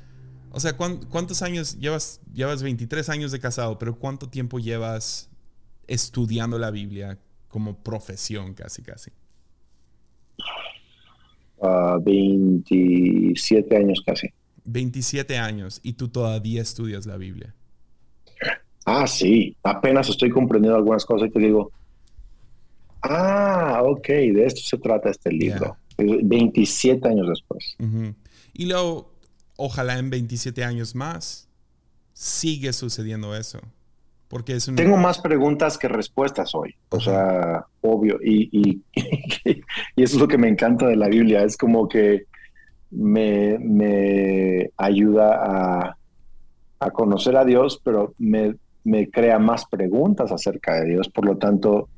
o 0.55 0.61
sea, 0.61 0.77
¿cuántos 0.77 1.41
años 1.41 1.79
llevas? 1.79 2.21
Llevas 2.35 2.63
23 2.63 3.09
años 3.09 3.33
de 3.33 3.41
casado, 3.41 3.79
pero 3.79 3.99
¿cuánto 3.99 4.29
tiempo 4.29 4.59
llevas 4.59 5.31
estudiando 5.87 6.59
la 6.59 6.71
Biblia 6.71 7.19
como 7.53 7.77
profesión 7.77 8.55
casi, 8.55 8.83
casi? 8.83 9.13
27 12.01 13.77
ah, 13.77 13.79
años 13.79 14.03
casi. 14.05 14.29
27 14.65 15.37
años 15.37 15.79
y 15.83 15.93
tú 15.93 16.09
todavía 16.09 16.63
estudias 16.63 17.05
la 17.07 17.19
Biblia. 17.19 17.55
Ah, 18.87 19.07
sí, 19.07 19.55
apenas 19.63 20.09
estoy 20.09 20.31
comprendiendo 20.31 20.77
algunas 20.77 21.05
cosas 21.05 21.29
y 21.29 21.33
te 21.33 21.41
digo, 21.41 21.71
ah, 23.03 23.83
ok, 23.85 24.09
de 24.09 24.47
esto 24.47 24.63
se 24.63 24.79
trata 24.79 25.11
este 25.11 25.31
libro. 25.31 25.77
27 25.99 27.07
años 27.07 27.29
después. 27.29 27.77
Y 28.55 28.65
luego, 28.67 29.13
ojalá 29.57 29.99
en 29.99 30.09
27 30.09 30.65
años 30.65 30.95
más 30.95 31.51
sigue 32.15 32.73
sucediendo 32.73 33.37
eso. 33.37 33.61
Porque 34.33 34.57
es 34.57 34.71
Tengo 34.75 34.97
más 34.97 35.19
preguntas 35.19 35.77
que 35.77 35.89
respuestas 35.89 36.55
hoy. 36.55 36.75
O 36.89 36.99
sea, 36.99 37.67
obvio. 37.83 38.19
Y, 38.25 38.49
y, 38.63 38.83
eso 39.95 40.17
es 40.17 40.21
lo 40.21 40.27
que 40.27 40.39
me 40.39 40.49
encanta 40.49 40.87
de 40.87 40.97
la 40.97 41.09
Biblia. 41.09 41.43
Es 41.43 41.59
como 41.59 41.87
que 41.87 42.25
me, 42.93 43.59
me 43.59 44.71
ayuda 44.79 45.35
a, 45.35 45.97
a, 46.81 46.91
conocer 46.93 47.37
a 47.37 47.45
Dios, 47.45 47.79
pero 47.85 48.15
me, 48.17 48.55
me 48.85 49.11
crea 49.11 49.39
más 49.39 49.67
preguntas 49.67 50.33
acerca 50.33 50.77
de 50.77 50.93
Dios. 50.93 51.11
Por 51.11 51.27
lo 51.27 51.37
tanto, 51.37 51.91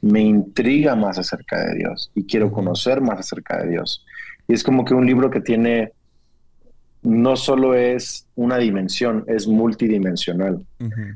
me 0.00 0.22
intriga 0.22 0.96
más 0.96 1.18
acerca 1.18 1.60
de 1.60 1.74
Dios 1.74 2.10
y 2.14 2.24
quiero 2.24 2.50
conocer 2.50 3.02
más 3.02 3.18
acerca 3.18 3.62
de 3.62 3.68
Dios. 3.68 4.02
Y 4.48 4.54
es 4.54 4.64
como 4.64 4.86
que 4.86 4.94
un 4.94 5.04
libro 5.04 5.30
que 5.30 5.42
tiene 5.42 5.92
no 7.02 7.36
solo 7.36 7.74
es 7.74 8.26
una 8.36 8.58
dimensión, 8.58 9.24
es 9.26 9.46
multidimensional. 9.46 10.64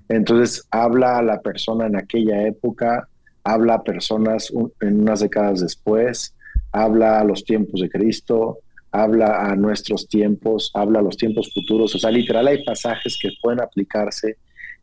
Entonces 0.09 0.67
habla 0.71 1.19
a 1.19 1.23
la 1.23 1.41
persona 1.41 1.87
en 1.87 1.97
aquella 1.97 2.47
época, 2.47 3.09
habla 3.45 3.75
a 3.75 3.85
personas 3.85 4.53
en 4.81 5.01
unas 5.01 5.21
décadas 5.21 5.61
después, 5.61 6.35
habla 6.73 7.21
a 7.21 7.25
los 7.25 7.45
tiempos 7.45 7.81
de 7.81 7.89
Cristo, 7.89 8.59
habla 8.91 9.51
a 9.51 9.57
nuestros 9.57 10.09
tiempos, 10.09 10.71
habla 10.75 10.99
a 10.99 11.03
los 11.03 11.17
tiempos 11.17 11.53
futuros. 11.55 11.95
O 11.95 11.99
sea, 11.99 12.11
literal 12.11 12.49
hay 12.49 12.65
pasajes 12.65 13.19
que 13.21 13.31
pueden 13.41 13.61
aplicarse 13.61 14.37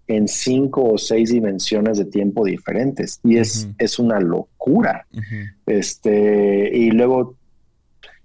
en 0.07 0.27
cinco 0.27 0.93
o 0.93 0.97
seis 0.97 1.31
dimensiones 1.31 1.97
de 1.97 2.05
tiempo 2.05 2.45
diferentes 2.45 3.19
y 3.23 3.37
es, 3.37 3.67
es 3.77 3.99
una 3.99 4.19
locura. 4.19 5.05
Este, 5.65 6.69
y 6.73 6.91
luego 6.91 7.35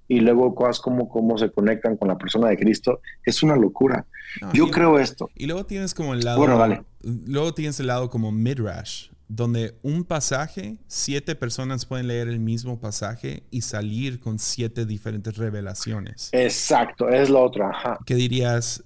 y 0.09 0.21
luego 0.21 0.55
cosas 0.55 0.81
como 0.81 1.09
cómo 1.09 1.37
se 1.37 1.51
conectan 1.51 1.97
con 1.97 2.09
la 2.09 2.17
persona 2.17 2.49
de 2.49 2.57
Cristo, 2.57 3.01
es 3.23 3.43
una 3.43 3.57
locura. 3.57 4.07
Yo 4.55 4.71
creo 4.71 4.99
esto. 4.99 5.31
Y 5.35 5.47
luego 5.47 5.67
tienes 5.67 5.95
como 5.95 6.15
el 6.15 6.21
lado... 6.21 6.39
Bueno, 6.39 6.57
vale. 6.57 6.83
Luego 7.03 7.53
tienes 7.53 7.79
el 7.79 7.89
lado 7.89 8.09
como 8.09 8.33
Midrash, 8.33 9.11
donde 9.29 9.77
un 9.83 10.05
pasaje, 10.05 10.79
siete 10.87 11.35
personas 11.35 11.85
pueden 11.85 12.09
leer 12.09 12.29
el 12.29 12.41
mismo 12.41 12.81
pasaje 12.81 13.45
y 13.51 13.61
salir 13.61 14.19
con 14.19 14.39
siete 14.39 14.87
diferentes 14.87 15.37
revelaciones. 15.37 16.31
Exacto, 16.33 17.11
es 17.11 17.29
la 17.29 17.41
otra. 17.41 17.69
Ajá. 17.69 17.99
¿Qué 18.07 18.15
dirías? 18.15 18.83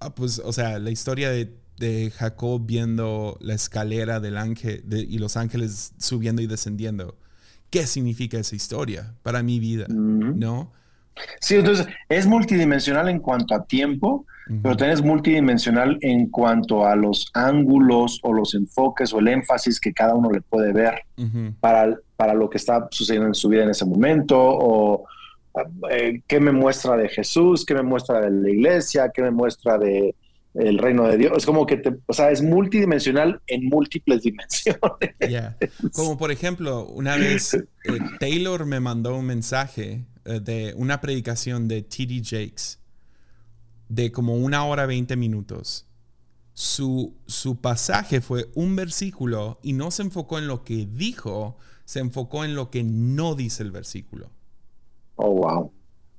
Ah, 0.00 0.14
pues, 0.14 0.40
o 0.44 0.52
sea, 0.52 0.80
la 0.80 0.90
historia 0.90 1.30
de, 1.30 1.56
de, 1.78 2.10
Jacob 2.10 2.60
viendo 2.66 3.38
la 3.40 3.54
escalera 3.54 4.18
del 4.18 4.36
ángel 4.36 4.84
y 4.90 5.18
los 5.18 5.36
ángeles 5.36 5.94
subiendo 5.98 6.42
y 6.42 6.46
descendiendo 6.46 7.16
qué 7.70 7.86
significa 7.86 8.38
esa 8.38 8.56
historia 8.56 9.14
para 9.22 9.42
mi 9.42 9.58
vida, 9.60 9.86
¿no? 9.88 10.72
Sí, 11.40 11.56
entonces 11.56 11.86
es 12.08 12.26
multidimensional 12.26 13.08
en 13.08 13.20
cuanto 13.20 13.54
a 13.54 13.64
tiempo, 13.64 14.26
pero 14.62 14.76
también 14.76 14.92
es 14.98 15.02
multidimensional 15.02 15.98
en 16.02 16.28
cuanto 16.28 16.86
a 16.86 16.94
los 16.94 17.30
ángulos 17.34 18.20
o 18.22 18.32
los 18.32 18.54
enfoques 18.54 19.12
o 19.12 19.18
el 19.18 19.28
énfasis 19.28 19.80
que 19.80 19.92
cada 19.92 20.14
uno 20.14 20.30
le 20.30 20.40
puede 20.40 20.72
ver 20.72 21.00
para, 21.58 21.98
para 22.16 22.34
lo 22.34 22.48
que 22.50 22.58
está 22.58 22.86
sucediendo 22.90 23.28
en 23.28 23.34
su 23.34 23.48
vida 23.48 23.64
en 23.64 23.70
ese 23.70 23.84
momento 23.84 24.36
o 24.38 25.06
eh, 25.90 26.20
qué 26.26 26.38
me 26.38 26.52
muestra 26.52 26.96
de 26.96 27.08
Jesús, 27.08 27.64
qué 27.64 27.74
me 27.74 27.82
muestra 27.82 28.20
de 28.20 28.30
la 28.30 28.50
iglesia, 28.50 29.10
qué 29.12 29.22
me 29.22 29.30
muestra 29.30 29.78
de, 29.78 30.14
el 30.58 30.78
reino 30.78 31.06
de 31.06 31.18
Dios. 31.18 31.32
Es 31.36 31.46
como 31.46 31.66
que, 31.66 31.76
te, 31.76 31.96
o 32.06 32.12
sea, 32.12 32.30
es 32.30 32.42
multidimensional 32.42 33.40
en 33.46 33.66
múltiples 33.66 34.22
dimensiones. 34.22 34.80
Como 35.92 36.16
por 36.16 36.30
ejemplo, 36.30 36.86
una 36.86 37.16
vez 37.16 37.54
eh, 37.54 37.64
Taylor 38.18 38.64
me 38.66 38.80
mandó 38.80 39.16
un 39.16 39.26
mensaje 39.26 40.06
eh, 40.24 40.40
de 40.40 40.74
una 40.76 41.00
predicación 41.00 41.68
de 41.68 41.82
T.D. 41.82 42.22
Jakes 42.24 42.78
de 43.88 44.10
como 44.10 44.36
una 44.36 44.64
hora 44.64 44.86
veinte 44.86 45.16
minutos. 45.16 45.86
Su, 46.54 47.14
su 47.26 47.60
pasaje 47.60 48.20
fue 48.20 48.46
un 48.54 48.76
versículo 48.76 49.58
y 49.62 49.74
no 49.74 49.90
se 49.90 50.02
enfocó 50.02 50.38
en 50.38 50.48
lo 50.48 50.64
que 50.64 50.86
dijo, 50.86 51.58
se 51.84 52.00
enfocó 52.00 52.44
en 52.44 52.54
lo 52.54 52.70
que 52.70 52.82
no 52.82 53.34
dice 53.34 53.62
el 53.62 53.70
versículo. 53.70 54.30
Oh, 55.16 55.30
wow. 55.30 55.72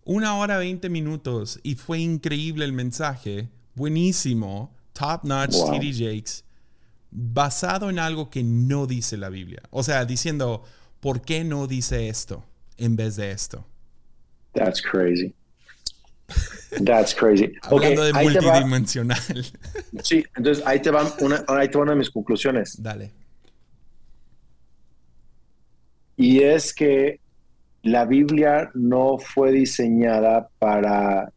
Una 0.06 0.38
hora 0.38 0.58
veinte 0.58 0.90
minutos 0.90 1.60
y 1.64 1.76
fue 1.76 2.00
increíble 2.00 2.66
el 2.66 2.74
mensaje 2.74 3.50
buenísimo, 3.78 4.76
top 4.92 5.24
notch 5.24 5.54
TD 5.54 5.94
Jakes, 5.94 6.44
basado 7.12 7.90
en 7.90 8.00
algo 8.00 8.30
que 8.30 8.44
no 8.44 8.88
dice 8.88 9.16
la 9.18 9.30
Biblia. 9.30 9.62
O 9.70 9.84
sea, 9.84 10.04
diciendo, 10.04 10.64
¿por 11.00 11.22
qué 11.22 11.44
no 11.44 11.68
dice 11.68 12.10
esto 12.10 12.44
en 12.78 12.96
vez 12.96 13.16
de 13.16 13.32
esto? 13.32 13.66
That's 14.54 14.82
crazy. 14.82 15.34
That's 16.84 17.14
crazy. 17.14 17.54
Hablando 17.62 18.04
de 18.04 18.14
multidimensional. 18.14 19.18
Sí, 20.04 20.24
entonces 20.36 20.64
ahí 20.66 20.80
te, 20.82 20.92
van 20.92 21.08
una, 21.22 21.44
ahí 21.48 21.70
te 21.70 21.78
van 21.78 21.84
una 21.84 21.92
de 21.94 22.00
mis 22.00 22.10
conclusiones. 22.10 22.82
Dale. 22.82 23.12
Y 26.18 26.42
es 26.42 26.74
que 26.74 27.20
la 27.84 28.06
Biblia 28.06 28.72
no 28.74 29.18
fue 29.20 29.52
diseñada 29.52 30.50
para 30.60 31.32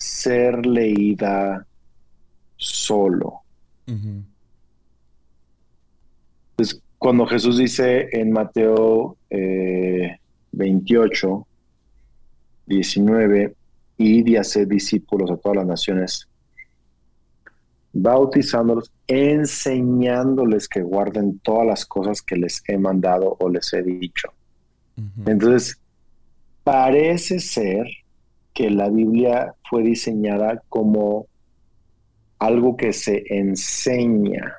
ser 0.00 0.64
leída 0.64 1.64
solo. 2.56 3.42
cuando 6.98 7.26
Jesús 7.26 7.58
dice 7.58 8.08
en 8.12 8.30
Mateo 8.30 9.16
28, 10.52 11.46
19, 12.66 13.54
id 13.96 14.26
y 14.26 14.36
hacer 14.36 14.68
discípulos 14.68 15.30
a 15.30 15.36
todas 15.36 15.56
las 15.58 15.66
naciones, 15.66 16.28
bautizándolos, 17.92 18.92
enseñándoles 19.06 20.68
que 20.68 20.82
guarden 20.82 21.38
todas 21.40 21.66
las 21.66 21.84
cosas 21.86 22.22
que 22.22 22.36
les 22.36 22.62
he 22.68 22.78
mandado 22.78 23.36
o 23.40 23.48
les 23.48 23.72
he 23.72 23.82
dicho. 23.82 24.32
Entonces, 25.26 25.80
parece 26.62 27.40
ser 27.40 27.86
que 28.54 28.70
la 28.70 28.88
Biblia 28.88 29.54
fue 29.68 29.82
diseñada 29.82 30.62
como 30.68 31.26
algo 32.38 32.76
que 32.76 32.92
se 32.92 33.22
enseña, 33.28 34.54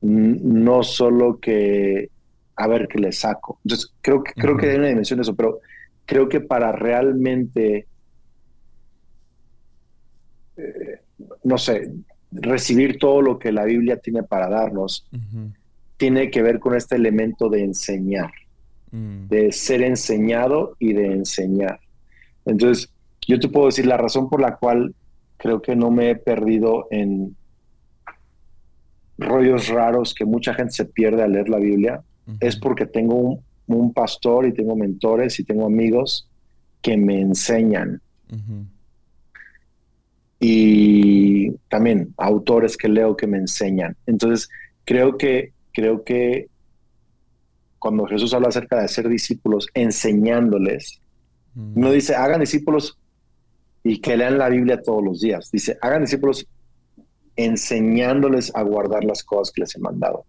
no 0.00 0.82
solo 0.82 1.40
que 1.40 2.10
a 2.56 2.66
ver 2.68 2.88
qué 2.88 2.98
le 2.98 3.12
saco. 3.12 3.58
Entonces, 3.64 3.92
creo 4.00 4.22
que, 4.22 4.32
creo 4.34 4.56
que 4.56 4.70
hay 4.70 4.76
una 4.76 4.88
dimensión 4.88 5.18
de 5.18 5.22
eso, 5.22 5.34
pero 5.34 5.60
creo 6.06 6.28
que 6.28 6.40
para 6.40 6.72
realmente, 6.72 7.86
eh, 10.56 11.00
no 11.42 11.58
sé, 11.58 11.90
recibir 12.30 12.98
todo 12.98 13.22
lo 13.22 13.38
que 13.38 13.52
la 13.52 13.64
Biblia 13.64 13.96
tiene 13.98 14.22
para 14.22 14.48
darnos, 14.48 15.08
tiene 15.96 16.30
que 16.30 16.42
ver 16.42 16.58
con 16.58 16.74
este 16.74 16.96
elemento 16.96 17.48
de 17.48 17.64
enseñar, 17.64 18.32
mm. 18.90 19.28
de 19.28 19.52
ser 19.52 19.82
enseñado 19.82 20.76
y 20.78 20.92
de 20.92 21.06
enseñar. 21.06 21.80
Entonces, 22.44 22.90
yo 23.26 23.38
te 23.40 23.48
puedo 23.48 23.66
decir 23.66 23.86
la 23.86 23.96
razón 23.96 24.28
por 24.28 24.40
la 24.40 24.56
cual 24.56 24.94
creo 25.36 25.62
que 25.62 25.76
no 25.76 25.90
me 25.90 26.10
he 26.10 26.16
perdido 26.16 26.86
en 26.90 27.36
rollos 29.18 29.68
raros 29.68 30.14
que 30.14 30.24
mucha 30.24 30.54
gente 30.54 30.72
se 30.72 30.84
pierde 30.84 31.22
al 31.22 31.32
leer 31.32 31.48
la 31.48 31.58
Biblia, 31.58 32.02
es 32.40 32.56
porque 32.56 32.86
tengo 32.86 33.38
un, 33.66 33.92
pastor 33.92 34.46
y 34.46 34.52
tengo 34.52 34.76
mentores 34.76 35.38
y 35.38 35.44
tengo 35.44 35.66
amigos 35.66 36.28
que 36.82 36.96
me 36.96 37.20
enseñan. 37.20 38.00
Y 40.40 41.50
también 41.68 42.12
autores 42.16 42.76
que 42.76 42.88
leo 42.88 43.16
que 43.16 43.26
me 43.26 43.38
enseñan. 43.38 43.96
Entonces, 44.06 44.48
creo 44.84 45.16
que, 45.16 45.52
creo 45.72 46.04
que 46.04 46.48
cuando 47.78 48.06
Jesús 48.06 48.32
habla 48.34 48.48
acerca 48.48 48.78
de 48.78 48.84
hacer 48.84 49.08
discípulos, 49.08 49.68
enseñándoles, 49.74 51.00
no 51.54 51.92
dice 51.92 52.14
hagan 52.14 52.40
discípulos 52.40 52.98
y 53.82 54.00
que 54.00 54.16
lean 54.16 54.38
la 54.38 54.48
Biblia 54.48 54.82
todos 54.82 55.04
los 55.04 55.20
días. 55.20 55.50
Dice 55.50 55.78
hagan 55.80 56.02
discípulos 56.02 56.46
enseñándoles 57.36 58.54
a 58.54 58.62
guardar 58.62 59.04
las 59.04 59.22
cosas 59.22 59.52
que 59.52 59.62
les 59.62 59.74
he 59.76 59.80
mandado. 59.80 60.24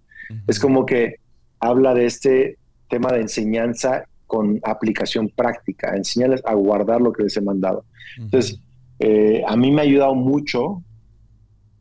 Es 0.47 0.59
como 0.59 0.85
que 0.85 1.15
habla 1.59 1.93
de 1.93 2.05
este 2.05 2.57
tema 2.89 3.11
de 3.11 3.21
enseñanza 3.21 4.05
con 4.27 4.59
aplicación 4.63 5.29
práctica, 5.29 5.95
enseñarles 5.95 6.41
a 6.45 6.53
guardar 6.53 7.01
lo 7.01 7.13
que 7.13 7.23
les 7.23 7.37
he 7.37 7.41
mandado. 7.41 7.85
Entonces, 8.17 8.59
eh, 8.99 9.43
a 9.47 9.55
mí 9.55 9.71
me 9.71 9.81
ha 9.81 9.83
ayudado 9.83 10.15
mucho 10.15 10.81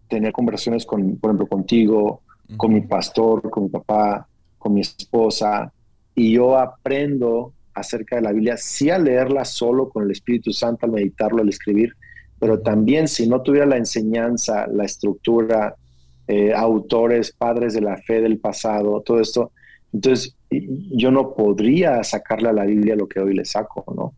tener 0.09 0.33
conversaciones 0.33 0.85
con, 0.85 1.17
por 1.17 1.31
ejemplo, 1.31 1.47
contigo, 1.47 2.23
con 2.57 2.73
mi 2.73 2.83
pastor, 2.83 3.51
con 3.51 3.65
mi 3.65 3.69
papá, 3.71 4.27
con 4.59 4.75
mi 4.75 4.83
esposa, 4.83 5.73
y 6.15 6.33
yo 6.33 6.59
aprendo 6.59 7.53
acerca 7.75 8.16
de 8.16 8.22
la 8.22 8.33
Biblia, 8.33 8.57
sí 8.57 8.91
a 8.91 8.99
leerla 8.99 9.45
solo 9.45 9.89
con 9.89 10.05
el 10.05 10.11
Espíritu 10.11 10.53
Santo, 10.53 10.87
al 10.87 10.93
meditarlo, 10.93 11.43
al 11.43 11.49
escribir, 11.49 11.95
pero 12.39 12.61
también 12.61 13.09
si 13.09 13.27
no 13.27 13.43
tuviera 13.43 13.66
la 13.66 13.77
enseñanza, 13.77 14.66
la 14.66 14.85
estructura, 14.85 15.75
eh, 16.27 16.53
autores, 16.55 17.33
padres 17.33 17.75
de 17.75 17.81
la 17.81 17.97
fe 17.97 18.20
del 18.20 18.39
pasado, 18.39 19.01
todo 19.01 19.20
esto, 19.20 19.53
entonces, 19.95 20.35
yo 20.51 21.12
no 21.12 21.35
podría 21.35 22.03
sacarle 22.03 22.49
a 22.49 22.53
la 22.53 22.64
Biblia 22.64 22.97
lo 22.97 23.09
que 23.09 23.20
hoy 23.20 23.33
le 23.33 23.45
saco, 23.45 23.85
¿no? 23.97 24.12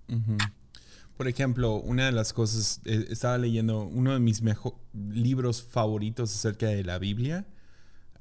Por 1.18 1.28
ejemplo, 1.28 1.76
una 1.76 2.06
de 2.06 2.12
las 2.12 2.32
cosas, 2.32 2.80
eh, 2.86 3.06
estaba 3.10 3.36
leyendo 3.36 3.84
uno 3.84 4.14
de 4.14 4.20
mis 4.20 4.42
libros 4.94 5.62
favoritos 5.62 6.34
acerca 6.34 6.68
de 6.68 6.82
la 6.82 6.98
Biblia, 6.98 7.46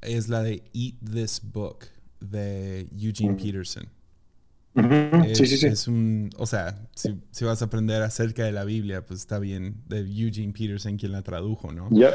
es 0.02 0.28
la 0.28 0.44
de 0.44 0.64
Eat 0.74 0.96
This 1.14 1.42
Book 1.44 1.86
de 2.20 2.90
Eugene 2.98 3.36
Peterson. 3.36 3.88
Es, 4.76 5.38
sí, 5.38 5.48
sí, 5.48 5.58
sí. 5.58 5.68
Es 5.68 5.88
un, 5.88 6.30
o 6.38 6.46
sea, 6.46 6.88
si, 6.96 7.46
vas 7.46 7.62
a 7.62 7.66
aprender 7.66 8.02
acerca 8.02 8.44
de 8.44 8.52
la 8.52 8.66
Biblia, 8.66 9.06
pues 9.06 9.22
está 9.22 9.40
bien, 9.40 9.82
de 9.88 10.00
Eugene 10.00 10.54
Peterson 10.54 10.98
quien 10.98 11.12
la 11.14 11.22
tradujo, 11.22 11.72
¿no? 11.72 11.88
Ya. 11.92 12.12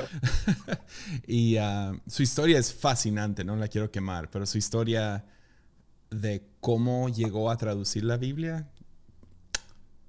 y 1.26 1.56
ah, 1.56 1.92
su 2.06 2.22
historia 2.22 2.58
es 2.58 2.72
fascinante, 2.72 3.44
no 3.44 3.56
la 3.56 3.68
quiero 3.68 3.90
quemar, 3.90 4.30
pero 4.30 4.46
su 4.46 4.58
historia 4.58 5.24
de 6.10 6.44
cómo 6.60 7.08
llegó 7.08 7.50
a 7.50 7.56
traducir 7.56 8.04
la 8.04 8.16
Biblia, 8.16 8.68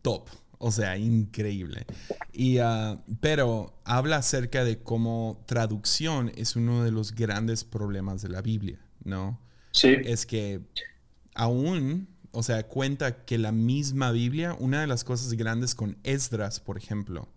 top. 0.02 0.28
O 0.64 0.72
sea, 0.72 0.96
increíble. 0.96 1.88
Y, 2.32 2.60
ah, 2.60 3.02
pero 3.20 3.74
habla 3.84 4.18
acerca 4.18 4.64
de 4.64 4.78
cómo 4.78 5.44
traducción 5.48 6.32
es 6.36 6.56
uno 6.56 6.84
de 6.84 6.92
los 6.92 7.16
grandes 7.16 7.64
problemas 7.64 8.22
de 8.22 8.30
la 8.30 8.44
Biblia, 8.44 8.78
¿no? 9.04 9.42
Sí. 9.72 9.96
Es 10.04 10.28
que 10.28 10.62
aún, 11.34 12.08
o 12.32 12.44
sea, 12.44 12.68
cuenta 12.68 13.26
que 13.26 13.38
la 13.38 13.52
misma 13.52 14.12
Biblia, 14.12 14.56
una 14.60 14.82
de 14.82 14.88
las 14.88 15.04
cosas 15.04 15.34
grandes 15.34 15.76
con 15.76 15.98
Esdras, 16.04 16.60
por 16.60 16.78
ejemplo, 16.78 17.28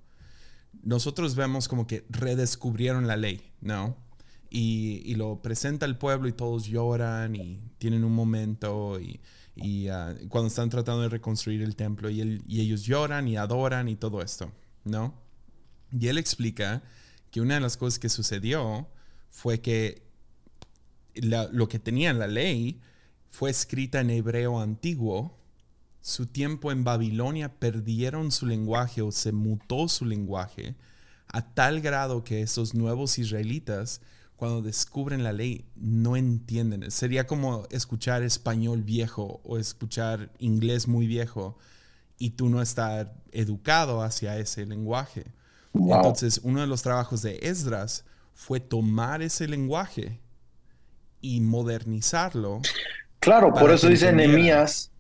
nosotros 0.83 1.35
vemos 1.35 1.69
como 1.69 1.87
que 1.87 2.05
redescubrieron 2.11 3.07
la 3.07 3.17
ley, 3.17 3.53
¿no? 3.61 3.97
y, 4.55 5.15
lo 5.17 5.43
presenta 5.43 5.85
al 5.85 5.99
pueblo 5.99 6.29
y 6.29 6.33
todos 6.33 6.67
lloran 6.67 7.35
y 7.35 7.61
tienen 7.79 8.05
un 8.05 8.13
momento 8.13 9.01
y, 9.01 9.89
ah, 9.89 10.15
cuando 10.29 10.49
están 10.49 10.71
tratando 10.71 11.03
de 11.03 11.09
reconstruir 11.09 11.63
el 11.63 11.75
templo 11.75 12.09
y, 12.09 12.21
ellos 12.49 12.85
lloran 12.85 13.27
y 13.27 13.37
adoran 13.37 13.89
y 13.89 13.97
todo 13.97 14.23
esto, 14.23 14.53
¿no? 14.85 15.21
Y 15.91 16.07
él 16.07 16.19
explica 16.19 16.83
que 17.33 17.41
una 17.41 17.55
de 17.55 17.61
las 17.61 17.77
cosas 17.77 17.99
que 17.99 18.09
sucedió 18.09 18.89
fue 19.29 19.61
que 19.61 20.05
lo 21.17 21.69
que 21.69 21.79
tenía 21.81 22.13
la 22.13 22.29
ley 22.29 22.81
fue 23.35 23.51
escrita 23.51 24.01
en 24.01 24.11
hebreo 24.11 24.61
antiguo. 24.61 25.37
Su 26.01 26.27
tiempo 26.27 26.71
en 26.71 26.85
Babilonia 26.85 27.53
perdieron 27.59 28.31
su 28.31 28.47
lenguaje 28.47 29.03
o 29.03 29.11
se 29.11 29.33
mutó 29.33 29.89
su 29.89 30.05
lenguaje 30.05 30.77
a 31.27 31.53
tal 31.53 31.81
grado 31.81 32.23
que 32.23 32.43
esos 32.43 32.75
nuevos 32.75 33.19
israelitas 33.19 34.01
cuando 34.37 34.63
descubren 34.63 35.25
la 35.25 35.33
ley 35.33 35.65
no 35.75 36.17
entienden. 36.17 36.89
Sería 36.93 37.27
como 37.27 37.67
escuchar 37.71 38.23
español 38.23 38.85
viejo 38.85 39.41
o 39.43 39.59
escuchar 39.59 40.31
inglés 40.39 40.87
muy 40.87 41.09
viejo 41.09 41.59
y 42.17 42.31
tú 42.31 42.49
no 42.49 42.63
estar 42.63 43.21
educado 43.33 44.03
hacia 44.03 44.39
ese 44.39 44.65
lenguaje. 44.65 45.25
Entonces, 45.75 46.41
uno 46.45 46.61
de 46.61 46.69
los 46.69 46.83
trabajos 46.83 47.23
de 47.23 47.41
Esdras 47.43 48.05
fue 48.33 48.61
tomar 48.61 49.23
ese 49.23 49.49
lenguaje 49.49 50.21
y 51.21 51.41
modernizarlo. 51.41 52.63
Claro, 53.25 53.55
por 53.55 53.71
eso 53.71 53.89
dice 53.89 54.13
Nehemías, 54.13 54.91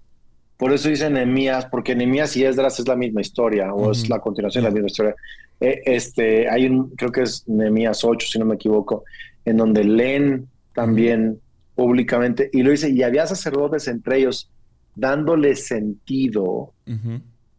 por 0.56 0.72
eso 0.72 0.88
dice 0.88 1.10
Nehemías, 1.10 1.66
porque 1.66 1.94
Nehemías 1.94 2.34
y 2.38 2.44
Esdras 2.44 2.80
es 2.80 2.88
la 2.88 2.96
misma 2.96 3.20
historia, 3.20 3.74
o 3.74 3.92
es 3.92 4.08
la 4.08 4.18
continuación 4.18 4.64
de 4.64 4.70
la 4.70 4.72
misma 4.72 4.86
historia. 4.86 5.14
Eh, 5.60 5.82
este, 5.84 6.48
hay 6.48 6.66
un, 6.66 6.88
creo 6.96 7.12
que 7.12 7.22
es 7.22 7.46
Nehemías 7.46 8.02
8, 8.02 8.26
si 8.30 8.38
no 8.38 8.46
me 8.46 8.54
equivoco, 8.54 9.04
en 9.44 9.58
donde 9.58 9.84
leen 9.84 10.48
también 10.74 11.38
públicamente, 11.74 12.48
y 12.50 12.62
lo 12.62 12.70
dice, 12.70 12.88
y 12.88 13.02
había 13.02 13.26
sacerdotes 13.26 13.88
entre 13.88 14.18
ellos 14.18 14.50
dándole 14.94 15.54
sentido 15.54 16.72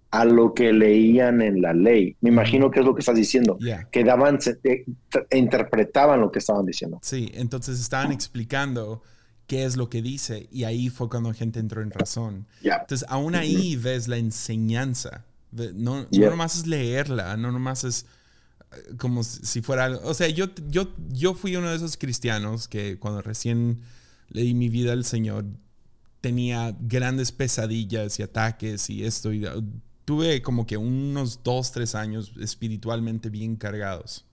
a 0.09 0.26
lo 0.26 0.55
que 0.55 0.74
leían 0.74 1.43
en 1.43 1.61
la 1.61 1.74
ley. 1.74 2.16
Me 2.22 2.30
imagino 2.30 2.72
que 2.72 2.80
es 2.80 2.86
lo 2.88 2.95
que 2.95 3.01
estás 3.01 3.16
diciendo, 3.16 3.59
que 3.91 4.03
daban, 4.03 4.39
eh, 4.63 4.86
interpretaban 5.32 6.22
lo 6.22 6.32
que 6.32 6.39
estaban 6.39 6.66
diciendo. 6.66 6.99
Sí, 7.03 7.30
entonces 7.36 7.80
estaban 7.80 8.11
explicando 8.11 9.03
qué 9.48 9.66
es 9.66 9.78
lo 9.78 9.89
que 9.89 10.02
dice, 10.02 10.48
y 10.52 10.64
ahí 10.64 10.89
fue 10.89 11.10
cuando 11.10 11.34
gente 11.34 11.60
entró 11.60 11.82
en 11.82 11.91
razón. 11.91 12.48
Entonces, 12.62 13.06
aún 13.10 13.36
ahí 13.36 13.76
ves 13.76 14.08
la 14.08 14.18
enseñanza. 14.18 15.26
No, 15.52 16.08
no 16.12 16.30
nomás 16.30 16.58
es 16.58 16.68
leerla, 16.68 17.38
no 17.38 17.52
nomás 17.52 17.84
es 17.84 18.06
como 18.98 19.24
si 19.24 19.62
fuera 19.62 19.88
O 20.04 20.14
sea, 20.14 20.28
yo, 20.30 20.48
yo, 20.70 20.93
yo 21.10 21.34
fui 21.34 21.56
uno 21.56 21.70
de 21.70 21.76
esos 21.76 21.98
cristianos 21.98 22.68
que 22.68 22.98
cuando 23.00 23.22
recién 23.22 23.82
le 24.30 24.41
di 24.41 24.54
mi 24.54 24.70
vida 24.70 24.93
al 24.93 25.06
Señor 25.06 25.46
tenía 26.22 26.76
grandes 26.80 27.32
pesadillas 27.32 28.20
y 28.20 28.24
ataques 28.24 28.89
y 28.89 29.06
esto. 29.06 29.32
Y 29.32 29.46
tuve 30.06 30.41
como 30.41 30.66
que 30.66 30.78
unos 30.78 31.43
dos, 31.43 31.72
tres 31.72 31.96
años 31.96 32.34
espiritualmente 32.39 33.30
bien 33.30 33.56
cargados. 33.56 34.26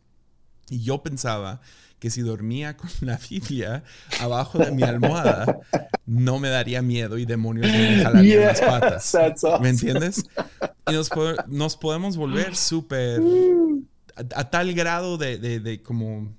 Y 0.69 0.83
yo 0.83 1.03
pensaba 1.03 1.61
que 2.03 2.11
si 2.11 2.21
dormía 2.21 2.77
con 2.77 2.91
la 3.03 3.17
Biblia 3.31 3.85
abajo 4.21 4.59
de 4.59 4.73
mi 4.73 4.83
almohada, 4.83 5.61
no 6.05 6.41
me 6.41 6.49
daría 6.49 6.83
miedo 6.83 7.17
y 7.17 7.27
demonios 7.27 7.71
me 7.71 7.99
jalarían 8.03 8.41
las 8.41 8.61
patas. 8.61 9.17
¿Me 9.61 9.69
entiendes? 9.69 10.25
Y 10.89 10.95
nos, 10.95 11.11
nos 11.47 11.77
podemos 11.77 12.17
volver 12.17 12.57
súper 12.57 13.23
a, 14.17 14.51
tal 14.51 14.75
grado 14.75 15.17
de, 15.17 15.39
de, 15.39 15.83
como... 15.83 16.35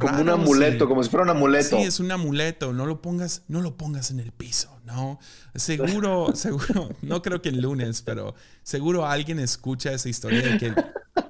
como 0.00 0.22
un 0.22 0.30
amuleto, 0.30 0.88
como 0.88 1.04
si 1.04 1.10
fuera 1.10 1.24
un 1.24 1.30
amuleto. 1.30 1.76
Sí, 1.76 1.82
es 1.82 2.00
un 2.00 2.10
amuleto. 2.10 2.72
No 2.72 2.86
lo 2.86 3.02
pongas, 3.02 3.42
no 3.46 3.60
lo 3.60 3.76
pongas 3.76 4.10
en 4.10 4.20
el 4.20 4.32
piso, 4.32 4.80
¿no? 4.86 5.20
Seguro, 5.54 6.34
seguro, 6.34 6.88
no 7.02 7.20
creo 7.20 7.42
que 7.42 7.50
el 7.50 7.60
lunes, 7.60 8.00
pero 8.00 8.34
seguro 8.62 9.06
alguien 9.06 9.38
escucha 9.38 9.92
esa 9.92 10.08
historia 10.08 10.40
de 10.40 10.56
que 10.56 10.74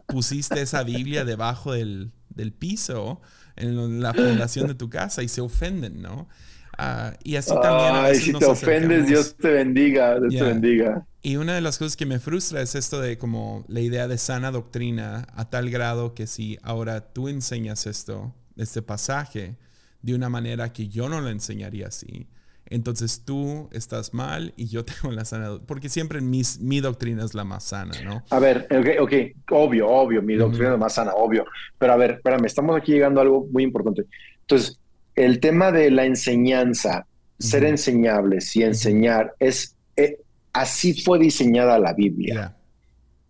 pusiste 0.09 0.61
esa 0.61 0.83
Biblia 0.83 1.25
debajo 1.25 1.73
del, 1.73 2.11
del 2.31 2.53
piso 2.53 3.21
en 3.57 4.01
la 4.01 4.13
fundación 4.15 4.67
de 4.67 4.75
tu 4.75 4.89
casa 4.89 5.23
y 5.23 5.29
se 5.29 5.41
ofenden, 5.41 6.03
¿no? 6.03 6.29
Ah, 6.77 7.13
y 7.25 7.37
así 7.37 7.53
también. 7.61 7.95
Ay, 7.95 8.15
si 8.17 8.33
te 8.33 8.45
ofendes, 8.45 9.07
Dios 9.07 9.37
te 9.37 9.51
bendiga, 9.51 10.19
Dios 10.21 10.35
te 10.35 10.43
bendiga. 10.43 11.07
Y 11.23 11.37
una 11.37 11.55
de 11.55 11.61
las 11.61 11.77
cosas 11.77 11.97
que 11.97 12.07
me 12.07 12.21
frustra 12.21 12.63
es 12.63 12.77
esto 12.77 13.01
de 13.01 13.19
como 13.19 13.65
la 13.69 13.81
idea 13.81 14.07
de 14.07 14.17
sana 14.17 14.53
doctrina 14.53 15.27
a 15.35 15.51
tal 15.51 15.71
grado 15.71 16.15
que 16.15 16.29
si 16.29 16.57
ahora 16.63 17.13
tú 17.13 17.29
enseñas 17.29 17.87
esto, 17.87 18.33
este 18.57 18.81
pasaje, 18.81 19.57
de 20.03 20.15
una 20.15 20.29
manera 20.29 20.73
que 20.73 20.89
yo 20.89 21.09
no 21.09 21.21
lo 21.21 21.29
enseñaría 21.29 21.89
así, 21.89 22.29
entonces 22.71 23.23
tú 23.25 23.69
estás 23.73 24.15
mal 24.15 24.53
y 24.57 24.67
yo 24.67 24.85
tengo 24.85 25.13
la 25.15 25.25
sana, 25.25 25.59
porque 25.67 25.89
siempre 25.89 26.21
mis, 26.21 26.61
mi 26.61 26.81
doctrina 26.81 27.25
es 27.25 27.35
la 27.35 27.45
más 27.45 27.65
sana, 27.65 27.95
¿no? 28.05 28.23
A 28.31 28.39
ver, 28.39 28.67
ok, 28.71 29.03
okay. 29.03 29.33
obvio, 29.51 29.89
obvio, 29.89 30.23
mi 30.23 30.35
doctrina 30.35 30.67
es 30.67 30.73
la 30.73 30.79
más 30.79 30.95
sana, 30.95 31.13
obvio. 31.15 31.45
Pero 31.79 31.93
a 31.93 31.97
ver, 31.97 32.13
espérame, 32.13 32.45
estamos 32.47 32.77
aquí 32.77 32.93
llegando 32.93 33.21
a 33.21 33.25
algo 33.25 33.47
muy 33.51 33.63
importante. 33.63 34.05
Entonces, 34.41 34.79
el 35.15 35.41
tema 35.41 35.73
de 35.73 35.91
la 35.91 36.05
enseñanza, 36.05 37.07
ser 37.39 37.65
enseñables 37.65 38.55
y 38.57 38.63
enseñar, 38.63 39.35
es 39.39 39.77
eh, 39.97 40.19
así 40.53 40.95
fue 40.95 41.19
diseñada 41.19 41.79
la 41.79 41.93
Biblia. 41.93 42.55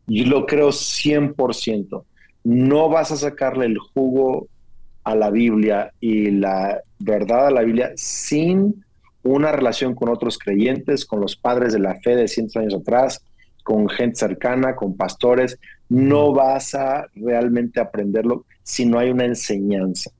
Y 0.06 0.24
lo 0.24 0.46
creo 0.46 0.68
100%. 0.68 2.04
No 2.44 2.88
vas 2.88 3.10
a 3.10 3.16
sacarle 3.16 3.66
el 3.66 3.78
jugo 3.78 4.48
a 5.04 5.14
la 5.14 5.30
Biblia 5.30 5.92
y 6.00 6.30
la 6.30 6.80
verdad 6.98 7.48
a 7.48 7.50
la 7.50 7.62
Biblia 7.62 7.92
sin 7.96 8.84
una 9.28 9.52
relación 9.52 9.94
con 9.94 10.08
otros 10.08 10.38
creyentes, 10.38 11.04
con 11.04 11.20
los 11.20 11.36
padres 11.36 11.72
de 11.72 11.80
la 11.80 11.96
fe 12.00 12.16
de 12.16 12.28
cientos 12.28 12.56
años 12.56 12.74
atrás, 12.74 13.22
con 13.62 13.88
gente 13.88 14.16
cercana, 14.16 14.76
con 14.76 14.96
pastores. 14.96 15.58
No 15.88 16.32
vas 16.32 16.74
a 16.74 17.06
realmente 17.14 17.80
aprenderlo 17.80 18.44
si 18.62 18.84
no 18.84 18.98
hay 18.98 19.10
una 19.10 19.24
enseñanza 19.24 20.10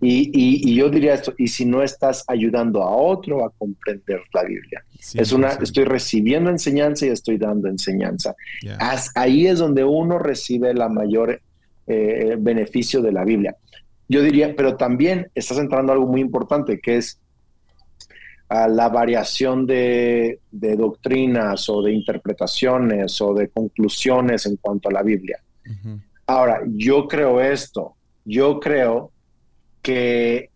y, 0.00 0.74
yo 0.74 0.88
diría 0.88 1.14
esto, 1.14 1.34
y 1.36 1.48
si 1.48 1.64
no 1.64 1.82
estás 1.82 2.24
ayudando 2.28 2.82
a 2.82 2.94
otro 2.94 3.44
a 3.44 3.50
comprender 3.50 4.20
la 4.32 4.44
Biblia. 4.44 4.84
es 5.14 5.32
una, 5.32 5.48
estoy 5.48 5.84
recibiendo 5.84 6.50
enseñanza 6.50 7.06
y 7.06 7.10
estoy 7.10 7.38
dando 7.38 7.68
enseñanza. 7.68 8.34
ahí 9.14 9.46
es 9.46 9.58
donde 9.58 9.84
uno 9.84 10.18
recibe 10.18 10.74
la 10.74 10.88
mayor 10.88 11.40
eh, 11.86 12.36
beneficio 12.38 13.02
de 13.02 13.12
la 13.12 13.24
Biblia. 13.24 13.56
Yo 14.08 14.22
diría, 14.22 14.54
pero 14.56 14.76
también 14.76 15.30
estás 15.34 15.58
entrando 15.58 15.92
a 15.92 15.96
algo 15.96 16.06
muy 16.06 16.20
importante, 16.20 16.80
que 16.80 16.96
es 16.96 17.18
a 18.48 18.66
la 18.66 18.88
variación 18.88 19.66
de, 19.66 20.40
doctrinas 20.50 21.68
o 21.68 21.82
de 21.82 21.92
interpretaciones 21.92 23.20
o 23.20 23.34
de 23.34 23.48
conclusiones 23.48 24.46
en 24.46 24.56
cuanto 24.56 24.88
a 24.88 24.92
la 24.92 25.02
Biblia. 25.02 25.38
Ahora, 26.26 26.62
yo 26.66 27.06
creo 27.06 27.40
esto, 27.40 27.94
yo 28.24 28.58
creo 28.58 29.12
que 29.82 30.50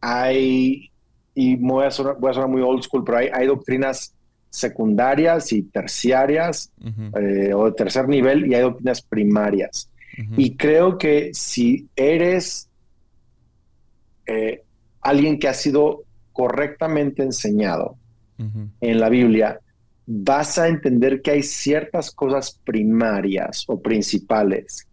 hay, 0.00 0.90
y 1.34 1.56
voy 1.56 1.84
a, 1.84 1.90
sonar, 1.90 2.48
muy 2.48 2.62
old 2.62 2.82
school, 2.82 3.04
pero 3.04 3.18
hay, 3.18 3.28
hay 3.32 3.46
doctrinas 3.46 4.14
secundarias 4.56 5.52
y 5.52 5.62
terciarias 5.62 6.70
eh, 7.20 7.52
o 7.52 7.66
de 7.66 7.72
tercer 7.72 8.08
nivel 8.08 8.46
y 8.46 8.54
hay 8.54 8.62
doctrinas 8.62 9.02
primarias. 9.02 9.90
Y 10.38 10.56
creo 10.56 10.96
que 10.96 11.30
si 11.34 11.88
eres 11.94 12.70
eh, 14.24 14.62
alguien 15.02 15.38
que 15.38 15.48
ha 15.48 15.52
sido 15.52 16.05
correctamente 16.36 17.22
enseñado 17.22 17.96
en 18.82 19.00
la 19.00 19.08
Biblia, 19.08 19.58
vas 20.04 20.58
a 20.58 20.68
entender 20.68 21.22
que 21.22 21.30
hay 21.30 21.42
ciertas 21.42 22.10
cosas 22.10 22.60
primarias 22.62 23.64
o 23.66 23.80
principales 23.80 24.86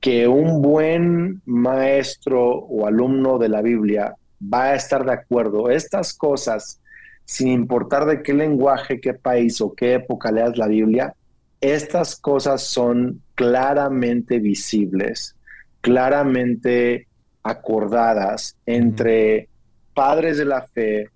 que 0.00 0.28
un 0.28 0.60
buen 0.60 1.40
maestro 1.46 2.46
o 2.46 2.86
alumno 2.86 3.38
de 3.38 3.48
la 3.48 3.62
Biblia 3.62 4.14
va 4.52 4.64
a 4.64 4.74
estar 4.74 5.06
de 5.06 5.12
acuerdo. 5.12 5.70
Estas 5.70 6.12
cosas, 6.12 6.78
sin 7.24 7.48
importar 7.48 8.04
de 8.04 8.22
qué 8.22 8.34
lenguaje, 8.34 9.00
qué 9.00 9.14
país 9.14 9.60
o 9.62 9.74
qué 9.74 9.94
época 9.94 10.30
leas 10.30 10.58
la 10.58 10.68
Biblia, 10.68 11.14
estas 11.62 12.16
cosas 12.16 12.62
son 12.62 13.22
claramente 13.34 14.38
visibles, 14.38 15.34
claramente 15.80 17.06
acordadas 17.42 18.56
entre 18.66 19.48
padres 19.96 20.36
de 20.36 20.44
la 20.44 20.62
fe 20.62 21.08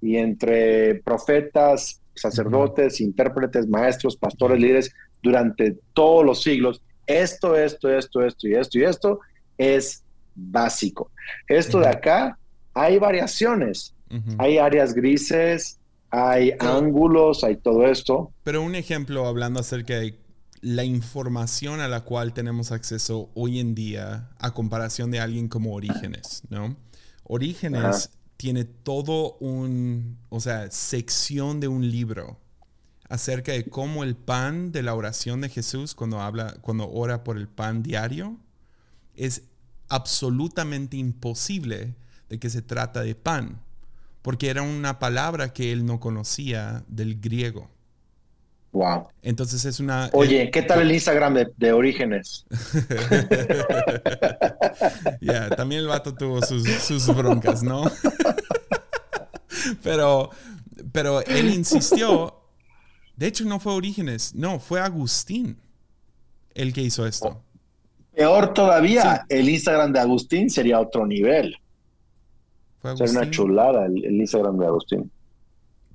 y 0.00 0.16
entre 0.16 0.94
profetas, 1.02 2.00
sacerdotes, 2.14 3.00
intérpretes, 3.00 3.66
maestros, 3.66 4.16
pastores, 4.16 4.60
líderes 4.60 4.94
durante 5.20 5.76
todos 5.92 6.24
los 6.24 6.42
siglos 6.42 6.80
esto, 7.08 7.56
esto, 7.56 7.90
esto, 7.90 8.22
esto 8.22 8.46
y 8.46 8.54
esto 8.54 8.78
y 8.78 8.84
esto 8.84 9.20
es 9.56 10.04
básico. 10.34 11.10
Esto 11.48 11.80
de 11.80 11.88
acá, 11.88 12.38
hay 12.74 12.98
variaciones, 12.98 13.94
hay 14.36 14.58
áreas 14.58 14.94
grises, 14.94 15.78
hay 16.10 16.52
ángulos, 16.60 17.42
hay 17.42 17.56
todo 17.56 17.86
esto. 17.86 18.30
Pero 18.44 18.62
un 18.62 18.74
ejemplo 18.74 19.26
hablando 19.26 19.58
acerca 19.58 19.98
de 19.98 20.18
la 20.60 20.84
información 20.84 21.80
a 21.80 21.88
la 21.88 22.02
cual 22.02 22.34
tenemos 22.34 22.72
acceso 22.72 23.30
hoy 23.34 23.58
en 23.58 23.74
día 23.74 24.30
a 24.38 24.52
comparación 24.52 25.10
de 25.10 25.20
alguien 25.20 25.48
como 25.48 25.74
Orígenes, 25.74 26.42
¿no? 26.50 26.76
Orígenes 27.24 28.10
tiene 28.38 28.64
todo 28.64 29.36
un, 29.40 30.16
o 30.30 30.40
sea, 30.40 30.70
sección 30.70 31.58
de 31.58 31.66
un 31.68 31.90
libro 31.90 32.38
acerca 33.08 33.52
de 33.52 33.64
cómo 33.68 34.04
el 34.04 34.14
pan 34.14 34.70
de 34.70 34.82
la 34.82 34.94
oración 34.94 35.40
de 35.40 35.48
Jesús 35.48 35.94
cuando 35.94 36.20
habla, 36.20 36.56
cuando 36.60 36.88
ora 36.88 37.24
por 37.24 37.36
el 37.36 37.48
pan 37.48 37.82
diario, 37.82 38.38
es 39.16 39.42
absolutamente 39.88 40.96
imposible 40.96 41.96
de 42.28 42.38
que 42.38 42.48
se 42.48 42.62
trata 42.62 43.02
de 43.02 43.16
pan, 43.16 43.60
porque 44.22 44.50
era 44.50 44.62
una 44.62 45.00
palabra 45.00 45.52
que 45.52 45.72
él 45.72 45.84
no 45.84 45.98
conocía 45.98 46.84
del 46.86 47.20
griego. 47.20 47.68
Wow. 48.72 49.08
Entonces 49.22 49.64
es 49.64 49.80
una. 49.80 50.10
Oye, 50.12 50.50
¿qué 50.50 50.62
tal 50.62 50.80
el 50.80 50.92
Instagram 50.92 51.34
de, 51.56 51.72
Orígenes? 51.72 52.46
Ya, 55.20 55.48
también 55.50 55.82
el 55.82 55.88
vato 55.88 56.14
tuvo 56.14 56.40
sus, 56.42 56.68
sus 56.68 57.06
broncas, 57.14 57.62
¿no? 57.62 57.90
pero, 59.82 60.30
pero 60.92 61.20
él 61.22 61.50
insistió 61.52 62.38
de 63.18 63.26
hecho, 63.26 63.44
no 63.44 63.58
fue 63.58 63.72
Orígenes, 63.72 64.32
no, 64.36 64.60
fue 64.60 64.80
Agustín 64.80 65.58
el 66.54 66.72
que 66.72 66.82
hizo 66.82 67.04
esto. 67.04 67.42
Peor 68.14 68.54
todavía, 68.54 69.26
el 69.28 69.48
Instagram 69.48 69.92
de 69.92 69.98
Agustín 69.98 70.48
sería 70.48 70.78
otro 70.78 71.04
nivel. 71.04 71.56
Fue 72.80 72.96
Sería 72.96 73.20
una 73.20 73.28
chulada 73.28 73.86
el, 73.86 74.04
Instagram 74.04 74.58
de 74.58 74.66
Agustín. 74.66 75.10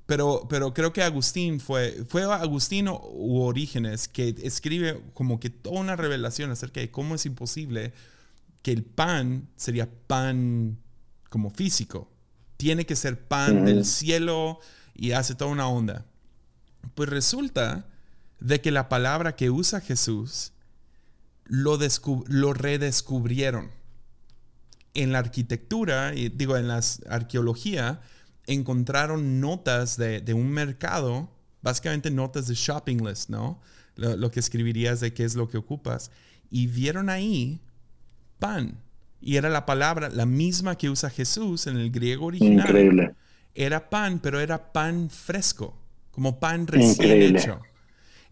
Pero, 0.06 0.46
pero 0.50 0.74
creo 0.74 0.92
que 0.92 1.02
Agustín 1.02 1.60
fue, 1.60 2.04
fue 2.08 2.24
Agustín 2.24 2.88
u 2.88 3.40
Orígenes 3.40 4.06
que 4.06 4.34
escribe 4.42 5.02
como 5.14 5.40
que 5.40 5.48
toda 5.48 5.80
una 5.80 5.96
revelación 5.96 6.50
acerca 6.50 6.80
de 6.80 6.90
cómo 6.90 7.14
es 7.14 7.24
imposible 7.24 7.94
que 8.62 8.72
el 8.72 8.84
pan 8.84 9.48
sería 9.56 9.88
pan 10.06 10.78
como 11.30 11.50
físico. 11.50 12.10
Tiene 12.58 12.84
que 12.86 12.96
ser 12.96 13.26
pan 13.26 13.64
del 13.64 13.84
cielo 13.84 14.60
y 14.94 15.12
hace 15.12 15.34
toda 15.34 15.50
una 15.50 15.68
onda. 15.68 16.04
Pues 16.94 17.08
resulta 17.08 17.86
de 18.40 18.60
que 18.60 18.70
la 18.70 18.88
palabra 18.88 19.36
que 19.36 19.50
usa 19.50 19.80
Jesús 19.80 20.52
lo, 21.44 21.78
lo 22.26 22.52
redescubrieron. 22.52 23.70
En 24.92 25.12
la 25.12 25.18
arquitectura, 25.18 26.14
y 26.14 26.28
digo, 26.28 26.56
en 26.56 26.68
la 26.68 26.80
arqueología, 27.08 28.00
encontraron 28.46 29.40
notas 29.40 29.96
de, 29.96 30.34
un 30.34 30.50
mercado, 30.50 31.30
básicamente 31.62 32.10
notas 32.10 32.46
de 32.46 32.54
shopping 32.54 32.98
list, 32.98 33.30
¿no? 33.30 33.60
Lo, 33.96 34.30
que 34.30 34.40
escribirías 34.40 35.00
de 35.00 35.12
qué 35.12 35.24
es 35.24 35.34
lo 35.34 35.48
que 35.48 35.56
ocupas. 35.56 36.10
Y 36.50 36.66
vieron 36.66 37.08
ahí 37.08 37.60
pan. 38.38 38.78
Y 39.20 39.36
era 39.36 39.48
la 39.48 39.64
palabra, 39.64 40.08
la 40.08 40.26
misma 40.26 40.76
que 40.76 40.90
usa 40.90 41.10
Jesús 41.10 41.66
en 41.66 41.76
el 41.76 41.90
griego 41.90 42.26
original. 42.26 42.66
Increíble. 42.66 43.14
Era 43.54 43.88
pan, 43.88 44.18
pero 44.18 44.40
era 44.40 44.72
pan 44.72 45.08
fresco 45.10 45.78
como 46.14 46.38
pan 46.38 46.66
recién 46.66 47.22
hecho. 47.36 47.60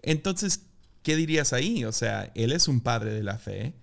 Entonces, 0.02 0.62
¿qué 1.02 1.16
dirías 1.16 1.52
ahí? 1.52 1.84
O 1.84 1.92
sea, 1.92 2.30
él 2.34 2.52
es 2.52 2.68
un 2.68 2.80
padre 2.80 3.12
de 3.12 3.22
la 3.22 3.38
fe 3.38 3.74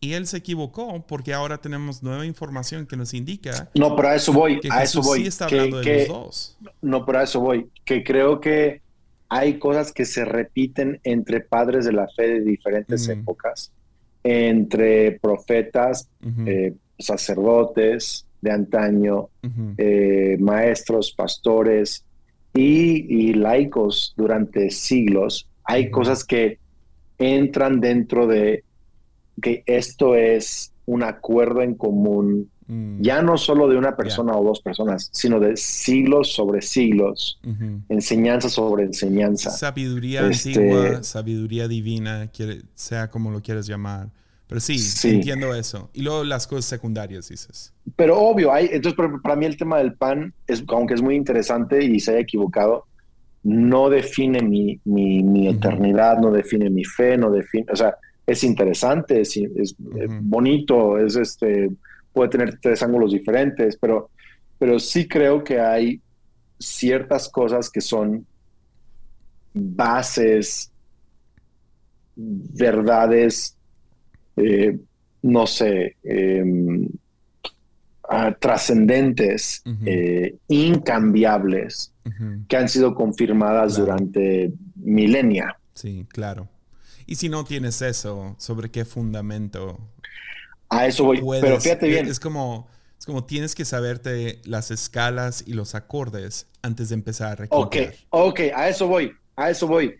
y 0.00 0.14
él 0.14 0.26
se 0.26 0.38
equivocó 0.38 1.04
porque 1.06 1.34
ahora 1.34 1.58
tenemos 1.58 2.02
nueva 2.02 2.24
información 2.26 2.86
que 2.86 2.96
nos 2.96 3.14
indica. 3.14 3.70
No, 3.74 3.94
pero 3.96 4.08
a 4.08 4.14
eso 4.14 4.32
voy, 4.32 4.60
a 4.70 4.82
eso 4.82 5.02
voy. 5.02 5.20
Sí 5.20 5.26
está 5.26 5.44
hablando 5.46 5.80
de 5.80 5.98
los 5.98 6.08
dos. 6.08 6.58
No, 6.80 7.04
pero 7.04 7.18
a 7.18 7.22
eso 7.24 7.40
voy. 7.40 7.68
Que 7.84 8.02
creo 8.02 8.40
que 8.40 8.80
hay 9.28 9.58
cosas 9.58 9.92
que 9.92 10.04
se 10.04 10.24
repiten 10.24 11.00
entre 11.04 11.40
padres 11.40 11.84
de 11.84 11.92
la 11.92 12.08
fe 12.08 12.28
de 12.28 12.40
diferentes 12.40 13.08
épocas, 13.08 13.70
entre 14.24 15.12
profetas, 15.20 16.08
eh, 16.46 16.74
sacerdotes 16.98 18.26
de 18.40 18.50
antaño, 18.50 19.28
eh, 19.76 20.36
maestros, 20.40 21.12
pastores, 21.12 22.04
y, 22.54 23.32
laicos 23.34 24.14
durante 24.16 24.70
siglos, 24.70 25.46
hay 25.64 25.90
cosas 25.90 26.24
que 26.24 26.58
entran 27.18 27.80
dentro 27.80 28.26
de 28.26 28.64
que 29.40 29.62
esto 29.66 30.14
es 30.14 30.72
un 30.86 31.02
acuerdo 31.02 31.62
en 31.62 31.74
común, 31.74 32.50
Mm. 32.66 33.00
ya 33.02 33.20
no 33.20 33.36
solo 33.36 33.66
de 33.68 33.76
una 33.76 33.96
persona 33.96 34.32
o 34.36 34.44
dos 34.44 34.60
personas, 34.60 35.08
sino 35.12 35.40
de 35.40 35.56
siglos 35.56 36.32
sobre 36.32 36.62
siglos, 36.62 37.40
enseñanza 37.88 38.48
sobre 38.48 38.84
enseñanza. 38.84 39.50
Sabiduría 39.50 40.26
Este- 40.28 40.50
antigua, 40.54 41.02
sabiduría 41.02 41.66
divina, 41.66 42.28
quiere- 42.32 42.62
sea 42.74 43.10
como 43.10 43.30
lo 43.32 43.40
quieras 43.42 43.66
llamar. 43.66 44.08
Pero 44.46 44.60
sí, 44.60 44.78
Sí. 44.78 45.10
entiendo 45.10 45.54
eso. 45.54 45.90
Y 45.92 46.02
luego 46.02 46.24
las 46.24 46.46
cosas 46.46 46.64
secundarias, 46.64 47.28
dices. 47.28 47.72
Pero 47.96 48.18
obvio, 48.20 48.52
hay, 48.52 48.68
entonces 48.72 48.98
para, 49.22 49.36
mí 49.36 49.46
el 49.46 49.56
tema 49.56 49.78
del 49.78 49.94
pan, 49.94 50.32
es, 50.48 50.64
aunque 50.68 50.94
es 50.94 51.02
muy 51.02 51.14
interesante 51.14 51.84
y 51.84 52.00
se 52.00 52.12
haya 52.12 52.20
equivocado, 52.20 52.84
no 53.44 53.88
define 53.90 54.42
mi, 54.42 54.80
mi, 54.84 55.22
mi 55.22 55.48
eternidad, 55.48 56.18
no 56.18 56.30
define 56.32 56.68
mi 56.68 56.84
fe, 56.84 57.16
no 57.16 57.30
define, 57.30 57.66
o 57.72 57.76
sea, 57.76 57.94
es 58.30 58.44
interesante, 58.44 59.20
es, 59.22 59.36
es, 59.36 59.72
eh, 59.72 60.06
bonito, 60.22 60.98
es 60.98 61.16
este, 61.16 61.70
puede 62.12 62.28
tener 62.30 62.58
tres 62.60 62.82
ángulos 62.82 63.12
diferentes, 63.12 63.76
pero, 63.76 64.10
pero 64.58 64.78
sí 64.78 65.08
creo 65.08 65.42
que 65.42 65.58
hay 65.60 66.00
ciertas 66.58 67.28
cosas 67.28 67.70
que 67.70 67.80
son 67.80 68.26
bases, 69.52 70.70
verdades, 72.16 73.56
eh, 74.36 74.78
no 75.22 75.46
sé, 75.46 75.96
em, 76.02 76.86
ah, 78.08 78.34
trascendentes, 78.38 79.62
eh, 79.86 80.36
incambiables, 80.48 81.92
que 82.48 82.56
han 82.56 82.68
sido 82.68 82.94
confirmadas 82.94 83.74
Claro. 83.76 83.86
durante 83.92 84.52
milenia. 84.76 85.56
Sí, 85.74 86.06
claro. 86.08 86.48
Y 87.10 87.16
si 87.16 87.28
no 87.28 87.44
tienes 87.44 87.82
eso, 87.82 88.36
¿sobre 88.38 88.70
qué 88.70 88.84
fundamento 88.84 89.78
A 90.68 90.86
eso 90.86 91.04
voy. 91.04 91.20
puedes? 91.20 91.42
Pero 91.44 91.60
fíjate 91.60 91.88
bien, 91.88 92.06
Es 92.06 92.20
como, 92.20 92.68
es 92.98 93.04
como 93.04 93.24
tienes 93.24 93.56
que 93.56 93.64
saberte 93.64 94.40
las 94.44 94.70
escalas 94.70 95.42
y 95.44 95.54
los 95.54 95.74
acordes 95.74 96.46
antes 96.62 96.88
de 96.90 96.94
empezar 96.94 97.42
a 97.42 97.46
ok, 97.50 97.74
requintear. 97.74 97.94
ok, 98.10 98.40
a 98.54 98.68
eso 98.68 98.86
voy, 98.86 99.12
a 99.34 99.50
eso 99.50 99.66
voy. 99.66 99.96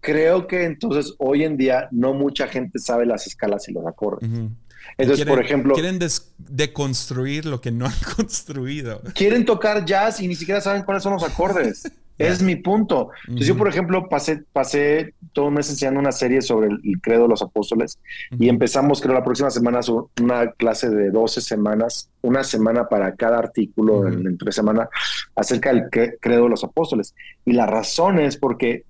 Creo 0.00 0.46
que 0.46 0.64
entonces 0.64 1.12
hoy 1.18 1.44
en 1.44 1.58
día 1.58 1.88
no 1.90 2.14
mucha 2.14 2.48
gente 2.48 2.78
sabe 2.78 3.04
las 3.04 3.26
escalas 3.26 3.68
y 3.68 3.72
los 3.72 3.86
acordes. 3.86 4.26
Ujú. 4.30 4.50
Entonces, 4.96 5.26
Quieren- 5.26 5.34
por 5.34 5.44
ejemplo, 5.44 5.74
Quieren 5.74 5.98
deconstruir 6.38 7.44
lo 7.44 7.60
que 7.60 7.70
no 7.70 7.84
han 7.84 7.92
construido. 8.16 9.02
quieren 9.14 9.44
tocar 9.44 9.84
jazz 9.84 10.20
y 10.20 10.28
ni 10.28 10.36
siquiera 10.36 10.62
saben 10.62 10.84
cuáles 10.84 11.02
son 11.02 11.12
los 11.12 11.22
acordes. 11.22 11.82
Es 12.18 12.42
mi 12.42 12.56
punto. 12.56 13.10
Entonces, 13.24 13.48
yo, 13.48 13.56
por 13.58 13.68
ejemplo, 13.68 14.08
pasé, 14.08 14.42
pasé 14.52 15.14
todo 15.32 15.46
un 15.46 15.54
mes 15.54 15.68
enseñando 15.68 16.00
una 16.00 16.12
serie 16.12 16.40
sobre 16.40 16.68
el, 16.68 16.80
el 16.82 17.00
credo 17.02 17.24
de 17.24 17.28
los 17.28 17.42
apóstoles 17.42 17.98
y 18.38 18.48
empezamos, 18.48 19.00
creo, 19.02 19.12
la 19.14 19.22
próxima 19.24 19.50
semana 19.50 19.82
su- 19.82 20.08
una 20.22 20.50
clase 20.52 20.88
de 20.88 21.10
12 21.10 21.40
semanas, 21.42 22.08
una 22.22 22.42
semana 22.42 22.88
para 22.88 23.14
cada 23.16 23.38
artículo 23.38 24.06
en, 24.08 24.26
en 24.26 24.38
tres 24.38 24.54
semanas, 24.54 24.88
acerca 25.34 25.72
del 25.72 25.84
cre- 25.90 26.16
credo 26.20 26.44
de 26.44 26.50
los 26.50 26.64
apóstoles. 26.64 27.14
Y 27.44 27.52
la 27.52 27.66
razón 27.66 28.18
es 28.18 28.36
porque 28.38 28.84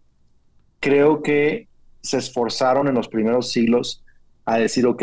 creo 0.80 1.22
que 1.22 1.68
se 2.02 2.18
esforzaron 2.18 2.88
en 2.88 2.94
los 2.94 3.08
primeros 3.08 3.50
siglos 3.50 4.04
a 4.44 4.58
decir, 4.58 4.86
ok, 4.86 5.02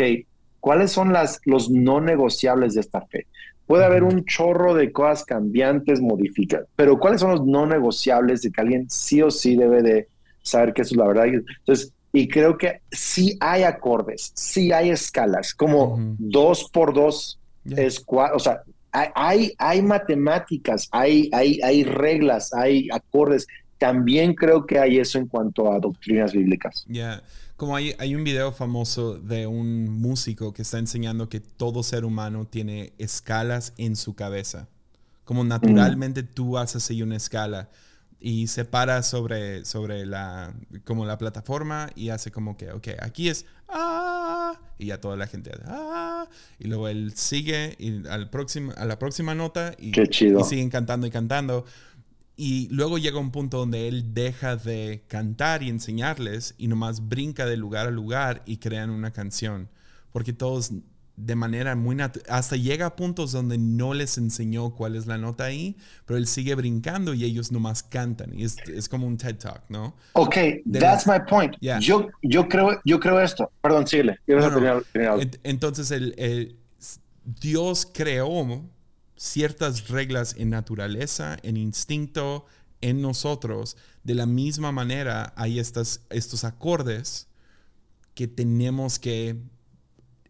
¿cuáles 0.60 0.90
son 0.92 1.12
las, 1.12 1.40
los 1.44 1.68
no 1.70 2.00
negociables 2.00 2.74
de 2.74 2.80
esta 2.80 3.02
fe? 3.02 3.26
Puede 3.66 3.84
haber 3.84 4.02
un 4.02 4.24
chorro 4.24 4.74
de 4.74 4.92
cosas 4.92 5.24
cambiantes, 5.24 6.00
modificadas, 6.00 6.66
pero 6.76 6.98
¿cuáles 6.98 7.20
son 7.20 7.30
los 7.30 7.46
no 7.46 7.66
negociables 7.66 8.42
de 8.42 8.50
que 8.52 8.60
alguien 8.60 8.90
sí 8.90 9.22
o 9.22 9.30
sí 9.30 9.56
debe 9.56 9.82
de 9.82 10.08
saber 10.42 10.72
que 10.74 10.82
eso 10.82 10.94
es 10.94 10.98
la 10.98 11.06
verdad? 11.08 11.26
Entonces, 11.26 11.92
y 12.12 12.28
creo 12.28 12.56
que 12.58 12.80
sí 12.92 13.36
hay 13.40 13.62
acordes, 13.64 14.32
sí 14.34 14.70
hay 14.72 14.90
escalas, 14.90 15.54
como 15.54 15.96
dos 16.18 16.68
por 16.72 16.92
dos 16.94 17.38
es 17.64 18.04
cua- 18.04 18.32
o 18.34 18.38
sea, 18.38 18.62
hay, 18.92 19.08
hay, 19.14 19.52
hay 19.58 19.82
matemáticas, 19.82 20.88
hay, 20.92 21.28
hay, 21.32 21.60
hay 21.62 21.82
reglas, 21.84 22.52
hay 22.54 22.88
acordes. 22.92 23.46
También 23.78 24.34
creo 24.34 24.64
que 24.66 24.78
hay 24.78 24.98
eso 24.98 25.18
en 25.18 25.26
cuanto 25.26 25.72
a 25.72 25.80
doctrinas 25.80 26.32
bíblicas. 26.32 26.84
Ya, 26.88 27.22
Como 27.56 27.76
hay, 27.76 27.94
hay 27.98 28.14
un 28.14 28.24
video 28.24 28.52
famoso 28.52 29.14
de 29.14 29.46
un 29.46 29.88
músico 29.88 30.52
que 30.52 30.62
está 30.62 30.78
enseñando 30.78 31.28
que 31.28 31.40
todo 31.40 31.82
ser 31.82 32.04
humano 32.04 32.46
tiene 32.46 32.92
escalas 32.98 33.72
en 33.76 33.94
su 33.94 34.14
cabeza. 34.14 34.68
Como 35.24 35.44
naturalmente 35.44 36.22
tú 36.22 36.58
haces 36.58 36.90
ahí 36.90 37.02
una 37.02 37.16
escala 37.16 37.70
y 38.20 38.46
se 38.46 38.64
para 38.64 39.02
sobre, 39.02 39.64
sobre 39.64 40.06
la, 40.06 40.54
como 40.84 41.04
la 41.04 41.18
plataforma 41.18 41.90
y 41.94 42.08
hace 42.08 42.30
como 42.30 42.56
que, 42.56 42.72
ok, 42.72 42.88
aquí 43.00 43.28
es 43.28 43.46
ah, 43.68 44.58
y 44.78 44.86
ya 44.86 45.00
toda 45.00 45.16
la 45.16 45.26
gente 45.26 45.50
ah, 45.66 46.26
y 46.58 46.68
luego 46.68 46.88
él 46.88 47.12
sigue 47.14 47.76
y 47.78 48.06
al 48.08 48.30
próximo, 48.30 48.72
a 48.76 48.86
la 48.86 48.98
próxima 48.98 49.34
nota 49.34 49.74
y, 49.78 49.92
Qué 49.92 50.08
chido. 50.08 50.40
y 50.40 50.44
siguen 50.44 50.70
cantando 50.70 51.06
y 51.06 51.10
cantando. 51.10 51.66
Y 52.36 52.68
luego 52.70 52.98
llega 52.98 53.18
un 53.18 53.30
punto 53.30 53.58
donde 53.58 53.86
él 53.86 54.12
deja 54.12 54.56
de 54.56 55.04
cantar 55.08 55.62
y 55.62 55.68
enseñarles 55.68 56.54
y 56.58 56.66
nomás 56.66 57.08
brinca 57.08 57.46
de 57.46 57.56
lugar 57.56 57.86
a 57.86 57.90
lugar 57.92 58.42
y 58.44 58.56
crean 58.56 58.90
una 58.90 59.12
canción. 59.12 59.68
Porque 60.10 60.32
todos 60.32 60.72
de 61.16 61.36
manera 61.36 61.76
muy 61.76 61.94
natural, 61.94 62.26
hasta 62.28 62.56
llega 62.56 62.86
a 62.86 62.96
puntos 62.96 63.30
donde 63.30 63.56
no 63.56 63.94
les 63.94 64.18
enseñó 64.18 64.70
cuál 64.74 64.96
es 64.96 65.06
la 65.06 65.16
nota 65.16 65.44
ahí, 65.44 65.76
pero 66.06 66.18
él 66.18 66.26
sigue 66.26 66.56
brincando 66.56 67.14
y 67.14 67.22
ellos 67.22 67.52
nomás 67.52 67.84
cantan. 67.84 68.36
Y 68.36 68.42
es, 68.42 68.56
es 68.66 68.88
como 68.88 69.06
un 69.06 69.16
TED 69.16 69.36
Talk, 69.36 69.62
¿no? 69.68 69.94
Ok, 70.14 70.34
De 70.64 70.80
that's 70.80 71.06
la- 71.06 71.18
my 71.20 71.24
point. 71.30 71.54
Yeah. 71.60 71.78
Yo, 71.78 72.08
yo, 72.20 72.48
creo, 72.48 72.80
yo 72.84 72.98
creo 72.98 73.20
esto. 73.20 73.48
Perdón, 73.62 73.86
síguele. 73.86 74.18
No, 74.26 74.50
no. 74.50 74.82
Entonces, 75.44 75.92
el, 75.92 76.14
el- 76.18 76.56
Dios 77.40 77.88
creó 77.94 78.64
ciertas 79.24 79.88
reglas 79.88 80.36
en 80.38 80.50
naturaleza, 80.50 81.38
en 81.42 81.56
instinto, 81.56 82.44
en 82.82 83.00
nosotros. 83.00 83.76
De 84.02 84.14
la 84.14 84.26
misma 84.26 84.70
manera, 84.70 85.32
hay 85.36 85.58
estas, 85.58 86.04
estos 86.10 86.44
acordes 86.44 87.26
que 88.14 88.28
tenemos 88.28 88.98
que 88.98 89.36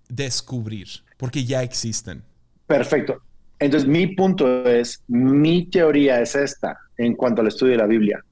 descubrir, 0.08 0.86
porque 1.16 1.44
ya 1.44 1.62
existen. 1.62 2.22
Perfecto. 2.66 3.20
Entonces, 3.58 3.88
mi 3.88 4.06
punto 4.06 4.64
es, 4.64 5.02
mi 5.08 5.66
teoría 5.66 6.20
es 6.20 6.36
esta 6.36 6.78
en 6.96 7.14
cuanto 7.14 7.40
al 7.40 7.48
estudio 7.48 7.72
de 7.72 7.78
la 7.78 7.86
Biblia, 7.86 8.24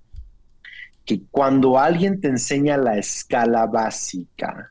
que 1.05 1.23
cuando 1.31 1.77
alguien 1.77 2.21
te 2.21 2.29
enseña 2.29 2.77
la 2.77 2.99
escala 2.99 3.67
básica, 3.67 4.71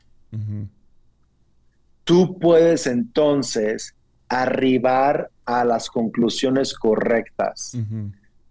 tú 2.04 2.38
puedes 2.38 2.86
entonces 2.86 3.94
arribar 4.28 5.30
a 5.60 5.64
las 5.64 5.88
conclusiones 5.90 6.74
correctas, 6.74 7.76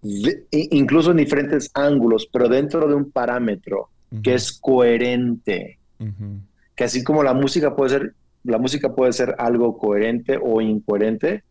de- 0.01 0.45
incluso 0.51 1.11
en 1.11 1.17
diferentes 1.17 1.69
ángulos, 1.73 2.27
pero 2.31 2.47
dentro 2.49 2.87
de 2.87 2.95
un 2.95 3.11
parámetro 3.11 3.89
que 4.23 4.33
es 4.35 4.51
coherente, 4.51 5.77
Ujú. 5.99 6.39
que 6.75 6.83
así 6.83 7.03
como 7.03 7.23
la 7.23 7.33
música 7.33 7.75
puede 7.75 7.89
ser, 7.91 8.13
la 8.43 8.57
música 8.57 8.93
puede 8.93 9.13
ser 9.13 9.35
algo 9.37 9.77
coherente 9.77 10.37
o 10.41 10.59
incoherente, 10.61 11.43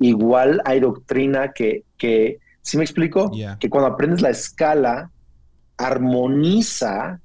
igual 0.00 0.60
hay 0.64 0.80
doctrina 0.80 1.52
que, 1.52 1.84
que 1.96 2.38
¿sí 2.62 2.76
me 2.76 2.84
explico? 2.84 3.30
Yeah. 3.30 3.58
Que 3.58 3.68
cuando 3.70 3.88
aprendes 3.92 4.20
la 4.22 4.30
escala, 4.30 5.10
armoniza 5.76 7.20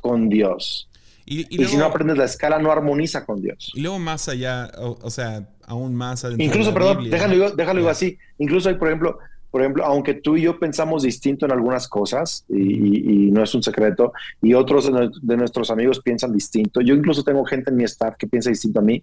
con 0.00 0.28
Dios. 0.28 0.88
Y, 1.24 1.40
y 1.54 1.62
Y, 1.62 1.64
si 1.66 1.72
no 1.74 1.80
luego, 1.80 1.90
aprendes 1.94 2.18
la 2.18 2.24
escala, 2.24 2.58
no 2.58 2.70
armoniza 2.72 3.24
con 3.24 3.40
Dios. 3.40 3.70
y 3.74 3.80
luego 3.80 3.98
más 3.98 4.28
allá, 4.28 4.70
o, 4.78 4.98
o 5.02 5.10
sea, 5.10 5.48
aún 5.66 5.94
más 5.94 6.24
adentro 6.24 6.38
de 6.38 6.44
Incluso, 6.44 6.70
la 6.70 6.74
perdón, 6.74 6.96
Biblia. 6.98 7.12
déjalo, 7.12 7.50
déjalo 7.52 7.80
Yeah. 7.82 7.90
así. 7.90 8.18
Incluso 8.38 8.68
hay, 8.68 8.74
por 8.76 8.88
ejemplo, 8.88 9.18
por 9.50 9.60
ejemplo, 9.60 9.84
aunque 9.84 10.14
tú 10.14 10.36
y 10.36 10.42
yo 10.42 10.58
pensamos 10.58 11.02
distinto 11.02 11.44
en 11.46 11.52
algunas 11.52 11.86
cosas, 11.86 12.44
y, 12.48 13.26
y- 13.26 13.30
no 13.30 13.42
es 13.42 13.54
un 13.54 13.62
secreto, 13.62 14.12
y 14.40 14.54
otros 14.54 14.90
de, 14.92 15.10
de 15.20 15.36
nuestros 15.36 15.70
amigos 15.70 16.00
piensan 16.00 16.32
distinto, 16.32 16.80
yo 16.80 16.94
incluso 16.94 17.22
tengo 17.22 17.44
gente 17.44 17.70
en 17.70 17.76
mi 17.76 17.84
staff 17.84 18.16
que 18.18 18.26
piensa 18.26 18.48
distinto 18.50 18.80
a 18.80 18.82
mí, 18.82 19.02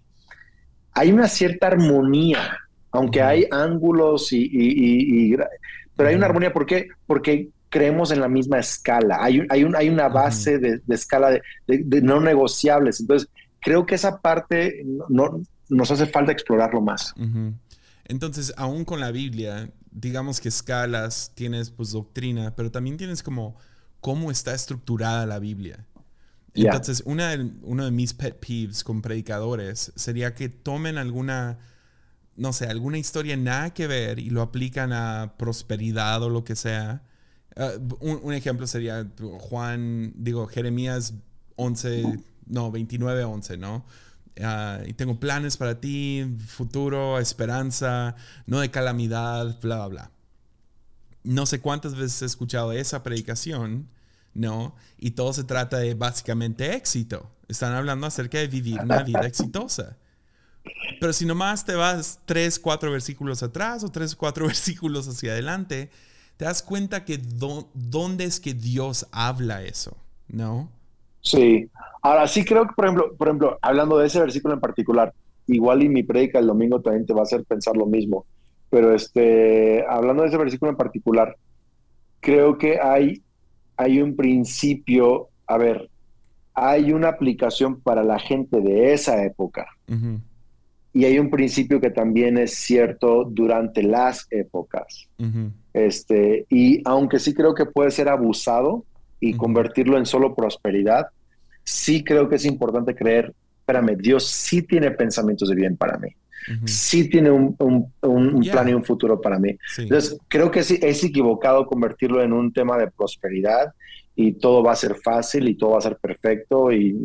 hay 0.92 1.12
una 1.12 1.28
cierta 1.28 1.68
armonía, 1.68 2.58
aunque 2.90 3.20
Ujú. 3.20 3.28
hay 3.28 3.46
ángulos 3.50 4.32
y, 4.32 5.36
pero 5.96 6.08
hay 6.08 6.16
una 6.16 6.26
armonía, 6.26 6.52
¿por 6.52 6.66
qué? 6.66 6.88
Porque 7.06 7.48
creemos 7.70 8.10
en 8.10 8.20
la 8.20 8.28
misma 8.28 8.58
escala, 8.58 9.18
hay, 9.20 9.42
hay, 9.48 9.64
un- 9.64 9.74
hay 9.76 9.88
una 9.88 10.08
base 10.08 10.58
de, 10.58 10.80
de 10.84 10.94
escala 10.94 11.30
de, 11.30 11.42
de- 11.66 11.82
de 11.84 12.02
no 12.02 12.20
negociables, 12.20 13.00
entonces 13.00 13.28
creo 13.60 13.86
que 13.86 13.94
esa 13.94 14.20
parte 14.20 14.82
no, 14.84 15.04
no- 15.08 15.42
nos 15.68 15.90
hace 15.90 16.06
falta 16.06 16.32
explorarlo 16.32 16.80
más. 16.80 17.14
Entonces, 18.04 18.52
aún 18.56 18.84
con 18.84 18.98
la 19.00 19.12
Biblia, 19.12 19.70
digamos 19.92 20.40
que 20.40 20.48
escalas, 20.48 21.32
tienes 21.34 21.70
pues 21.70 21.92
doctrina, 21.92 22.54
pero 22.56 22.70
también 22.70 22.96
tienes 22.96 23.22
como 23.22 23.56
cómo 24.00 24.30
está 24.30 24.52
estructurada 24.54 25.26
la 25.26 25.38
Biblia. 25.38 25.86
Entonces, 26.72 27.02
una 27.06 27.36
de- 27.36 27.52
uno 27.62 27.84
de 27.84 27.92
mis 27.92 28.12
pet 28.14 28.36
peeves 28.44 28.82
con 28.82 29.00
predicadores 29.02 29.92
sería 29.94 30.34
que 30.34 30.48
tomen 30.48 30.98
alguna, 30.98 31.58
no 32.34 32.52
sé, 32.52 32.66
alguna 32.66 32.98
historia 32.98 33.36
nada 33.36 33.70
que 33.72 33.86
ver 33.86 34.18
y 34.18 34.30
lo 34.30 34.42
aplican 34.42 34.92
a 34.92 35.34
prosperidad 35.38 36.20
o 36.24 36.28
lo 36.30 36.42
que 36.42 36.56
sea. 36.56 37.02
Ah, 37.56 37.72
un, 38.00 38.32
ejemplo 38.32 38.66
sería 38.66 39.06
Juan, 39.40 40.12
digo, 40.16 40.46
Jeremías 40.46 41.14
11, 41.56 42.20
no, 42.46 42.70
29, 42.70 43.24
11, 43.24 43.56
¿no? 43.56 43.84
ah, 44.42 44.80
y 44.86 44.92
tengo 44.94 45.18
planes 45.18 45.56
para 45.56 45.80
ti, 45.80 46.24
futuro, 46.46 47.18
esperanza, 47.18 48.16
no 48.46 48.60
de 48.60 48.70
calamidad, 48.70 49.60
bla, 49.60 49.76
bla, 49.76 49.86
bla. 49.88 50.10
No 51.22 51.46
sé 51.46 51.60
cuántas 51.60 51.96
veces 51.96 52.22
he 52.22 52.26
escuchado 52.26 52.72
esa 52.72 53.02
predicación, 53.02 53.88
¿no? 54.32 54.74
Y 54.96 55.12
todo 55.12 55.32
se 55.32 55.44
trata 55.44 55.78
de 55.78 55.94
básicamente 55.94 56.74
éxito. 56.74 57.30
Están 57.48 57.74
hablando 57.74 58.06
acerca 58.06 58.38
de 58.38 58.48
vivir 58.48 58.80
una 58.80 59.02
vida 59.02 59.26
exitosa. 59.26 59.98
Pero 60.98 61.12
si 61.12 61.26
nomás 61.26 61.64
te 61.64 61.74
vas 61.74 62.20
tres, 62.24 62.58
cuatro 62.58 62.90
versículos 62.90 63.42
atrás 63.42 63.84
o 63.84 63.90
tres, 63.90 64.14
cuatro 64.14 64.46
versículos 64.48 65.08
hacia 65.08 65.32
adelante, 65.32 65.90
te 66.40 66.46
das 66.46 66.62
cuenta 66.62 67.04
que 67.04 67.20
dónde 67.74 68.24
es 68.24 68.40
que 68.40 68.54
Dios 68.54 69.06
habla 69.12 69.62
eso, 69.62 69.94
¿no? 70.26 70.70
Sí. 71.20 71.68
Ahora 72.00 72.26
sí 72.28 72.46
creo 72.46 72.66
que, 72.66 72.72
por 72.74 72.86
ejemplo, 72.86 73.14
por 73.14 73.28
ejemplo, 73.28 73.58
hablando 73.60 73.98
de 73.98 74.06
ese 74.06 74.20
versículo 74.20 74.54
en 74.54 74.60
particular, 74.60 75.12
igual 75.48 75.82
y 75.82 75.90
mi 75.90 76.02
predica 76.02 76.38
el 76.38 76.46
domingo 76.46 76.80
también 76.80 77.04
te 77.04 77.12
va 77.12 77.20
a 77.20 77.22
hacer 77.24 77.44
pensar 77.44 77.76
lo 77.76 77.84
mismo. 77.84 78.24
Pero 78.70 78.94
este, 78.94 79.84
hablando 79.86 80.22
de 80.22 80.30
ese 80.30 80.38
versículo 80.38 80.70
en 80.70 80.78
particular, 80.78 81.36
creo 82.20 82.56
que 82.56 82.80
hay, 82.80 83.22
hay 83.76 84.00
un 84.00 84.16
principio, 84.16 85.28
a 85.46 85.58
ver, 85.58 85.90
hay 86.54 86.94
una 86.94 87.08
aplicación 87.08 87.82
para 87.82 88.02
la 88.02 88.18
gente 88.18 88.62
de 88.62 88.94
esa 88.94 89.22
época. 89.26 89.66
Y 90.92 91.04
hay 91.04 91.18
un 91.18 91.30
principio 91.30 91.80
que 91.80 91.90
también 91.90 92.36
es 92.36 92.54
cierto 92.54 93.24
durante 93.24 93.82
las 93.82 94.26
épocas. 94.30 95.08
este, 95.72 96.46
y 96.48 96.82
aunque 96.84 97.18
sí 97.18 97.32
creo 97.32 97.54
que 97.54 97.66
puede 97.66 97.90
ser 97.90 98.08
abusado 98.08 98.84
y 99.20 99.34
convertirlo 99.34 99.98
en 99.98 100.06
solo 100.06 100.34
prosperidad, 100.34 101.06
sí 101.62 102.02
creo 102.02 102.28
que 102.28 102.36
es 102.36 102.44
importante 102.44 102.94
creer, 102.94 103.32
espérame, 103.60 103.96
Dios 103.96 104.26
sí 104.26 104.62
tiene 104.62 104.90
pensamientos 104.90 105.48
de 105.48 105.54
bien 105.54 105.76
para 105.76 105.98
mí. 105.98 106.08
Sí 106.64 107.08
tiene 107.08 107.30
un, 107.30 107.54
plan 108.50 108.68
y 108.68 108.72
un 108.72 108.82
futuro 108.82 109.20
para 109.20 109.38
mí. 109.38 109.56
Entonces, 109.76 110.18
creo 110.26 110.50
que 110.50 110.64
sí, 110.64 110.78
es 110.82 111.04
equivocado 111.04 111.66
convertirlo 111.66 112.22
en 112.22 112.32
un 112.32 112.52
tema 112.52 112.78
de 112.78 112.90
prosperidad 112.90 113.72
y 114.16 114.32
todo 114.32 114.62
va 114.62 114.72
a 114.72 114.76
ser 114.76 114.96
fácil 114.96 115.48
y 115.48 115.54
todo 115.54 115.72
va 115.72 115.78
a 115.78 115.82
ser 115.82 115.96
perfecto 115.96 116.72
y 116.72 116.96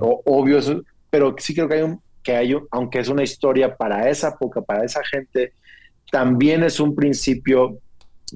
obvio, 0.00 0.60
pero 1.10 1.34
sí 1.38 1.54
creo 1.54 1.68
que 1.68 1.74
hay 1.74 1.82
un, 1.82 2.00
que 2.22 2.36
hay, 2.36 2.54
aunque 2.70 2.98
es 2.98 3.08
una 3.08 3.22
historia 3.22 3.76
para 3.76 4.08
esa 4.08 4.28
época, 4.28 4.62
para 4.62 4.84
esa 4.84 5.00
gente, 5.04 5.52
también 6.10 6.62
es 6.62 6.80
un 6.80 6.94
principio 6.94 7.78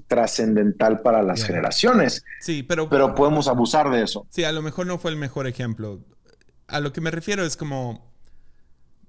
trascendental 0.06 1.00
para 1.00 1.22
las 1.22 1.44
generaciones. 1.44 2.24
Sí, 2.40 2.62
pero, 2.62 2.88
pero 2.88 3.14
podemos 3.14 3.48
abusar 3.48 3.90
de 3.90 4.02
eso. 4.02 4.26
Sí, 4.30 4.44
a 4.44 4.52
lo 4.52 4.62
mejor 4.62 4.86
no 4.86 4.98
fue 4.98 5.10
el 5.10 5.16
mejor 5.16 5.46
ejemplo. 5.46 6.00
A 6.66 6.80
lo 6.80 6.92
que 6.92 7.00
me 7.00 7.10
refiero 7.10 7.44
es 7.44 7.56
como 7.56 8.12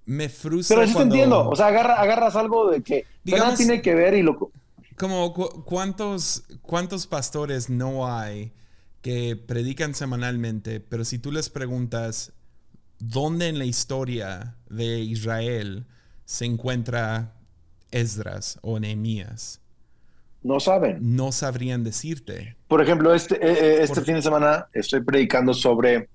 me 0.05 0.29
frustra. 0.29 0.77
Pero 0.77 0.87
sí 0.87 0.95
te 0.95 1.01
entiendo. 1.03 1.49
O 1.49 1.55
sea, 1.55 1.67
agarras 1.67 2.35
algo 2.35 2.69
de 2.69 2.81
que 2.81 3.05
nada 3.23 3.55
tiene 3.55 3.81
que 3.81 3.95
ver 3.95 4.13
y 4.13 4.21
lo. 4.21 4.51
Como 4.97 5.33
cuántos, 5.33 6.43
cuántos 6.61 7.07
pastores 7.07 7.69
no 7.69 8.07
hay 8.07 8.53
que 9.01 9.35
predican 9.35 9.95
semanalmente, 9.95 10.79
pero 10.79 11.03
si 11.03 11.17
tú 11.19 11.31
les 11.31 11.49
preguntas 11.49 12.31
dónde 13.09 13.49
en 13.49 13.59
la 13.59 13.65
historia 13.65 14.55
de 14.69 14.99
Israel 14.99 15.85
se 16.25 16.45
encuentra 16.45 17.33
Esdras 17.91 18.59
o 18.61 18.79
Nehemías, 18.79 19.61
no 20.41 20.59
saben. 20.59 20.97
No 21.01 21.31
sabrían 21.31 21.85
decirte. 21.85 22.57
Por 22.67 22.81
ejemplo, 22.81 23.13
este, 23.13 23.35
eh, 23.35 23.51
eh, 23.51 23.77
este 23.81 24.01
fin 24.01 24.15
de 24.15 24.21
semana 24.21 24.67
estoy 24.73 25.01
predicando 25.01 25.53
sobre 25.53 26.09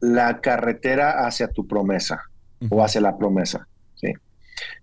la 0.00 0.40
carretera 0.40 1.24
hacia 1.24 1.46
tu 1.46 1.66
promesa 1.68 2.20
o 2.68 2.82
hacia 2.82 3.00
la 3.00 3.16
promesa. 3.16 3.68
¿sí? 3.94 4.12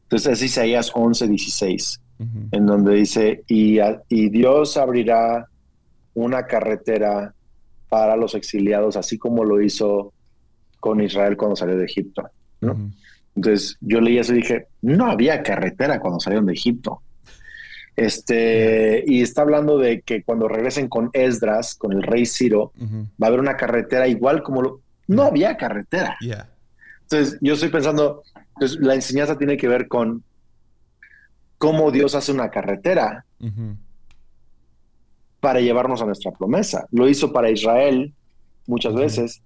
Entonces 0.04 0.34
es 0.34 0.44
Isaías 0.44 0.92
11, 0.94 1.28
16, 1.28 2.02
en 2.52 2.66
donde 2.66 2.96
dice, 2.96 3.44
y, 3.48 3.80
y 4.08 4.30
Dios 4.30 4.78
abrirá 4.78 5.50
una 6.14 6.48
carretera 6.48 7.34
para 7.90 8.16
los 8.16 8.36
exiliados, 8.36 8.96
así 8.96 9.18
como 9.18 9.44
lo 9.44 9.62
hizo 9.62 10.14
con 10.80 11.02
Israel 11.02 11.36
cuando 11.36 11.56
salió 11.56 11.76
de 11.78 11.86
Egipto. 11.86 12.30
Entonces 13.36 13.78
yo 13.82 14.00
leí 14.00 14.18
eso 14.18 14.34
y 14.34 14.38
dije, 14.38 14.68
no 14.82 15.06
había 15.06 15.44
carretera 15.44 16.00
cuando 16.00 16.20
salieron 16.20 16.46
de 16.46 16.54
Egipto. 16.54 17.02
Este, 17.96 19.04
y 19.06 19.22
está 19.22 19.42
hablando 19.42 19.78
de 19.78 20.02
que 20.02 20.24
cuando 20.24 20.48
regresen 20.48 20.88
con 20.88 21.10
Esdras, 21.12 21.76
con 21.76 21.92
el 21.92 22.02
rey 22.04 22.26
Ciro, 22.26 22.72
va 22.82 23.26
a 23.26 23.28
haber 23.28 23.42
una 23.42 23.58
carretera 23.58 24.08
igual 24.08 24.42
como 24.42 24.62
lo, 24.62 24.82
no 25.08 25.24
había 25.24 25.58
carretera. 25.58 26.16
Entonces, 27.02 27.38
yo 27.42 27.56
estoy 27.56 27.70
pensando, 27.70 28.24
pues, 28.56 28.78
la 28.78 28.96
enseñanza 28.96 29.38
tiene 29.38 29.58
que 29.58 29.68
ver 29.68 29.88
con 29.88 30.24
cómo 31.58 31.92
Dios 31.92 32.16
hace 32.16 32.32
una 32.32 32.50
carretera 32.50 33.26
para 35.40 35.62
llevarnos 35.62 36.02
a 36.02 36.06
nuestra 36.06 36.32
promesa. 36.32 36.88
Lo 36.92 37.08
hizo 37.08 37.32
para 37.32 37.50
Israel 37.50 38.14
muchas 38.68 38.94
veces. 38.94 39.42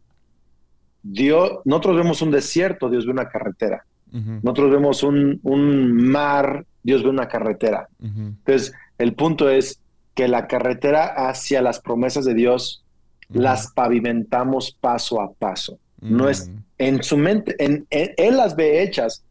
Dios, 1.01 1.59
nosotros 1.65 1.97
vemos 1.97 2.21
un 2.21 2.31
desierto, 2.31 2.89
Dios 2.89 3.05
ve 3.05 3.11
una 3.11 3.29
carretera. 3.29 3.85
Nosotros 4.11 4.69
vemos 4.69 5.01
un, 5.01 5.39
un 5.41 5.95
mar 5.95 6.65
Dios 6.83 7.01
ve 7.01 7.09
una 7.09 7.27
carretera. 7.27 7.87
Entonces, 8.01 8.73
el 8.97 9.13
punto 9.15 9.49
es 9.49 9.79
que 10.13 10.27
la 10.27 10.47
carretera 10.47 11.05
hacia 11.29 11.61
las 11.61 11.79
promesas 11.79 12.25
de 12.25 12.33
Dios 12.33 12.83
las 13.29 13.71
pavimentamos 13.71 14.77
paso 14.79 15.21
a 15.21 15.31
paso. 15.33 15.79
No 16.01 16.27
es 16.27 16.51
en 16.77 17.01
su 17.01 17.17
mente, 17.17 17.55
en, 17.57 17.87
Él 17.89 18.37
las 18.37 18.55
ve 18.55 18.83
hechas. 18.83 19.23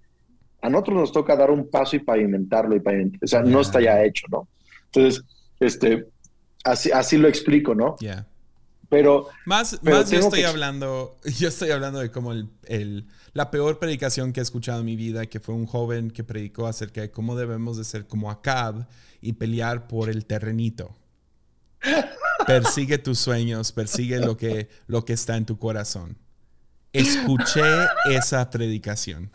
A 0.62 0.70
nosotros 0.70 0.96
nos 0.96 1.12
toca 1.12 1.36
dar 1.36 1.50
un 1.50 1.68
paso 1.68 1.96
y 1.96 1.98
pavimentarlo 1.98 2.74
y 2.74 2.80
O 3.22 3.26
sea, 3.26 3.42
no 3.42 3.60
está 3.60 3.80
ya 3.80 4.02
hecho, 4.02 4.26
¿no? 4.30 4.48
Entonces, 4.86 5.22
este, 5.60 6.06
así, 6.64 6.90
así 6.90 7.18
lo 7.18 7.28
explico, 7.28 7.74
¿no? 7.74 7.96
Pero. 8.88 9.28
Más, 9.46 9.78
más 9.82 10.10
yo 10.10 10.18
estoy 10.18 10.42
hablando. 10.42 11.16
Yo 11.38 11.48
estoy 11.48 11.70
hablando 11.70 11.98
de 12.00 12.10
como 12.10 12.32
el 12.32 13.06
la 13.34 13.50
peor 13.50 13.78
predicación 13.78 14.32
que 14.32 14.40
he 14.40 14.42
escuchado 14.42 14.80
en 14.80 14.86
mi 14.86 14.96
vida, 14.96 15.26
que 15.26 15.40
fue 15.40 15.54
un 15.54 15.66
joven 15.66 16.10
que 16.10 16.24
predicó 16.24 16.66
acerca 16.66 17.00
de 17.00 17.10
cómo 17.10 17.34
debemos 17.34 17.78
de 17.78 17.84
ser 17.84 18.06
como 18.06 18.30
Acab 18.30 18.86
y 19.20 19.34
pelear 19.34 19.88
por 19.88 20.10
el 20.10 20.26
terrenito. 20.26 20.94
Persigue 22.46 22.98
tus 22.98 23.18
sueños, 23.18 23.72
persigue 23.72 24.18
lo 24.18 24.36
que, 24.36 24.68
lo 24.86 25.04
que 25.04 25.12
está 25.12 25.36
en 25.36 25.46
tu 25.46 25.58
corazón. 25.58 26.18
Escuché 26.92 27.62
esa 28.10 28.50
predicación. 28.50 29.30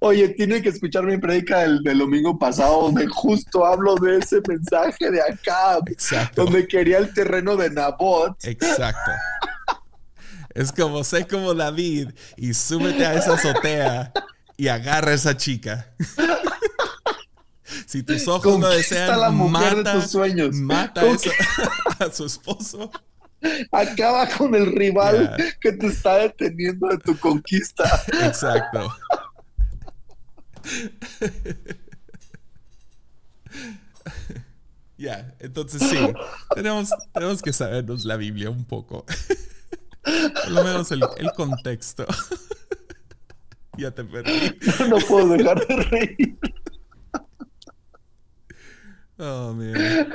Oye, 0.00 0.28
tiene 0.30 0.60
que 0.60 0.70
escuchar 0.70 1.04
mi 1.04 1.16
predica 1.18 1.60
del, 1.60 1.98
domingo 1.98 2.38
pasado, 2.38 2.82
donde 2.82 3.06
justo 3.06 3.64
hablo 3.64 3.94
de 3.96 4.18
ese 4.18 4.40
mensaje 4.46 5.10
de 5.10 5.20
Acab, 5.20 5.88
Exacto. 5.88 6.44
donde 6.44 6.66
quería 6.66 6.98
el 6.98 7.12
terreno 7.12 7.56
de 7.56 7.70
Nabot. 7.70 8.36
Exacto. 8.44 9.10
Es 10.54 10.70
como, 10.72 11.02
sé 11.02 11.26
como 11.26 11.54
David 11.54 12.10
y 12.36 12.52
súbete 12.52 13.06
a 13.06 13.14
esa 13.14 13.34
azotea 13.34 14.12
y 14.56 14.68
agarra 14.68 15.12
a 15.12 15.14
esa 15.14 15.36
chica. 15.36 15.94
si 17.86 18.02
tus 18.02 18.28
ojos 18.28 18.58
no 18.58 18.68
desean, 18.68 19.18
la 19.18 19.30
mujer 19.30 19.82
de 19.82 19.92
tus 19.92 20.10
sueños. 20.10 20.54
mata 20.54 21.02
a, 21.98 22.12
su 22.12 22.26
esposo. 22.26 22.90
Acaba 23.72 24.28
con 24.28 24.54
el 24.54 24.72
rival 24.72 25.36
que 25.60 25.72
te 25.72 25.86
está 25.86 26.18
deteniendo 26.18 26.88
de 26.88 26.98
tu 26.98 27.18
conquista. 27.18 28.02
Exacto. 28.22 28.94
Ya, 35.02 35.34
entonces 35.40 35.82
sí, 35.82 35.98
tenemos, 36.54 36.90
tenemos 37.12 37.42
que 37.42 37.52
sabernos 37.52 38.04
la 38.04 38.16
Biblia 38.16 38.50
un 38.50 38.64
poco. 38.64 39.04
Por 40.04 40.50
lo 40.50 40.62
menos 40.62 40.92
el, 40.92 41.00
contexto. 41.34 42.06
ya 43.78 43.90
te 43.90 44.04
perdí. 44.04 44.56
No 44.88 44.98
puedo 44.98 45.30
dejar 45.30 45.66
de 45.66 45.76
reír. 45.76 46.38
Oh, 49.18 49.52
man. 49.54 50.14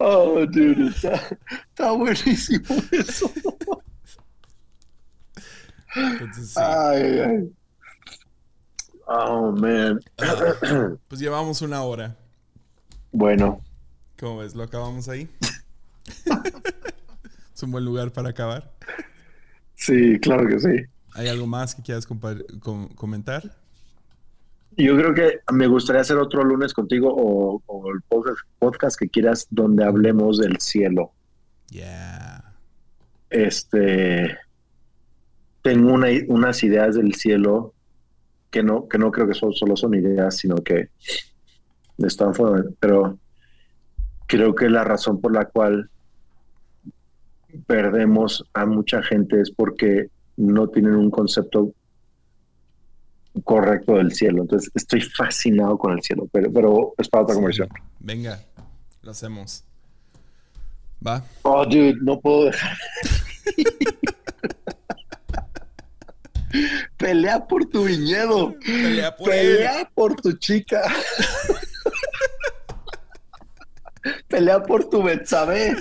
Oh, 0.00 0.44
dude, 0.46 0.88
está, 0.88 1.92
buenísimo 1.92 2.66
eso. 2.90 3.32
Entonces, 5.94 6.56
Ay, 6.56 7.20
ay. 7.20 7.52
Oh, 9.06 9.52
man. 9.52 10.00
Pues 11.08 11.20
llevamos 11.20 11.60
una 11.62 11.82
hora. 11.82 12.16
Bueno. 13.10 13.60
¿Cómo 14.18 14.38
ves? 14.38 14.54
¿Lo 14.54 14.62
acabamos 14.62 15.08
ahí? 15.08 15.28
es 17.54 17.62
un 17.62 17.70
buen 17.70 17.84
lugar 17.84 18.12
para 18.12 18.30
acabar. 18.30 18.72
Sí, 19.74 20.18
claro 20.20 20.46
que 20.48 20.60
sí. 20.60 20.84
¿Hay 21.14 21.28
algo 21.28 21.46
más 21.46 21.74
que 21.74 21.82
quieras 21.82 22.06
comentar? 22.06 23.42
Yo 24.76 24.96
creo 24.96 25.12
que 25.14 25.40
me 25.52 25.66
gustaría 25.66 26.00
hacer 26.00 26.16
otro 26.16 26.42
lunes 26.42 26.72
contigo 26.72 27.12
o, 27.14 27.62
o 27.66 27.92
el 27.92 28.00
podcast, 28.02 28.38
podcast 28.58 28.98
que 28.98 29.08
quieras 29.08 29.46
donde 29.50 29.84
hablemos 29.84 30.38
del 30.38 30.58
cielo. 30.58 31.12
Yeah. 31.68 32.54
Este 33.28 34.38
tengo 35.62 35.92
una, 35.92 36.08
unas 36.28 36.62
ideas 36.64 36.96
del 36.96 37.14
cielo 37.14 37.74
que 38.50 38.62
no, 38.62 38.88
que 38.88 38.98
no 38.98 39.10
creo 39.10 39.26
que 39.26 39.34
son, 39.34 39.52
solo 39.52 39.76
son 39.76 39.94
ideas, 39.94 40.36
sino 40.36 40.56
que 40.56 40.90
están 41.98 42.34
fuera, 42.34 42.64
pero 42.80 43.18
creo 44.26 44.54
que 44.54 44.68
la 44.68 44.84
razón 44.84 45.20
por 45.20 45.32
la 45.32 45.46
cual 45.46 45.88
perdemos 47.66 48.44
a 48.54 48.66
mucha 48.66 49.02
gente 49.02 49.40
es 49.40 49.50
porque 49.50 50.08
no 50.36 50.68
tienen 50.68 50.94
un 50.94 51.10
concepto 51.10 51.72
correcto 53.44 53.96
del 53.96 54.12
cielo. 54.12 54.42
Entonces 54.42 54.70
estoy 54.74 55.00
fascinado 55.00 55.78
con 55.78 55.92
el 55.92 56.02
cielo, 56.02 56.28
pero, 56.32 56.52
pero 56.52 56.94
es 56.98 57.08
para 57.08 57.24
otra 57.24 57.34
conversión. 57.34 57.68
Venga, 58.00 58.40
lo 59.02 59.10
hacemos. 59.10 59.64
Va. 61.06 61.24
Oh, 61.42 61.64
dude, 61.64 61.96
no 62.00 62.20
puedo 62.20 62.46
dejar. 62.46 62.76
Pelea 66.96 67.46
por 67.46 67.66
tu 67.66 67.84
viñedo. 67.84 68.54
Pelea 68.60 69.16
por 69.16 69.30
Pelea 69.30 69.90
por 69.94 70.16
tu 70.16 70.32
chica. 70.32 70.82
Pelea 74.28 74.62
por 74.62 74.88
tu 74.88 75.02
Betsabe. 75.02 75.76